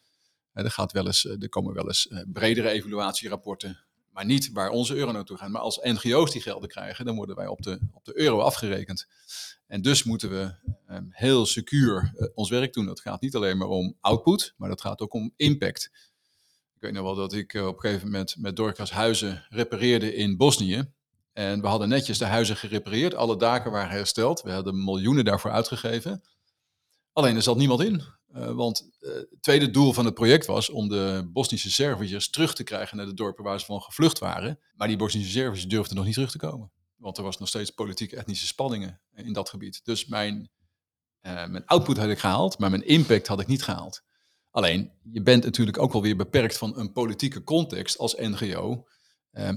er, 0.53 0.71
gaat 0.71 0.93
wel 0.93 1.07
eens, 1.07 1.25
er 1.25 1.49
komen 1.49 1.75
wel 1.75 1.87
eens 1.87 2.09
bredere 2.33 2.71
evaluatierapporten 2.71 3.86
maar 4.17 4.25
niet 4.25 4.53
waar 4.53 4.71
onze 4.71 4.95
euro 4.95 5.13
naartoe 5.13 5.37
gaat. 5.37 5.49
Maar 5.49 5.61
als 5.61 5.81
NGO's 5.83 6.33
die 6.33 6.41
gelden 6.43 6.69
krijgen, 6.69 7.05
dan 7.05 7.17
worden 7.17 7.37
wij 7.37 7.47
op 7.47 7.63
de, 7.63 7.79
op 7.93 8.05
de 8.05 8.19
euro 8.19 8.41
afgerekend. 8.41 9.07
En 9.67 9.83
dus 9.83 10.05
moeten 10.05 10.31
we 10.31 10.55
um, 10.95 11.09
heel 11.11 11.47
secuur 11.47 12.13
uh, 12.17 12.29
ons 12.35 12.51
werk 12.51 12.73
doen. 12.73 12.87
Dat 12.87 13.01
gaat 13.01 13.21
niet 13.21 13.35
alleen 13.35 13.57
maar 13.57 13.69
om 13.69 13.97
output, 14.01 14.55
maar 14.57 14.69
dat 14.69 14.81
gaat 14.81 15.01
ook 15.01 15.13
om 15.13 15.33
impact. 15.37 15.91
Ik 16.75 16.81
weet 16.81 16.93
nog 16.93 17.03
wel 17.03 17.15
dat 17.15 17.33
ik 17.33 17.55
uh, 17.55 17.67
op 17.67 17.75
een 17.75 17.81
gegeven 17.81 18.05
moment 18.05 18.37
met 18.39 18.57
Dorcas 18.57 18.91
huizen 18.91 19.47
repareerde 19.49 20.15
in 20.15 20.37
Bosnië. 20.37 20.93
En 21.33 21.61
we 21.61 21.67
hadden 21.67 21.89
netjes 21.89 22.19
de 22.19 22.25
huizen 22.25 22.57
gerepareerd, 22.57 23.15
alle 23.15 23.37
daken 23.37 23.71
waren 23.71 23.91
hersteld. 23.91 24.43
We 24.43 24.51
hadden 24.51 24.85
miljoenen 24.85 25.25
daarvoor 25.25 25.51
uitgegeven. 25.51 26.23
Alleen 27.13 27.37
er 27.37 27.43
zat 27.43 27.57
niemand 27.57 27.81
in. 27.83 28.03
Uh, 28.37 28.51
want 28.51 28.89
uh, 29.01 29.15
het 29.15 29.43
tweede 29.43 29.71
doel 29.71 29.93
van 29.93 30.05
het 30.05 30.15
project 30.15 30.47
was 30.47 30.71
om 30.71 30.89
de 30.89 31.29
Bosnische 31.33 31.71
Serviërs 31.71 32.31
terug 32.31 32.55
te 32.55 32.63
krijgen 32.63 32.97
naar 32.97 33.07
de 33.07 33.15
dorpen 33.15 33.45
waar 33.45 33.61
ze 33.61 33.67
van 33.67 33.83
gevlucht 33.83 34.19
waren. 34.19 34.59
Maar 34.75 34.89
die 34.89 34.97
Bosnische 34.97 35.31
Serviërs 35.31 35.69
durfden 35.69 35.97
nog 35.97 36.05
niet 36.05 36.15
terug 36.15 36.31
te 36.31 36.39
komen. 36.39 36.71
Want 36.97 37.19
er 37.19 37.25
was 37.25 37.39
nog 37.39 37.49
steeds 37.49 37.71
politieke 37.71 38.17
etnische 38.17 38.47
spanningen 38.47 39.01
in 39.15 39.33
dat 39.33 39.49
gebied. 39.49 39.81
Dus 39.85 40.07
mijn, 40.07 40.51
uh, 41.23 41.47
mijn 41.47 41.67
output 41.67 41.97
had 41.97 42.09
ik 42.09 42.19
gehaald, 42.19 42.59
maar 42.59 42.71
mijn 42.71 42.87
impact 42.87 43.27
had 43.27 43.41
ik 43.41 43.47
niet 43.47 43.63
gehaald. 43.63 44.03
Alleen, 44.51 44.91
je 45.13 45.23
bent 45.23 45.45
natuurlijk 45.45 45.79
ook 45.79 45.93
wel 45.93 46.03
weer 46.03 46.17
beperkt 46.17 46.59
van 46.59 46.79
een 46.79 46.93
politieke 46.93 47.43
context 47.43 47.99
als 47.99 48.15
NGO. 48.15 48.87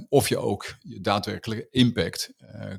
Of 0.10 0.30
je 0.30 0.38
ook 0.38 0.76
je 0.80 1.02
daadwerkelijke 1.02 1.68
impact 1.70 2.34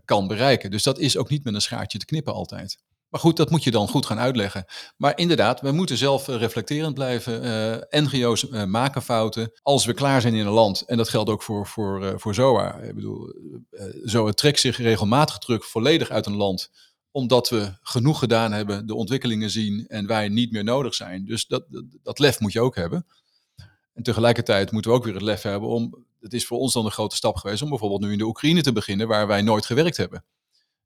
kan 0.05 0.27
bereiken. 0.27 0.71
Dus 0.71 0.83
dat 0.83 0.99
is 0.99 1.17
ook 1.17 1.29
niet 1.29 1.45
met 1.45 1.55
een 1.55 1.61
schaartje 1.61 1.99
te 1.99 2.05
knippen 2.05 2.33
altijd. 2.33 2.79
Maar 3.11 3.21
goed, 3.21 3.37
dat 3.37 3.51
moet 3.51 3.65
je 3.65 3.71
dan 3.71 3.89
goed 3.89 4.07
gaan 4.07 4.19
uitleggen. 4.19 4.65
Maar 4.97 5.19
inderdaad, 5.19 5.61
we 5.61 5.73
moeten 5.73 5.97
zelf 5.97 6.27
reflecterend 6.27 6.95
blijven. 6.95 7.45
Uh, 7.45 8.03
NGO's 8.03 8.43
uh, 8.43 8.65
maken 8.65 9.03
fouten. 9.03 9.53
Als 9.63 9.85
we 9.85 9.95
klaar 9.95 10.21
zijn 10.21 10.35
in 10.35 10.47
een 10.47 10.53
land, 10.53 10.81
en 10.81 10.97
dat 10.97 11.09
geldt 11.09 11.31
ook 11.31 11.43
voor, 11.43 11.67
voor, 11.67 12.21
voor 12.21 12.35
ZOA. 12.35 12.77
Ik 12.77 12.95
bedoel, 12.95 13.35
ZOA 14.05 14.33
trekt 14.33 14.61
zich 14.61 14.77
regelmatig 14.77 15.39
terug 15.39 15.67
volledig 15.67 16.11
uit 16.11 16.27
een 16.27 16.37
land. 16.37 16.71
Omdat 17.11 17.49
we 17.49 17.73
genoeg 17.81 18.19
gedaan 18.19 18.53
hebben, 18.53 18.87
de 18.87 18.95
ontwikkelingen 18.95 19.51
zien 19.51 19.87
en 19.87 20.07
wij 20.07 20.29
niet 20.29 20.53
meer 20.53 20.65
nodig 20.65 20.95
zijn. 20.95 21.25
Dus 21.25 21.47
dat, 21.47 21.65
dat 22.03 22.19
lef 22.19 22.41
moet 22.41 22.53
je 22.53 22.61
ook 22.61 22.77
hebben. 22.77 23.07
En 23.95 24.03
tegelijkertijd 24.03 24.71
moeten 24.71 24.91
we 24.91 24.97
ook 24.97 25.05
weer 25.05 25.15
het 25.15 25.23
lef 25.23 25.43
hebben 25.43 25.69
om. 25.69 26.05
Het 26.21 26.33
is 26.33 26.47
voor 26.47 26.59
ons 26.59 26.73
dan 26.73 26.85
een 26.85 26.91
grote 26.91 27.17
stap 27.17 27.37
geweest 27.37 27.63
om 27.63 27.69
bijvoorbeeld 27.69 28.01
nu 28.01 28.13
in 28.13 28.19
de 28.19 28.27
Oekraïne 28.27 28.63
te 28.63 28.73
beginnen, 28.73 29.09
waar 29.09 29.27
wij 29.27 29.43
nooit 29.43 29.67
gewerkt 29.67 29.97
hebben 29.97 30.25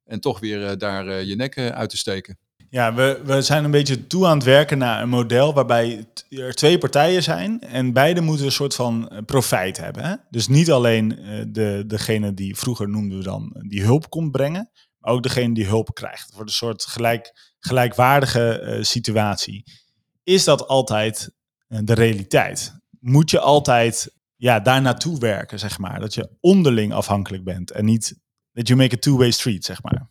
en 0.04 0.20
toch 0.20 0.40
weer 0.40 0.60
uh, 0.60 0.70
daar 0.78 1.06
uh, 1.06 1.22
je 1.22 1.36
nek 1.36 1.56
uh, 1.56 1.68
uit 1.68 1.90
te 1.90 1.96
steken. 1.96 2.38
Ja, 2.70 2.94
we, 2.94 3.20
we 3.24 3.42
zijn 3.42 3.64
een 3.64 3.70
beetje 3.70 4.06
toe 4.06 4.26
aan 4.26 4.36
het 4.36 4.46
werken 4.46 4.78
naar 4.78 5.02
een 5.02 5.08
model 5.08 5.54
waarbij 5.54 6.06
er 6.28 6.54
twee 6.54 6.78
partijen 6.78 7.22
zijn 7.22 7.60
en 7.60 7.92
beide 7.92 8.20
moeten 8.20 8.46
een 8.46 8.52
soort 8.52 8.74
van 8.74 9.22
profijt 9.26 9.76
hebben. 9.76 10.04
Hè? 10.04 10.14
Dus 10.30 10.48
niet 10.48 10.70
alleen 10.70 11.08
de, 11.48 11.84
degene 11.86 12.34
die 12.34 12.56
vroeger 12.56 12.88
noemden 12.88 13.18
we 13.18 13.24
dan 13.24 13.64
die 13.68 13.82
hulp 13.82 14.10
komt 14.10 14.30
brengen, 14.30 14.70
maar 14.98 15.12
ook 15.12 15.22
degene 15.22 15.54
die 15.54 15.66
hulp 15.66 15.94
krijgt. 15.94 16.32
Wordt 16.34 16.50
een 16.50 16.56
soort 16.56 16.84
gelijk, 16.84 17.54
gelijkwaardige 17.58 18.78
situatie. 18.80 19.64
Is 20.22 20.44
dat 20.44 20.68
altijd 20.68 21.30
de 21.66 21.94
realiteit? 21.94 22.74
Moet 23.00 23.30
je 23.30 23.40
altijd 23.40 24.14
ja, 24.36 24.60
daar 24.60 24.82
naartoe 24.82 25.18
werken, 25.18 25.58
zeg 25.58 25.78
maar? 25.78 26.00
Dat 26.00 26.14
je 26.14 26.30
onderling 26.40 26.92
afhankelijk 26.92 27.44
bent 27.44 27.70
en 27.70 27.84
niet 27.84 28.22
that 28.54 28.68
you 28.68 28.78
make 28.78 28.94
a 28.94 28.98
two-way 28.98 29.30
street, 29.30 29.64
zeg 29.64 29.82
maar? 29.82 30.08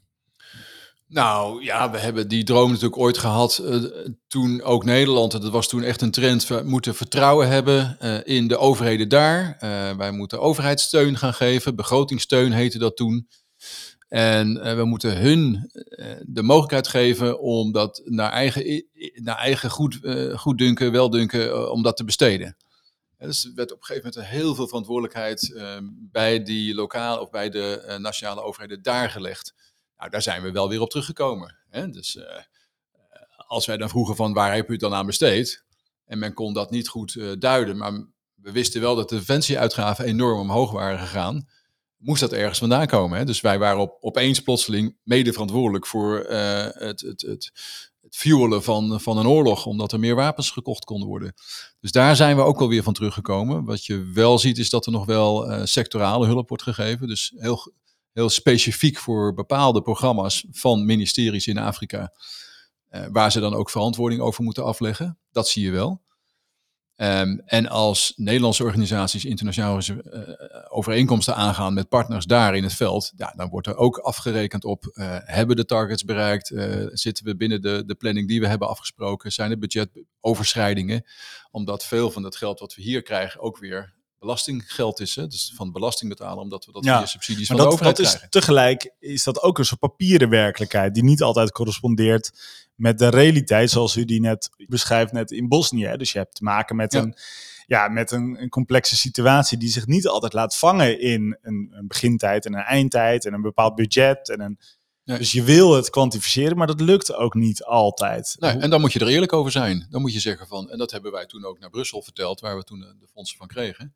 Nou 1.07 1.63
ja, 1.63 1.91
we 1.91 1.97
hebben 1.97 2.27
die 2.27 2.43
droom 2.43 2.69
natuurlijk 2.69 2.97
ooit 2.97 3.17
gehad 3.17 3.61
uh, 3.63 3.83
toen 4.27 4.61
ook 4.61 4.85
Nederland, 4.85 5.31
dat 5.31 5.49
was 5.49 5.67
toen 5.67 5.83
echt 5.83 6.01
een 6.01 6.11
trend, 6.11 6.47
we 6.47 6.61
moeten 6.65 6.95
vertrouwen 6.95 7.47
hebben 7.47 7.97
uh, 8.01 8.17
in 8.23 8.47
de 8.47 8.57
overheden 8.57 9.09
daar. 9.09 9.57
Uh, 9.63 9.95
wij 9.95 10.11
moeten 10.11 10.41
overheidssteun 10.41 11.17
gaan 11.17 11.33
geven, 11.33 11.75
begrotingssteun 11.75 12.51
heette 12.51 12.77
dat 12.77 12.95
toen. 12.97 13.27
En 14.07 14.75
we 14.75 14.85
moeten 14.85 15.17
hun 15.17 15.71
de 16.21 16.43
mogelijkheid 16.43 16.87
geven 16.87 17.39
om 17.39 17.71
dat 17.71 18.01
naar 18.05 18.31
eigen, 18.31 18.85
naar 19.13 19.37
eigen 19.37 19.69
goed, 19.69 19.99
goeddunken, 20.35 20.91
weldunken, 20.91 21.71
om 21.71 21.83
dat 21.83 21.97
te 21.97 22.03
besteden. 22.03 22.57
Dus 23.25 23.45
er 23.45 23.53
werd 23.55 23.71
op 23.71 23.79
een 23.79 23.85
gegeven 23.85 24.09
moment 24.09 24.31
heel 24.31 24.55
veel 24.55 24.67
verantwoordelijkheid 24.67 25.49
uh, 25.49 25.77
bij 25.93 26.43
die 26.43 26.75
lokale 26.75 27.21
of 27.21 27.29
bij 27.29 27.49
de 27.49 27.83
uh, 27.87 27.97
nationale 27.97 28.41
overheden 28.41 28.81
daar 28.81 29.09
gelegd. 29.09 29.53
Nou, 29.97 30.09
daar 30.09 30.21
zijn 30.21 30.41
we 30.41 30.51
wel 30.51 30.69
weer 30.69 30.81
op 30.81 30.89
teruggekomen. 30.89 31.57
Hè? 31.69 31.89
Dus 31.89 32.15
uh, 32.15 32.23
als 33.37 33.65
wij 33.65 33.77
dan 33.77 33.89
vroegen 33.89 34.15
van 34.15 34.33
waar 34.33 34.53
heb 34.53 34.69
u 34.69 34.71
het 34.71 34.81
dan 34.81 34.93
aan 34.93 35.05
besteed? 35.05 35.63
En 36.05 36.19
men 36.19 36.33
kon 36.33 36.53
dat 36.53 36.71
niet 36.71 36.87
goed 36.87 37.41
duiden, 37.41 37.77
maar 37.77 37.91
we 38.33 38.51
wisten 38.51 38.81
wel 38.81 38.95
dat 38.95 39.09
de 39.09 39.15
defensieuitgaven 39.15 40.05
enorm 40.05 40.39
omhoog 40.39 40.71
waren 40.71 40.99
gegaan. 40.99 41.49
Moest 41.97 42.21
dat 42.21 42.33
ergens 42.33 42.59
vandaan 42.59 42.87
komen? 42.87 43.17
Hè? 43.17 43.25
Dus 43.25 43.41
wij 43.41 43.59
waren 43.59 43.79
op, 43.79 43.97
opeens 43.99 44.39
plotseling 44.39 44.97
mede 45.03 45.31
verantwoordelijk 45.31 45.87
voor 45.87 46.19
het, 46.19 47.01
het, 47.01 47.21
het 47.21 47.51
het 48.03 48.15
fuelen 48.15 48.63
van, 48.63 49.01
van 49.01 49.17
een 49.17 49.27
oorlog, 49.27 49.65
omdat 49.65 49.91
er 49.91 49.99
meer 49.99 50.15
wapens 50.15 50.51
gekocht 50.51 50.85
konden 50.85 51.07
worden. 51.07 51.33
Dus 51.79 51.91
daar 51.91 52.15
zijn 52.15 52.35
we 52.35 52.41
ook 52.41 52.61
alweer 52.61 52.83
van 52.83 52.93
teruggekomen. 52.93 53.65
Wat 53.65 53.85
je 53.85 54.11
wel 54.13 54.39
ziet 54.39 54.57
is 54.57 54.69
dat 54.69 54.85
er 54.85 54.91
nog 54.91 55.05
wel 55.05 55.51
uh, 55.51 55.61
sectorale 55.63 56.25
hulp 56.25 56.49
wordt 56.49 56.63
gegeven. 56.63 57.07
Dus 57.07 57.33
heel, 57.35 57.73
heel 58.11 58.29
specifiek 58.29 58.97
voor 58.97 59.33
bepaalde 59.33 59.81
programma's 59.81 60.45
van 60.51 60.85
ministeries 60.85 61.47
in 61.47 61.57
Afrika. 61.57 62.13
Uh, 62.91 63.05
waar 63.11 63.31
ze 63.31 63.39
dan 63.39 63.53
ook 63.53 63.69
verantwoording 63.69 64.21
over 64.21 64.43
moeten 64.43 64.63
afleggen. 64.63 65.17
Dat 65.31 65.47
zie 65.47 65.63
je 65.63 65.71
wel. 65.71 66.01
Ehm, 67.03 67.37
en 67.45 67.67
als 67.67 68.13
Nederlandse 68.15 68.63
organisaties 68.63 69.25
internationale 69.25 69.81
uh, 69.87 70.21
overeenkomsten 70.69 71.35
aangaan 71.35 71.73
met 71.73 71.89
partners 71.89 72.25
daar 72.25 72.55
in 72.55 72.63
het 72.63 72.73
veld, 72.73 73.11
ja, 73.15 73.33
dan 73.35 73.49
wordt 73.49 73.67
er 73.67 73.75
ook 73.75 73.97
afgerekend 73.97 74.65
op, 74.65 74.91
uh, 74.93 75.17
hebben 75.19 75.55
de 75.55 75.65
targets 75.65 76.03
bereikt, 76.03 76.49
uh, 76.49 76.87
zitten 76.91 77.25
we 77.25 77.35
binnen 77.35 77.61
de, 77.61 77.83
de 77.85 77.95
planning 77.95 78.27
die 78.27 78.39
we 78.39 78.47
hebben 78.47 78.67
afgesproken, 78.67 79.31
zijn 79.31 79.51
er 79.51 79.57
budgetoverschrijdingen, 79.57 81.05
omdat 81.51 81.85
veel 81.85 82.11
van 82.11 82.23
het 82.23 82.35
geld 82.35 82.59
wat 82.59 82.75
we 82.75 82.81
hier 82.81 83.01
krijgen 83.01 83.41
ook 83.41 83.57
weer 83.57 83.93
belastinggeld 84.19 84.99
is, 84.99 85.15
hè? 85.15 85.27
dus 85.27 85.53
van 85.55 85.71
belasting 85.71 86.09
betalen, 86.09 86.43
omdat 86.43 86.65
we 86.65 86.71
dat 86.71 86.83
ja, 86.85 86.97
via 86.97 87.05
subsidies 87.05 87.47
van 87.47 87.55
dat, 87.55 87.65
de 87.65 87.71
overheid 87.71 87.97
dat 87.97 88.05
krijgen. 88.05 88.29
Is, 88.31 88.31
tegelijk 88.39 88.93
is 88.99 89.23
dat 89.23 89.41
ook 89.41 89.57
een 89.57 89.65
soort 89.65 89.79
papieren 89.79 90.29
werkelijkheid 90.29 90.93
die 90.93 91.03
niet 91.03 91.21
altijd 91.21 91.51
correspondeert 91.51 92.31
met 92.75 92.99
de 92.99 93.09
realiteit 93.09 93.69
zoals 93.69 93.95
u 93.95 94.05
die 94.05 94.19
net 94.21 94.49
beschrijft 94.67 95.11
net 95.11 95.31
in 95.31 95.47
Bosnië. 95.47 95.93
Dus 95.97 96.11
je 96.11 96.17
hebt 96.17 96.35
te 96.35 96.43
maken 96.43 96.75
met, 96.75 96.93
Ja. 96.93 97.01
een, 97.01 97.15
ja, 97.65 97.87
met 97.87 98.11
een, 98.11 98.41
een 98.41 98.49
complexe 98.49 98.95
situatie 98.95 99.57
die 99.57 99.69
zich 99.69 99.87
niet 99.87 100.07
altijd 100.07 100.33
laat 100.33 100.57
vangen 100.57 100.99
in 100.99 101.37
een, 101.41 101.69
een 101.71 101.87
begintijd 101.87 102.45
en 102.45 102.53
een 102.53 102.63
eindtijd 102.63 103.25
en 103.25 103.33
een 103.33 103.41
bepaald 103.41 103.75
budget. 103.75 104.29
En 104.29 104.39
een, 104.41 104.59
Nee. 105.05 105.17
Dus 105.17 105.31
je 105.31 105.43
wil 105.43 105.75
het 105.75 105.89
kwantificeren, 105.89 106.57
maar 106.57 106.67
dat 106.67 106.81
lukt 106.81 107.13
ook 107.13 107.33
niet 107.33 107.63
altijd. 107.63 108.35
Nee, 108.39 108.51
en 108.51 108.69
dan 108.69 108.81
moet 108.81 108.93
je 108.93 108.99
er 108.99 109.07
eerlijk 109.07 109.33
over 109.33 109.51
zijn. 109.51 109.87
Dan 109.89 110.01
moet 110.01 110.13
je 110.13 110.19
zeggen 110.19 110.47
van, 110.47 110.69
en 110.69 110.77
dat 110.77 110.91
hebben 110.91 111.11
wij 111.11 111.25
toen 111.25 111.45
ook 111.45 111.59
naar 111.59 111.69
Brussel 111.69 112.01
verteld, 112.01 112.39
waar 112.39 112.57
we 112.57 112.63
toen 112.63 112.79
de, 112.79 112.95
de 112.99 113.07
fondsen 113.13 113.37
van 113.37 113.47
kregen. 113.47 113.95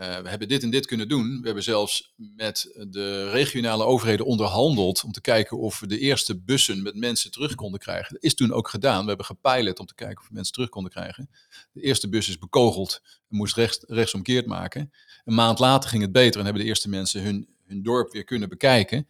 Eh, 0.00 0.18
we 0.18 0.28
hebben 0.28 0.48
dit 0.48 0.62
en 0.62 0.70
dit 0.70 0.86
kunnen 0.86 1.08
doen. 1.08 1.38
We 1.40 1.44
hebben 1.44 1.62
zelfs 1.62 2.12
met 2.16 2.84
de 2.88 3.30
regionale 3.30 3.84
overheden 3.84 4.26
onderhandeld 4.26 5.04
om 5.04 5.12
te 5.12 5.20
kijken 5.20 5.58
of 5.58 5.80
we 5.80 5.86
de 5.86 5.98
eerste 5.98 6.38
bussen 6.38 6.82
met 6.82 6.94
mensen 6.94 7.30
terug 7.30 7.54
konden 7.54 7.80
krijgen. 7.80 8.14
Dat 8.14 8.22
is 8.22 8.34
toen 8.34 8.52
ook 8.52 8.68
gedaan. 8.68 9.02
We 9.02 9.08
hebben 9.08 9.26
gepilot 9.26 9.78
om 9.78 9.86
te 9.86 9.94
kijken 9.94 10.20
of 10.20 10.28
we 10.28 10.34
mensen 10.34 10.52
terug 10.52 10.68
konden 10.68 10.92
krijgen. 10.92 11.30
De 11.72 11.80
eerste 11.82 12.08
bus 12.08 12.28
is 12.28 12.38
bekogeld 12.38 13.00
en 13.04 13.36
moest 13.36 13.56
rechts, 13.56 13.84
rechtsomkeerd 13.86 14.46
maken. 14.46 14.92
Een 15.24 15.34
maand 15.34 15.58
later 15.58 15.90
ging 15.90 16.02
het 16.02 16.12
beter 16.12 16.38
en 16.38 16.44
hebben 16.44 16.62
de 16.62 16.68
eerste 16.68 16.88
mensen 16.88 17.22
hun, 17.22 17.48
hun 17.66 17.82
dorp 17.82 18.12
weer 18.12 18.24
kunnen 18.24 18.48
bekijken. 18.48 19.08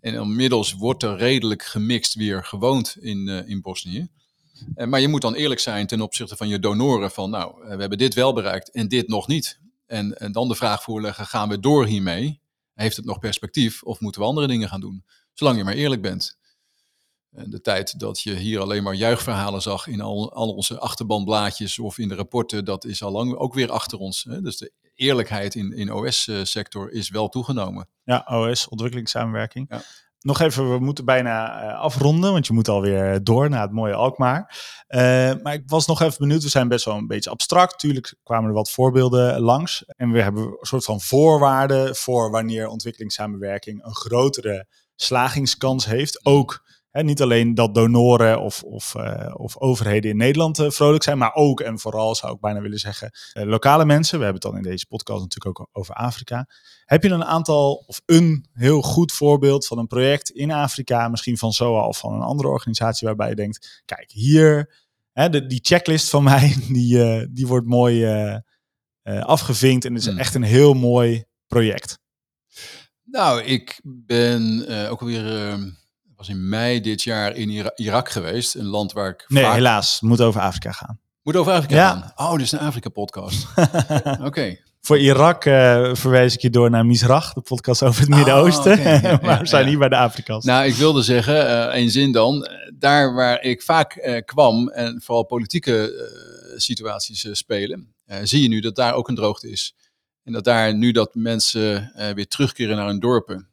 En 0.00 0.14
inmiddels 0.14 0.72
wordt 0.72 1.02
er 1.02 1.16
redelijk 1.16 1.62
gemixt 1.62 2.14
weer 2.14 2.44
gewoond 2.44 2.96
in, 3.00 3.28
eh, 3.28 3.48
in 3.48 3.60
Bosnië. 3.60 4.08
Eh, 4.74 4.86
maar 4.86 5.00
je 5.00 5.08
moet 5.08 5.22
dan 5.22 5.34
eerlijk 5.34 5.60
zijn 5.60 5.86
ten 5.86 6.00
opzichte 6.00 6.36
van 6.36 6.48
je 6.48 6.58
donoren 6.58 7.10
van 7.10 7.30
nou, 7.30 7.54
we 7.62 7.80
hebben 7.80 7.98
dit 7.98 8.14
wel 8.14 8.32
bereikt 8.32 8.70
en 8.70 8.88
dit 8.88 9.08
nog 9.08 9.26
niet. 9.26 9.58
En, 9.88 10.18
en 10.18 10.32
dan 10.32 10.48
de 10.48 10.54
vraag 10.54 10.82
voorleggen, 10.82 11.26
gaan 11.26 11.48
we 11.48 11.60
door 11.60 11.86
hiermee? 11.86 12.40
Heeft 12.74 12.96
het 12.96 13.04
nog 13.04 13.18
perspectief 13.18 13.82
of 13.82 14.00
moeten 14.00 14.20
we 14.20 14.26
andere 14.26 14.46
dingen 14.46 14.68
gaan 14.68 14.80
doen? 14.80 15.04
Zolang 15.32 15.56
je 15.56 15.64
maar 15.64 15.74
eerlijk 15.74 16.02
bent. 16.02 16.38
En 17.30 17.50
de 17.50 17.60
tijd 17.60 17.98
dat 17.98 18.20
je 18.20 18.34
hier 18.34 18.60
alleen 18.60 18.82
maar 18.82 18.94
juichverhalen 18.94 19.62
zag 19.62 19.86
in 19.86 20.00
al, 20.00 20.32
al 20.32 20.54
onze 20.54 20.78
achterbanblaadjes 20.78 21.78
of 21.78 21.98
in 21.98 22.08
de 22.08 22.14
rapporten, 22.14 22.64
dat 22.64 22.84
is 22.84 23.02
al 23.02 23.10
lang 23.10 23.34
ook 23.34 23.54
weer 23.54 23.70
achter 23.70 23.98
ons. 23.98 24.24
Hè? 24.24 24.40
Dus 24.40 24.56
de 24.56 24.72
eerlijkheid 24.94 25.54
in, 25.54 25.72
in 25.72 25.92
OS-sector 25.92 26.90
is 26.90 27.10
wel 27.10 27.28
toegenomen. 27.28 27.88
Ja, 28.04 28.26
OS, 28.26 28.68
ontwikkelingssamenwerking. 28.68 29.66
Ja. 29.68 29.82
Nog 30.20 30.40
even, 30.40 30.72
we 30.72 30.78
moeten 30.78 31.04
bijna 31.04 31.62
eh, 31.62 31.80
afronden, 31.80 32.32
want 32.32 32.46
je 32.46 32.52
moet 32.52 32.68
alweer 32.68 33.24
door 33.24 33.50
naar 33.50 33.62
het 33.62 33.72
mooie 33.72 33.94
Alkmaar. 33.94 34.56
Eh, 34.86 35.00
maar 35.42 35.52
ik 35.52 35.62
was 35.66 35.86
nog 35.86 36.02
even 36.02 36.18
benieuwd, 36.18 36.42
we 36.42 36.48
zijn 36.48 36.68
best 36.68 36.84
wel 36.84 36.96
een 36.96 37.06
beetje 37.06 37.30
abstract. 37.30 37.78
Tuurlijk 37.78 38.14
kwamen 38.22 38.48
er 38.48 38.54
wat 38.54 38.70
voorbeelden 38.70 39.40
langs. 39.40 39.84
En 39.86 40.10
we 40.10 40.22
hebben 40.22 40.42
een 40.42 40.56
soort 40.60 40.84
van 40.84 41.00
voorwaarden 41.00 41.96
voor 41.96 42.30
wanneer 42.30 42.68
ontwikkelingssamenwerking 42.68 43.84
een 43.84 43.94
grotere 43.94 44.66
slagingskans 44.96 45.86
heeft. 45.86 46.24
Ook 46.24 46.67
niet 47.04 47.22
alleen 47.22 47.54
dat 47.54 47.74
donoren 47.74 48.40
of, 48.40 48.62
of, 48.62 48.94
eh, 48.94 49.34
of 49.36 49.58
overheden 49.58 50.10
in 50.10 50.16
Nederland 50.16 50.58
eh, 50.58 50.70
vrolijk 50.70 51.02
zijn, 51.02 51.18
maar 51.18 51.34
ook 51.34 51.60
en 51.60 51.78
vooral 51.78 52.14
zou 52.14 52.34
ik 52.34 52.40
bijna 52.40 52.60
willen 52.60 52.78
zeggen, 52.78 53.10
eh, 53.32 53.44
lokale 53.44 53.84
mensen. 53.84 54.18
We 54.18 54.24
hebben 54.24 54.42
het 54.42 54.52
dan 54.52 54.62
in 54.62 54.70
deze 54.70 54.86
podcast 54.86 55.20
natuurlijk 55.20 55.60
ook 55.60 55.68
over 55.72 55.94
Afrika. 55.94 56.48
Heb 56.84 57.02
je 57.02 57.08
een 57.08 57.24
aantal 57.24 57.84
of 57.86 58.00
een 58.06 58.46
heel 58.52 58.82
goed 58.82 59.12
voorbeeld 59.12 59.66
van 59.66 59.78
een 59.78 59.86
project 59.86 60.30
in 60.30 60.50
Afrika, 60.50 61.08
misschien 61.08 61.38
van 61.38 61.52
SOA 61.52 61.86
of 61.86 61.98
van 61.98 62.12
een 62.12 62.20
andere 62.20 62.48
organisatie, 62.48 63.06
waarbij 63.06 63.28
je 63.28 63.34
denkt: 63.34 63.82
kijk, 63.84 64.10
hier, 64.10 64.74
hè, 65.12 65.28
de, 65.28 65.46
die 65.46 65.60
checklist 65.62 66.10
van 66.10 66.22
mij, 66.32 66.56
die, 66.68 67.32
die 67.32 67.46
wordt 67.46 67.66
mooi 67.66 68.06
afgevinkt 69.02 69.84
en 69.84 69.92
het 69.92 70.02
is 70.02 70.08
Hmm. 70.08 70.18
echt 70.18 70.34
een 70.34 70.42
heel 70.42 70.74
mooi 70.74 71.24
project. 71.46 71.98
Nou, 73.10 73.42
ik 73.42 73.80
ben 73.82 74.66
ook 74.90 75.00
alweer, 75.00 75.48
eh, 75.48 75.58
was 76.18 76.28
in 76.28 76.48
mei 76.48 76.80
dit 76.80 77.02
jaar 77.02 77.34
in 77.36 77.48
Ira- 77.48 77.72
Irak 77.76 78.08
geweest. 78.10 78.54
Een 78.54 78.66
land 78.66 78.92
waar 78.92 79.08
ik 79.10 79.24
Nee, 79.28 79.42
vaak... 79.44 79.54
helaas, 79.54 80.00
moet 80.00 80.20
over 80.20 80.40
Afrika 80.40 80.72
gaan. 80.72 80.98
Moet 81.22 81.36
over 81.36 81.52
Afrika 81.52 81.74
Ja. 81.74 81.88
gaan. 82.14 82.26
Oh, 82.26 82.32
dit 82.32 82.40
is 82.40 82.52
een 82.52 82.58
Afrika-podcast. 82.58 83.46
Oké. 84.28 84.56
Voor 84.80 84.98
Irak 84.98 85.44
eh, 85.44 85.94
verwijs 85.94 86.34
ik 86.34 86.40
je 86.40 86.50
door 86.50 86.70
naar 86.70 86.86
Misrach, 86.86 87.32
de 87.32 87.40
podcast 87.40 87.82
over 87.82 88.00
het 88.00 88.08
Midden-Oosten. 88.10 88.72
oké, 88.72 88.88
ja, 88.90 89.00
ja, 89.10 89.18
maar 89.22 89.38
we 89.40 89.46
zijn 89.46 89.66
hier 89.66 89.78
bij 89.78 89.88
de 89.88 89.96
Afrika's. 89.96 90.44
Nou, 90.44 90.66
ik 90.66 90.74
wilde 90.74 91.02
zeggen, 91.02 91.48
eh 91.48 91.64
één 91.74 91.90
zin 91.90 92.12
dan. 92.12 92.44
eh, 92.44 92.72
Daar 92.74 93.14
waar 93.14 93.42
ik 93.42 93.62
vaak 93.62 94.22
kwam 94.24 94.68
en 94.68 95.00
vooral 95.04 95.24
politieke 95.24 95.92
situaties 96.56 97.26
spelen, 97.32 97.94
zie 98.22 98.42
je 98.42 98.48
nu 98.48 98.60
dat 98.60 98.76
daar 98.76 98.94
ook 98.94 99.08
een 99.08 99.14
droogte 99.14 99.50
is. 99.50 99.74
En 100.24 100.32
dat 100.32 100.44
daar 100.44 100.74
nu 100.74 100.92
dat 100.92 101.14
mensen 101.14 101.92
weer 102.14 102.28
terugkeren 102.28 102.76
naar 102.76 102.86
hun 102.86 102.98
dorpen, 103.00 103.48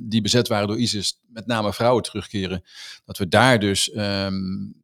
die 0.00 0.20
bezet 0.20 0.48
waren 0.48 0.68
door 0.68 0.78
ISIS, 0.78 1.20
met 1.26 1.46
name 1.46 1.72
vrouwen 1.72 2.02
terugkeren, 2.02 2.64
dat 3.04 3.18
we 3.18 3.28
daar 3.28 3.58
dus 3.58 3.90
ehm, 3.90 4.34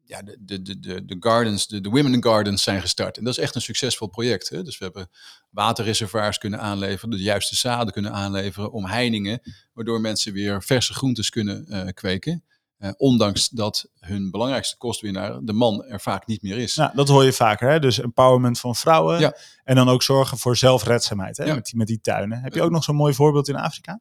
ja, 0.05 0.23
de, 0.23 0.37
de, 0.41 0.63
de, 0.63 0.81
de, 0.81 1.05
de 1.05 1.17
gardens, 1.21 1.67
de, 1.67 1.81
de 1.81 1.89
women 1.89 2.23
gardens 2.23 2.63
zijn 2.63 2.81
gestart. 2.81 3.17
En 3.19 3.25
dat 3.25 3.33
is 3.33 3.43
echt 3.43 3.55
een 3.55 3.61
succesvol 3.61 4.09
project. 4.09 4.49
Hè? 4.49 4.63
Dus 4.63 4.79
we 4.79 4.85
hebben 4.85 5.11
waterreservoirs 5.51 6.39
kunnen 6.39 6.61
aanleveren, 6.61 7.11
de 7.11 7.23
juiste 7.23 7.57
zaden 7.57 7.93
kunnen 7.93 8.13
aanleveren, 8.13 8.73
omheiningen, 8.73 9.41
waardoor 9.73 10.01
mensen 10.01 10.33
weer 10.33 10.63
verse 10.63 10.95
groentes 10.95 11.31
kunnen 11.31 11.67
eh, 11.67 11.93
kweken. 11.95 12.45
Eh, 12.83 12.91
ondanks 12.97 13.49
dat 13.49 13.89
hun 13.99 14.31
belangrijkste 14.31 14.77
kostwinnaar, 14.77 15.39
de 15.43 15.53
man, 15.53 15.85
er 15.85 16.01
vaak 16.01 16.27
niet 16.27 16.43
meer 16.43 16.59
is. 16.59 16.77
Nou, 16.77 16.91
dat 16.95 17.09
hoor 17.09 17.25
je 17.25 17.33
vaker, 17.33 17.71
hè? 17.71 17.79
Dus 17.79 18.01
empowerment 18.01 18.61
van 18.61 18.75
vrouwen. 18.75 19.21
Ja. 19.21 19.37
En 19.65 19.75
dan 19.75 19.89
ook 19.89 20.03
zorgen 20.03 20.39
voor 20.39 20.57
zelfredzaamheid 20.57 21.37
hè? 21.37 21.45
Ja. 21.45 21.55
Met, 21.55 21.65
die, 21.65 21.77
met 21.77 21.87
die 21.87 22.01
tuinen. 22.01 22.41
Heb 22.41 22.55
je 22.55 22.63
ook 22.63 22.71
nog 22.71 22.85
zo'n 22.85 22.97
mooi 22.97 23.15
voorbeeld 23.15 23.49
in 23.49 23.57
Afrika? 23.57 24.01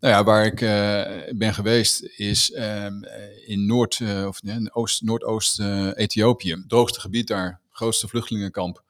Nou 0.00 0.14
ja, 0.14 0.24
waar 0.24 0.46
ik 0.46 0.60
eh, 0.60 1.32
ben 1.36 1.54
geweest 1.54 2.02
is 2.16 2.52
ehm, 2.52 3.02
eh, 3.02 3.48
in 3.48 3.66
Noord, 3.66 4.00
eh, 4.00 4.26
of 4.26 4.42
nee, 4.42 4.54
in 4.56 4.74
Oost, 4.74 5.02
Noordoost 5.02 5.60
eh, 5.60 5.88
Ethiopië. 5.94 6.50
Het 6.50 6.68
droogste 6.68 7.00
gebied 7.00 7.26
daar, 7.26 7.60
grootste 7.70 8.08
vluchtelingenkamp. 8.08 8.84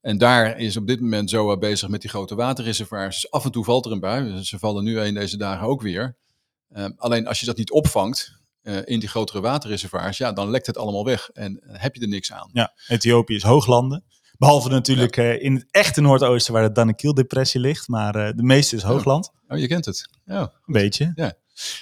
En 0.00 0.18
daar 0.18 0.58
is 0.58 0.76
op 0.76 0.86
dit 0.86 1.00
moment 1.00 1.30
ZOA 1.30 1.56
bezig 1.56 1.88
met 1.88 2.00
die 2.00 2.10
grote 2.10 2.34
waterreservoirs. 2.34 3.20
Dus 3.20 3.30
af 3.30 3.44
en 3.44 3.50
toe 3.50 3.64
valt 3.64 3.86
er 3.86 3.92
een 3.92 4.00
bui. 4.00 4.44
Ze 4.44 4.58
vallen 4.58 4.84
nu 4.84 4.98
een 4.98 5.14
deze 5.14 5.36
dagen 5.36 5.66
ook 5.66 5.82
weer. 5.82 6.16
Ehm, 6.72 6.90
alleen 6.96 7.26
als 7.26 7.40
je 7.40 7.46
dat 7.46 7.56
niet 7.56 7.70
opvangt 7.70 8.38
in 8.84 9.00
die 9.00 9.08
grotere 9.08 9.40
waterreservoirs, 9.40 10.18
ja, 10.18 10.32
dan 10.32 10.50
lekt 10.50 10.66
het 10.66 10.76
allemaal 10.76 11.04
weg. 11.04 11.30
En 11.32 11.60
heb 11.66 11.94
je 11.94 12.00
er 12.00 12.08
niks 12.08 12.32
aan. 12.32 12.50
Ja, 12.52 12.72
Ethiopië 12.88 13.34
is 13.34 13.42
hooglanden. 13.42 14.04
Behalve 14.40 14.68
natuurlijk 14.68 15.16
eh, 15.16 15.42
in 15.42 15.54
het 15.54 15.66
echte 15.70 16.00
Noordoosten 16.00 16.52
waar 16.52 16.62
de 16.62 16.72
Danakil-depressie 16.72 17.60
ligt. 17.60 17.88
Maar 17.88 18.14
eh, 18.14 18.36
de 18.36 18.42
meeste 18.42 18.76
is 18.76 18.82
hoogland. 18.82 19.30
Oh, 19.48 19.58
je 19.58 19.66
kent 19.66 19.84
het. 19.84 20.08
Ja. 20.24 20.40
Een 20.40 20.72
beetje. 20.72 21.12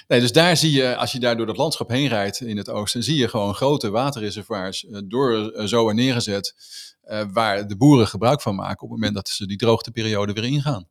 Nee, 0.07 0.19
dus 0.19 0.31
daar 0.31 0.57
zie 0.57 0.71
je, 0.71 0.95
als 0.95 1.11
je 1.11 1.19
daar 1.19 1.37
door 1.37 1.45
dat 1.45 1.57
landschap 1.57 1.89
heen 1.89 2.07
rijdt 2.07 2.41
in 2.41 2.57
het 2.57 2.69
oosten, 2.69 3.03
zie 3.03 3.17
je 3.17 3.27
gewoon 3.27 3.55
grote 3.55 3.89
waterreservoirs 3.89 4.85
eh, 4.85 5.01
door 5.05 5.51
zo 5.67 5.91
neergezet, 5.91 6.55
eh, 7.01 7.23
waar 7.33 7.67
de 7.67 7.77
boeren 7.77 8.07
gebruik 8.07 8.41
van 8.41 8.55
maken 8.55 8.83
op 8.83 8.89
het 8.89 8.99
moment 8.99 9.15
dat 9.15 9.29
ze 9.29 9.47
die 9.47 9.57
droogteperiode 9.57 10.33
weer 10.33 10.45
ingaan. 10.45 10.87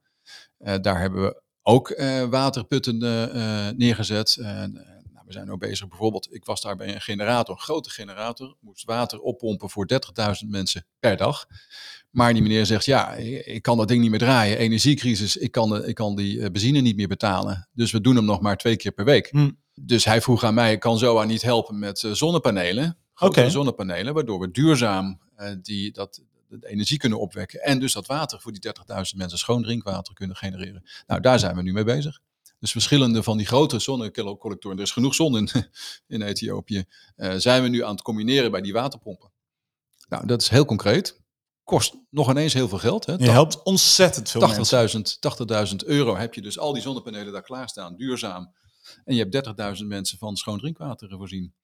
Daar 0.80 1.00
hebben 1.00 1.22
we 1.22 1.42
ook 1.62 2.00
waterputten 2.30 2.98
neergezet. 3.76 4.38
Eh, 5.28 5.34
we 5.34 5.38
zijn 5.40 5.50
ook 5.50 5.60
bezig 5.60 5.88
bijvoorbeeld, 5.88 6.34
ik 6.34 6.44
was 6.44 6.60
daar 6.60 6.76
bij 6.76 6.94
een 6.94 7.00
generator, 7.00 7.54
een 7.54 7.60
grote 7.60 7.90
generator, 7.90 8.56
moest 8.60 8.84
water 8.84 9.20
oppompen 9.20 9.70
voor 9.70 9.86
30.000 10.42 10.48
mensen 10.48 10.86
per 10.98 11.16
dag. 11.16 11.46
Maar 12.10 12.32
die 12.32 12.42
meneer 12.42 12.66
zegt, 12.66 12.84
ja, 12.84 13.12
ik 13.14 13.62
kan 13.62 13.76
dat 13.76 13.88
ding 13.88 14.00
niet 14.00 14.10
meer 14.10 14.18
draaien. 14.18 14.58
Energiecrisis, 14.58 15.36
ik 15.36 15.52
kan, 15.52 15.68
de- 15.70 15.86
ik 15.86 15.94
kan 15.94 16.16
die 16.16 16.40
eh, 16.42 16.50
benzine 16.50 16.80
niet 16.80 16.96
meer 16.96 17.08
betalen. 17.08 17.68
Dus 17.72 17.90
we 17.92 18.00
doen 18.00 18.16
hem 18.16 18.24
nog 18.24 18.40
maar 18.40 18.56
twee 18.56 18.76
keer 18.76 18.92
per 18.92 19.04
week. 19.04 19.28
Hm. 19.30 19.50
Dus 19.80 20.04
hij 20.04 20.20
vroeg 20.20 20.44
aan 20.44 20.54
mij, 20.54 20.78
kan 20.78 20.98
ZOA 20.98 21.24
niet 21.24 21.42
helpen 21.42 21.78
met 21.78 22.02
eh, 22.04 22.12
zonnepanelen? 22.12 22.96
Grotere 23.14 23.42
Oké. 23.44 23.50
zonnepanelen, 23.52 24.14
waardoor 24.14 24.40
we 24.40 24.50
duurzaam 24.50 25.20
eh, 25.36 25.52
die, 25.62 25.92
dat, 25.92 26.22
de 26.48 26.68
energie 26.68 26.98
kunnen 26.98 27.20
opwekken. 27.20 27.62
En 27.62 27.78
dus 27.78 27.92
dat 27.92 28.06
water 28.06 28.40
voor 28.40 28.52
die 28.52 28.72
30.000 29.12 29.16
mensen 29.16 29.38
schoon 29.38 29.62
drinkwater 29.62 30.14
kunnen 30.14 30.36
genereren. 30.36 30.82
Nou, 31.06 31.20
daar 31.20 31.38
zijn 31.38 31.56
we 31.56 31.62
nu 31.62 31.72
mee 31.72 31.84
bezig. 31.84 32.20
Dus 32.58 32.70
verschillende 32.70 33.22
van 33.22 33.36
die 33.36 33.46
grote 33.46 33.78
zonnecollectoren, 33.78 34.76
er 34.76 34.82
is 34.82 34.90
genoeg 34.90 35.14
zon 35.14 35.36
in, 35.36 35.48
in 36.16 36.22
Ethiopië, 36.22 36.84
eh, 37.16 37.34
zijn 37.36 37.62
we 37.62 37.68
nu 37.68 37.84
aan 37.84 37.92
het 37.92 38.02
combineren 38.02 38.50
bij 38.50 38.60
die 38.60 38.72
waterpompen. 38.72 39.32
Nou, 40.08 40.26
dat 40.26 40.42
is 40.42 40.48
heel 40.48 40.64
concreet. 40.64 41.20
Kost 41.64 41.94
nog 42.10 42.30
ineens 42.30 42.52
heel 42.52 42.68
veel 42.68 42.78
geld. 42.78 43.06
Hè? 43.06 43.12
Je 43.12 43.30
helpt 43.30 43.62
ontzettend 43.62 44.30
veel 44.30 44.48
mensen. 44.48 45.04
80.000 45.04 45.70
80.000 45.70 45.76
euro 45.76 46.16
heb 46.16 46.34
je 46.34 46.42
dus 46.42 46.58
al 46.58 46.72
die 46.72 46.82
zonnepanelen 46.82 47.32
daar 47.32 47.42
klaarstaan, 47.42 47.96
duurzaam. 47.96 48.54
En 49.04 49.14
je 49.14 49.26
hebt 49.28 49.78
30.000 49.80 49.86
mensen 49.86 50.18
van 50.18 50.36
schoon 50.36 50.58
drinkwater 50.58 51.10
voorzien. 51.10 51.54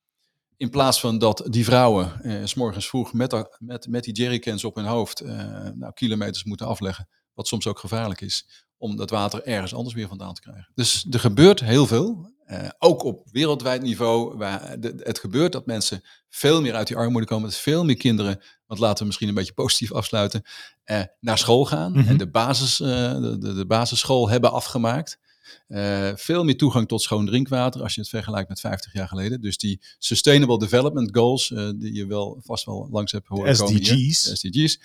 In 0.57 0.71
plaats 0.71 1.01
van 1.01 1.19
dat 1.19 1.43
die 1.47 1.65
vrouwen 1.65 2.23
eh, 2.23 2.45
s 2.45 2.55
morgens 2.55 2.89
vroeg 2.89 3.13
met, 3.13 3.49
met, 3.59 3.89
met 3.89 4.05
die 4.05 4.15
jerrycans 4.15 4.65
op 4.65 4.75
hun 4.75 4.85
hoofd 4.85 5.21
eh, 5.21 5.37
nou, 5.75 5.93
kilometers 5.93 6.45
moeten 6.45 6.67
afleggen. 6.67 7.09
Wat 7.35 7.49
soms 7.49 7.67
ook 7.67 7.79
gevaarlijk 7.79 8.21
is. 8.21 8.65
Om 8.85 8.97
dat 8.97 9.11
water 9.11 9.43
ergens 9.45 9.75
anders 9.75 9.95
weer 9.95 10.09
vandaan 10.09 10.35
te 10.35 10.41
krijgen. 10.41 10.69
Dus 10.75 11.07
er 11.11 11.21
gebeurt 11.21 11.61
heel 11.61 11.87
veel. 11.87 12.33
Eh, 12.45 12.69
ook 12.79 13.03
op 13.03 13.29
wereldwijd 13.33 13.83
niveau. 13.83 14.37
Waar 14.37 14.81
de, 14.81 14.95
het 15.03 15.19
gebeurt 15.19 15.53
dat 15.53 15.67
mensen 15.67 16.03
veel 16.29 16.61
meer 16.61 16.75
uit 16.75 16.87
die 16.87 16.97
armoede 16.97 17.27
komen. 17.27 17.49
Dat 17.49 17.59
veel 17.59 17.85
meer 17.85 17.97
kinderen, 17.97 18.41
want 18.67 18.81
laten 18.81 18.99
we 18.99 19.05
misschien 19.05 19.29
een 19.29 19.35
beetje 19.35 19.53
positief 19.53 19.93
afsluiten. 19.93 20.43
eh, 20.85 21.01
naar 21.21 21.39
school 21.39 21.65
gaan. 21.65 21.93
Mhm. 21.93 22.09
En 22.09 22.17
de, 22.17 22.31
basis, 22.31 22.81
eh, 22.81 22.89
de, 23.21 23.39
de, 23.39 23.55
de 23.55 23.67
basisschool 23.67 24.29
hebben 24.29 24.53
afgemaakt. 24.53 25.19
Veel 26.15 26.45
meer 26.45 26.57
toegang 26.57 26.89
tot 26.89 27.03
schoon 27.03 27.27
drinkwater 27.27 27.83
als 27.83 27.95
je 27.95 28.01
het 28.01 28.11
vergelijkt 28.11 28.49
met 28.49 28.61
50 28.61 28.93
jaar 28.93 29.09
geleden. 29.09 29.41
Dus 29.41 29.59
die 29.59 29.81
Sustainable 29.99 30.59
Development 30.59 31.17
Goals, 31.17 31.49
die 31.77 31.93
je 31.95 32.07
wel 32.07 32.41
vast 32.45 32.65
wel 32.65 32.89
langs 32.91 33.13
hebt 33.13 33.27
horen 33.29 33.57
komen 33.57 33.75
hier, 33.75 33.85
SDG's. 33.85 34.23
de 34.23 34.37
SDG's. 34.37 34.79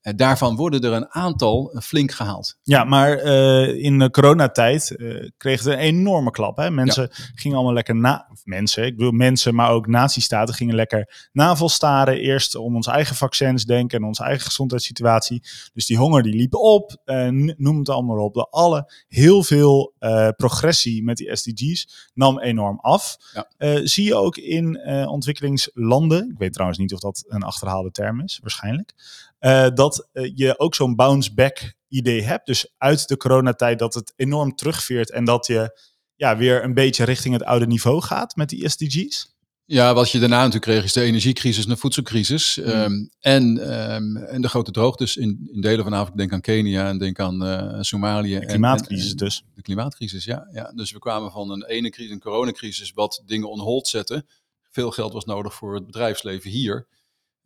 Eh, 0.00 0.12
daarvan 0.16 0.56
worden 0.56 0.80
er 0.80 0.92
een 0.92 1.10
aantal 1.10 1.72
eh, 1.72 1.80
flink 1.80 2.10
gehaald. 2.12 2.56
Ja, 2.62 2.84
maar 2.84 3.18
eh, 3.18 3.84
in 3.84 3.98
de 3.98 4.10
coronatijd 4.10 4.96
eh 4.96 5.28
kreeg 5.36 5.58
het 5.64 5.72
een 5.72 5.78
enorme 5.78 6.30
klap. 6.30 6.56
Hè? 6.56 6.70
Mensen 6.70 7.08
gingen 7.34 7.56
allemaal 7.56 7.74
lekker 7.74 7.96
na... 7.96 8.28
Mensen, 8.44 8.84
ik 8.84 8.96
bedoel 8.96 9.12
mensen, 9.12 9.54
maar 9.54 9.70
ook 9.70 9.86
nazistaten 9.86 10.54
gingen 10.54 10.74
lekker 10.74 11.28
navelstaren. 11.32 12.18
Eerst 12.18 12.54
om 12.54 12.74
onze 12.76 12.90
eigen 12.90 13.16
vaccins 13.16 13.64
denken 13.64 13.98
en 13.98 14.04
onze 14.04 14.22
eigen 14.24 14.44
gezondheidssituatie. 14.44 15.42
Dus 15.72 15.86
die 15.86 15.96
honger 15.96 16.22
die 16.22 16.34
liep 16.34 16.54
op, 16.54 16.96
n- 17.12 17.54
noem 17.56 17.78
het 17.78 17.88
allemaal 17.88 18.24
op. 18.24 18.34
De 18.34 18.46
alle, 18.50 18.92
heel 19.08 19.42
veel 19.42 19.94
progressie 20.36 21.04
met 21.04 21.16
die 21.16 21.36
SDG's 21.36 22.08
nam 22.14 22.38
enorm 22.40 22.78
af. 22.80 23.16
Ja. 23.58 23.80
Zie 23.86 24.04
je 24.04 24.14
ook 24.14 24.36
in 24.36 24.80
ontwikkelingslanden, 25.08 26.30
ik 26.30 26.38
weet 26.38 26.52
trouwens 26.52 26.78
niet 26.78 26.92
of 26.92 27.00
dat 27.00 27.24
een 27.28 27.42
achterhaalde 27.42 27.90
term 27.90 28.20
is, 28.20 28.38
waarschijnlijk, 28.42 28.92
eh, 29.40 29.68
dat 29.74 30.08
eh, 30.12 30.32
je 30.34 30.58
ook 30.58 30.74
zo'n 30.74 30.94
bounce-back 30.94 31.74
idee 31.88 32.22
hebt. 32.22 32.46
Dus 32.46 32.74
uit 32.76 33.08
de 33.08 33.16
coronatijd 33.16 33.78
dat 33.78 33.94
het 33.94 34.12
enorm 34.16 34.54
terugveert 34.54 35.10
en 35.10 35.24
dat 35.24 35.46
je 35.46 35.80
ja, 36.14 36.36
weer 36.36 36.64
een 36.64 36.74
beetje 36.74 37.04
richting 37.04 37.34
het 37.34 37.44
oude 37.44 37.66
niveau 37.66 38.02
gaat 38.02 38.36
met 38.36 38.48
die 38.48 38.68
SDG's. 38.68 39.38
Ja, 39.64 39.94
wat 39.94 40.10
je 40.10 40.18
daarna 40.18 40.36
natuurlijk 40.36 40.64
kreeg 40.64 40.84
is 40.84 40.92
de 40.92 41.00
energiecrisis 41.02 41.64
en 41.64 41.70
de 41.70 41.76
voedselcrisis. 41.76 42.58
Ehm, 42.58 42.92
en, 43.20 43.58
ehm, 43.58 44.16
en 44.16 44.40
de 44.42 44.48
grote 44.48 44.70
droogtes 44.70 45.16
in, 45.16 45.48
in 45.52 45.60
delen 45.60 45.84
van 45.84 45.92
Afrika. 45.92 46.16
Denk 46.16 46.32
aan 46.32 46.40
Kenia 46.40 46.88
en 46.88 46.98
denk 46.98 47.18
aan 47.18 47.44
eh, 47.44 47.76
Somalië. 47.80 48.34
De 48.34 48.40
en- 48.40 48.46
klimaatcrisis 48.46 49.10
en- 49.10 49.16
dus. 49.16 49.44
De 49.54 49.62
klimaatcrisis, 49.62 50.24
ja, 50.24 50.48
ja. 50.52 50.72
Dus 50.74 50.92
we 50.92 50.98
kwamen 50.98 51.30
van 51.30 51.50
een 51.50 51.64
ene 51.64 51.90
crisis, 51.90 52.12
een 52.12 52.20
coronacrisis, 52.20 52.92
wat 52.92 53.22
dingen 53.26 53.50
on 53.50 53.60
hold 53.60 53.88
zette. 53.88 54.24
Veel 54.70 54.90
geld 54.90 55.12
was 55.12 55.24
nodig 55.24 55.54
voor 55.54 55.74
het 55.74 55.86
bedrijfsleven 55.86 56.50
hier. 56.50 56.86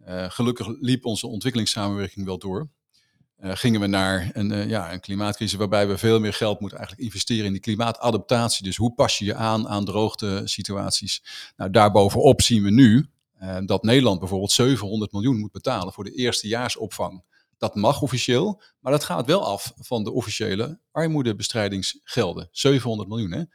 Eh, 0.04 0.30
gelukkig 0.30 0.66
liep 0.80 1.04
onze 1.04 1.26
ontwikkelingssamenwerking 1.26 2.26
wel 2.26 2.38
door. 2.38 2.68
Eh, 3.36 3.50
gingen 3.54 3.80
we 3.80 3.86
naar 3.86 4.30
een, 4.32 4.52
eh, 4.52 4.68
ja, 4.68 4.92
een 4.92 5.00
klimaatcrisis 5.00 5.58
waarbij 5.58 5.88
we 5.88 5.98
veel 5.98 6.20
meer 6.20 6.32
geld 6.32 6.60
moeten 6.60 6.78
eigenlijk 6.78 7.08
investeren 7.08 7.44
in 7.44 7.52
die 7.52 7.60
klimaatadaptatie. 7.60 8.64
Dus 8.64 8.76
hoe 8.76 8.94
pas 8.94 9.18
je 9.18 9.24
je 9.24 9.34
aan 9.34 9.68
aan 9.68 9.84
droogtesituaties? 9.84 11.24
Nou, 11.56 11.70
daarbovenop 11.70 12.42
zien 12.42 12.62
we 12.62 12.70
nu 12.70 13.08
dat 13.64 13.82
Nederland 13.82 14.18
bijvoorbeeld 14.18 14.52
700 14.52 15.12
miljoen 15.12 15.38
moet 15.38 15.52
betalen 15.52 15.92
voor 15.92 16.04
de 16.04 16.14
eerstejaarsopvang. 16.14 17.24
Dat 17.58 17.74
mag 17.74 18.02
officieel, 18.02 18.62
maar 18.80 18.92
dat 18.92 19.04
gaat 19.04 19.26
wel 19.26 19.44
af 19.44 19.72
van 19.76 20.04
de 20.04 20.12
officiële 20.12 20.78
armoedebestrijdingsgelden. 20.90 22.48
700 22.52 23.08
miljoen, 23.08 23.48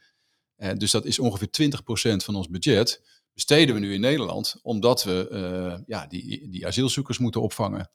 hè? 0.56 0.74
Dus 0.76 0.90
dat 0.90 1.04
is 1.04 1.18
ongeveer 1.18 1.50
20% 1.50 2.24
van 2.24 2.34
ons 2.34 2.48
budget. 2.48 3.02
Besteden 3.46 3.74
we 3.74 3.80
nu 3.80 3.94
in 3.94 4.00
Nederland, 4.00 4.56
omdat 4.62 5.02
we 5.04 5.28
eh, 5.28 5.82
ja, 5.86 6.06
die, 6.06 6.48
die 6.50 6.66
asielzoekers 6.66 7.18
moeten 7.18 7.42
opvangen. 7.42 7.90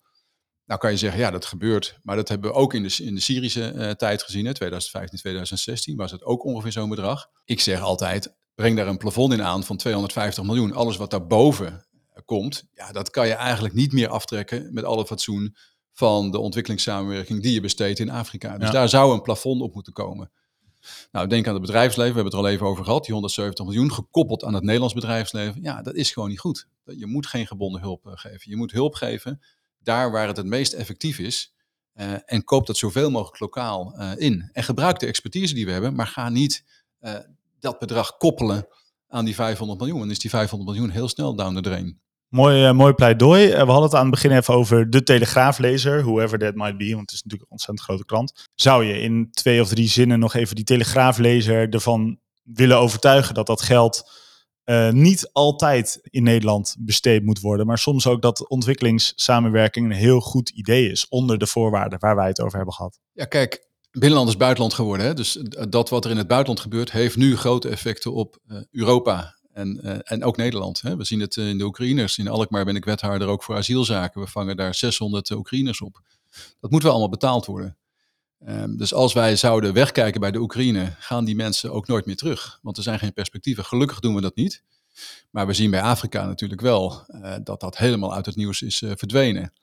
Nou 0.65 0.79
kan 0.79 0.91
je 0.91 0.97
zeggen, 0.97 1.19
ja, 1.19 1.31
dat 1.31 1.45
gebeurt. 1.45 1.99
Maar 2.03 2.15
dat 2.15 2.27
hebben 2.29 2.51
we 2.51 2.55
ook 2.55 2.73
in 2.73 2.83
de, 2.83 2.95
in 3.03 3.15
de 3.15 3.21
Syrische 3.21 3.71
eh, 3.71 3.91
tijd 3.91 4.23
gezien, 4.23 4.45
hè, 4.45 4.53
2015, 4.53 5.19
2016, 5.19 5.95
was 5.95 6.11
het 6.11 6.23
ook 6.23 6.43
ongeveer 6.45 6.71
zo'n 6.71 6.89
bedrag. 6.89 7.27
Ik 7.43 7.59
zeg 7.59 7.81
altijd, 7.81 8.35
breng 8.55 8.77
daar 8.77 8.87
een 8.87 8.97
plafond 8.97 9.33
in 9.33 9.43
aan 9.43 9.63
van 9.63 9.77
250 9.77 10.43
miljoen. 10.43 10.73
Alles 10.73 10.97
wat 10.97 11.11
daarboven 11.11 11.85
komt, 12.25 12.63
ja, 12.73 12.91
dat 12.91 13.09
kan 13.09 13.27
je 13.27 13.33
eigenlijk 13.33 13.73
niet 13.73 13.91
meer 13.91 14.09
aftrekken 14.09 14.73
met 14.73 14.83
alle 14.83 15.05
fatsoen 15.05 15.55
van 15.93 16.31
de 16.31 16.39
ontwikkelingssamenwerking 16.39 17.41
die 17.41 17.53
je 17.53 17.61
besteedt 17.61 17.99
in 17.99 18.09
Afrika. 18.09 18.57
Dus 18.57 18.67
Ja. 18.67 18.73
daar 18.73 18.89
zou 18.89 19.13
een 19.13 19.21
plafond 19.21 19.61
op 19.61 19.73
moeten 19.73 19.93
komen. 19.93 20.31
Nou, 21.11 21.27
denk 21.27 21.47
aan 21.47 21.53
het 21.53 21.61
bedrijfsleven, 21.61 22.13
we 22.13 22.21
hebben 22.21 22.33
het 22.33 22.41
er 22.41 22.49
al 22.49 22.53
even 22.55 22.67
over 22.67 22.83
gehad, 22.86 23.03
die 23.03 23.13
170 23.13 23.65
miljoen 23.65 23.91
gekoppeld 23.91 24.43
aan 24.43 24.53
het 24.53 24.63
Nederlands 24.63 24.93
bedrijfsleven. 24.93 25.61
Ja, 25.61 25.81
dat 25.81 25.95
is 25.95 26.11
gewoon 26.11 26.29
niet 26.29 26.39
goed. 26.39 26.67
Je 26.83 27.05
moet 27.05 27.27
geen 27.27 27.47
gebonden 27.47 27.81
hulp 27.81 28.07
eh, 28.07 28.11
geven. 28.15 28.49
Je 28.49 28.55
moet 28.55 28.71
hulp 28.71 28.95
geven 28.95 29.41
daar 29.79 30.11
waar 30.11 30.27
het 30.27 30.38
het 30.38 30.45
meest 30.45 30.73
effectief 30.73 31.19
is. 31.19 31.53
eh, 31.93 32.13
en 32.25 32.43
koop 32.43 32.67
dat 32.67 32.77
zoveel 32.77 33.09
mogelijk 33.09 33.39
lokaal 33.39 33.93
eh, 33.93 34.11
in. 34.15 34.49
En 34.53 34.63
gebruik 34.63 34.99
de 34.99 35.05
expertise 35.05 35.53
die 35.53 35.65
we 35.65 35.71
hebben, 35.71 35.95
maar 35.95 36.07
ga 36.07 36.29
niet 36.29 36.63
dat 37.59 37.79
bedrag 37.79 38.17
koppelen 38.17 38.67
aan 39.07 39.25
die 39.25 39.36
500 39.36 39.79
miljoen. 39.79 39.99
Dan 39.99 40.09
is 40.09 40.19
die 40.19 40.29
500 40.29 40.69
miljoen 40.69 40.89
heel 40.89 41.07
snel 41.07 41.36
down 41.36 41.55
the 41.55 41.61
drain. 41.61 42.01
Mooi, 42.30 42.65
eh, 42.65 42.71
mooi 42.71 42.93
pleidooi. 42.93 43.49
Eh, 43.49 43.51
we 43.51 43.71
hadden 43.71 43.84
het 43.84 43.93
aan 43.93 44.01
het 44.01 44.09
begin 44.09 44.32
even 44.32 44.53
over 44.53 44.89
de 44.89 45.03
Telegraaflezer, 45.03 46.01
whoever 46.03 46.39
that 46.39 46.55
might 46.55 46.78
be, 46.78 46.89
want 46.89 47.01
het 47.01 47.11
is 47.11 47.23
natuurlijk 47.23 47.41
een 47.41 47.51
ontzettend 47.51 47.88
grote 47.88 48.05
klant. 48.05 48.49
Zou 48.55 48.86
je 48.86 48.99
in 49.01 49.28
twee 49.32 49.61
of 49.61 49.67
drie 49.67 49.89
zinnen 49.89 50.19
nog 50.19 50.34
even 50.34 50.55
die 50.55 50.63
Telegraaflezer 50.63 51.69
ervan 51.69 52.19
willen 52.43 52.78
overtuigen 52.78 53.34
dat 53.34 53.47
dat 53.47 53.61
geld 53.61 54.11
eh, 54.63 54.89
niet 54.89 55.30
altijd 55.32 55.99
in 56.03 56.23
Nederland 56.23 56.76
besteed 56.80 57.23
moet 57.23 57.39
worden, 57.39 57.65
maar 57.65 57.78
soms 57.78 58.07
ook 58.07 58.21
dat 58.21 58.49
ontwikkelingssamenwerking 58.49 59.86
een 59.86 59.97
heel 59.97 60.19
goed 60.19 60.49
idee 60.49 60.91
is, 60.91 61.07
onder 61.07 61.38
de 61.38 61.47
voorwaarden 61.47 61.99
waar 61.99 62.15
wij 62.15 62.28
het 62.28 62.41
over 62.41 62.55
hebben 62.55 62.73
gehad. 62.73 62.99
Ja, 63.11 63.26
kijk, 63.26 63.67
binnenland 63.91 64.30
is 64.30 64.38
buitenland 64.38 64.73
geworden. 64.73 65.05
Hè? 65.05 65.13
Dus 65.13 65.39
dat 65.69 65.89
wat 65.89 66.05
er 66.05 66.11
in 66.11 66.17
het 66.17 66.28
buitenland 66.28 66.61
gebeurt, 66.61 66.91
heeft 66.91 67.15
nu 67.15 67.38
grote 67.38 67.69
effecten 67.69 68.13
op 68.13 68.38
Europa 68.71 69.34
en, 69.56 69.82
eh, 69.82 69.97
en 70.03 70.24
ook 70.24 70.38
Nederland. 70.38 70.82
Hè? 70.82 70.95
We 70.95 71.03
zien 71.03 71.20
het 71.20 71.38
eh, 71.38 71.49
in 71.49 71.58
de 71.58 71.64
Oekraïners. 71.64 72.18
In 72.18 72.28
Alkmaar 72.28 72.66
ben 72.66 72.76
ik 72.76 72.86
wethouder 72.86 73.28
ook 73.28 73.43
voor 73.43 73.56
asielzaken. 73.56 74.22
We 74.22 74.28
vangen 74.28 74.58
daar 74.58 74.76
600 74.76 75.30
Oekraïners 75.30 75.82
op. 75.82 76.01
Dat 76.60 76.72
moet 76.72 76.84
wel 76.84 76.91
allemaal 76.91 77.10
betaald 77.10 77.45
worden. 77.45 77.78
Ehm, 78.39 78.76
dus 78.76 78.93
als 78.93 79.14
wij 79.14 79.36
zouden 79.36 79.74
wegkijken 79.74 80.20
bij 80.20 80.32
de 80.32 80.39
Oekraïne, 80.39 80.95
gaan 80.99 81.26
die 81.26 81.36
mensen 81.36 81.72
ook 81.72 81.88
nooit 81.88 82.06
meer 82.06 82.16
terug. 82.16 82.60
Want 82.62 82.78
er 82.78 82.84
zijn 82.84 82.99
geen 82.99 83.14
perspectieven. 83.14 83.66
Gelukkig 83.66 83.99
doen 83.99 84.16
we 84.16 84.22
dat 84.22 84.36
niet. 84.36 84.64
Maar 85.32 85.47
we 85.47 85.53
zien 85.53 85.72
bij 85.72 85.82
Afrika 85.82 86.26
natuurlijk 86.26 86.62
wel 86.62 87.03
eh, 87.08 87.36
dat 87.43 87.60
dat 87.60 87.78
helemaal 87.78 88.14
uit 88.14 88.26
het 88.26 88.36
nieuws 88.36 88.62
is 88.62 88.82
eh, 88.82 88.91
verdwenen. 88.95 89.53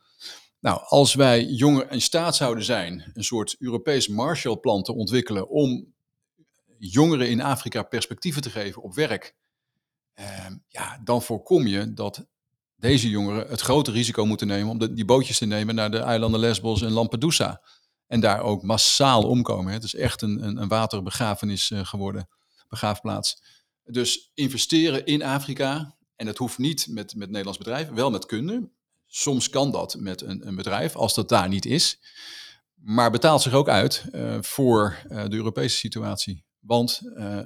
Nou, 0.60 0.80
als 0.84 1.14
wij 1.14 1.44
jongeren 1.44 1.90
in 1.90 2.00
staat 2.00 2.36
zouden 2.36 2.64
zijn 2.64 3.10
een 3.14 3.24
soort 3.24 3.56
Europees 3.58 4.08
Marshallplan 4.08 4.82
te 4.82 4.94
ontwikkelen 4.94 5.48
om 5.48 5.92
jongeren 6.78 7.28
in 7.28 7.40
Afrika 7.40 7.82
perspectieven 7.82 8.42
te 8.42 8.50
geven 8.50 8.82
op 8.82 8.94
werk, 8.94 9.34
ja, 10.68 11.00
dan 11.04 11.22
voorkom 11.22 11.66
je 11.66 11.92
dat 11.92 12.26
deze 12.82 13.08
jongeren 13.08 13.48
het 13.48 13.60
grote 13.60 13.90
risico 13.90 14.26
moeten 14.26 14.46
nemen 14.46 14.70
om 14.70 14.78
de, 14.78 14.92
die 14.92 15.04
bootjes 15.04 15.38
te 15.38 15.46
nemen 15.46 15.74
naar 15.74 15.90
de 15.90 15.98
eilanden 15.98 16.40
Lesbos 16.40 16.82
en 16.82 16.90
Lampedusa. 16.90 17.62
En 18.06 18.20
daar 18.20 18.40
ook 18.40 18.62
massaal 18.62 19.22
omkomen. 19.22 19.72
Het 19.72 19.84
is 19.84 19.94
echt 19.94 20.22
een, 20.22 20.44
een, 20.44 20.56
een 20.56 20.68
waterbegrafenis 20.68 21.70
eh, 21.70 21.84
geworden, 21.84 22.28
begraafplaats. 22.68 23.42
Dus 23.84 24.30
investeren 24.34 25.06
in 25.06 25.22
Afrika, 25.22 25.96
en 26.16 26.26
dat 26.26 26.36
hoeft 26.36 26.58
niet 26.58 26.86
met, 26.90 27.14
met 27.14 27.28
Nederlands 27.28 27.58
bedrijven, 27.58 27.94
wel 27.94 28.10
met 28.10 28.26
kunde. 28.26 28.70
Soms 29.06 29.48
kan 29.48 29.70
dat 29.70 29.96
met 29.98 30.22
een, 30.22 30.46
een 30.46 30.56
bedrijf, 30.56 30.96
als 30.96 31.14
dat 31.14 31.28
daar 31.28 31.48
niet 31.48 31.66
is. 31.66 31.98
Maar 32.74 33.10
betaalt 33.10 33.42
zich 33.42 33.52
ook 33.52 33.68
uit 33.68 34.04
eh, 34.12 34.38
voor 34.40 34.96
eh, 35.08 35.24
de 35.28 35.36
Europese 35.36 35.76
situatie. 35.76 36.44
Want 36.58 37.00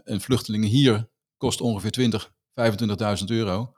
een 0.05 0.21
vluchteling 0.21 0.65
hier 0.65 1.09
kost 1.37 1.61
ongeveer 1.61 1.91
20, 1.91 2.33
25.000 2.61 3.25
euro. 3.27 3.73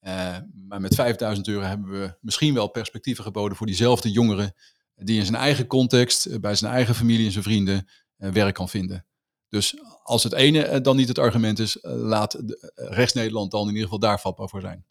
Eh, 0.00 0.36
maar 0.68 0.80
met 0.80 0.94
5000 0.94 1.48
euro 1.48 1.64
hebben 1.64 1.90
we 2.00 2.16
misschien 2.20 2.54
wel 2.54 2.68
perspectieven 2.68 3.24
geboden 3.24 3.56
voor 3.56 3.66
diezelfde 3.66 4.10
jongeren. 4.10 4.54
Die 4.94 5.18
in 5.18 5.24
zijn 5.24 5.36
eigen 5.36 5.66
context, 5.66 6.26
eh, 6.26 6.38
bij 6.38 6.54
zijn 6.54 6.72
eigen 6.72 6.94
familie 6.94 7.26
en 7.26 7.32
zijn 7.32 7.44
vrienden 7.44 7.88
eh, 8.16 8.30
werk 8.30 8.54
kan 8.54 8.68
vinden. 8.68 9.04
Dus 9.48 9.74
als 10.02 10.22
het 10.22 10.32
ene 10.32 10.80
dan 10.80 10.96
niet 10.96 11.08
het 11.08 11.18
argument 11.18 11.58
is, 11.58 11.78
laat 11.82 12.32
de- 12.48 12.72
rechts-Nederland 12.74 13.50
dan 13.50 13.60
in 13.62 13.68
ieder 13.68 13.82
geval 13.82 13.98
daar 13.98 14.20
vatbaar 14.20 14.48
voor 14.48 14.60
zijn. 14.60 14.84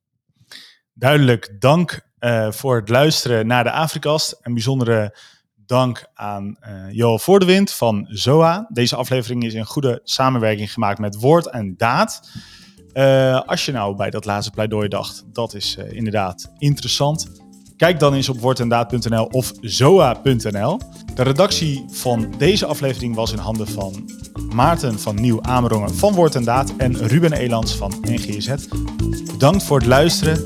Duidelijk 0.93 1.55
dank 1.59 2.07
voor 2.49 2.75
het 2.75 2.89
luisteren 2.89 3.47
naar 3.47 3.63
de 3.63 3.71
Afrikast. 3.71 4.37
Een 4.41 4.53
bijzondere 4.53 5.17
dank 5.55 6.05
aan 6.13 6.57
eh 6.59 6.91
Joel 6.91 7.19
Voordewind 7.19 7.71
van 7.71 8.05
ZOA. 8.09 8.69
Deze 8.73 8.95
aflevering 8.95 9.43
is 9.43 9.53
in 9.53 9.65
goede 9.65 9.99
samenwerking 10.03 10.73
gemaakt 10.73 10.99
met 10.99 11.15
Woord 11.15 11.49
en 11.49 11.77
Daad. 11.77 12.29
Eh, 12.93 13.41
als 13.45 13.65
je 13.65 13.71
nou 13.71 13.95
bij 13.95 14.09
dat 14.09 14.25
laatste 14.25 14.51
pleidooi 14.51 14.87
dacht, 14.87 15.23
dat 15.33 15.53
is 15.53 15.75
eh, 15.77 15.91
inderdaad 15.91 16.51
interessant. 16.57 17.27
Kijk 17.77 17.99
dan 17.99 18.13
eens 18.13 18.29
op 18.29 18.39
woordendaad.nl 18.39 19.25
of 19.25 19.51
zoa.nl. 19.61 20.79
De 21.15 21.23
redactie 21.23 21.85
van 21.91 22.33
deze 22.37 22.65
aflevering 22.65 23.15
was 23.15 23.31
in 23.31 23.37
handen 23.37 23.67
van 23.67 24.09
Maarten 24.53 24.99
van 24.99 25.15
Nieuw 25.15 25.41
Amerongen 25.41 25.95
van 25.95 26.13
Woord 26.13 26.35
en 26.35 26.43
Daad 26.43 26.73
en 26.77 27.07
Ruben 27.07 27.33
Elans 27.33 27.75
van 27.75 27.93
NGZ. 28.01 28.55
Bedankt 29.31 29.63
voor 29.63 29.77
het 29.77 29.87
luisteren 29.87 30.45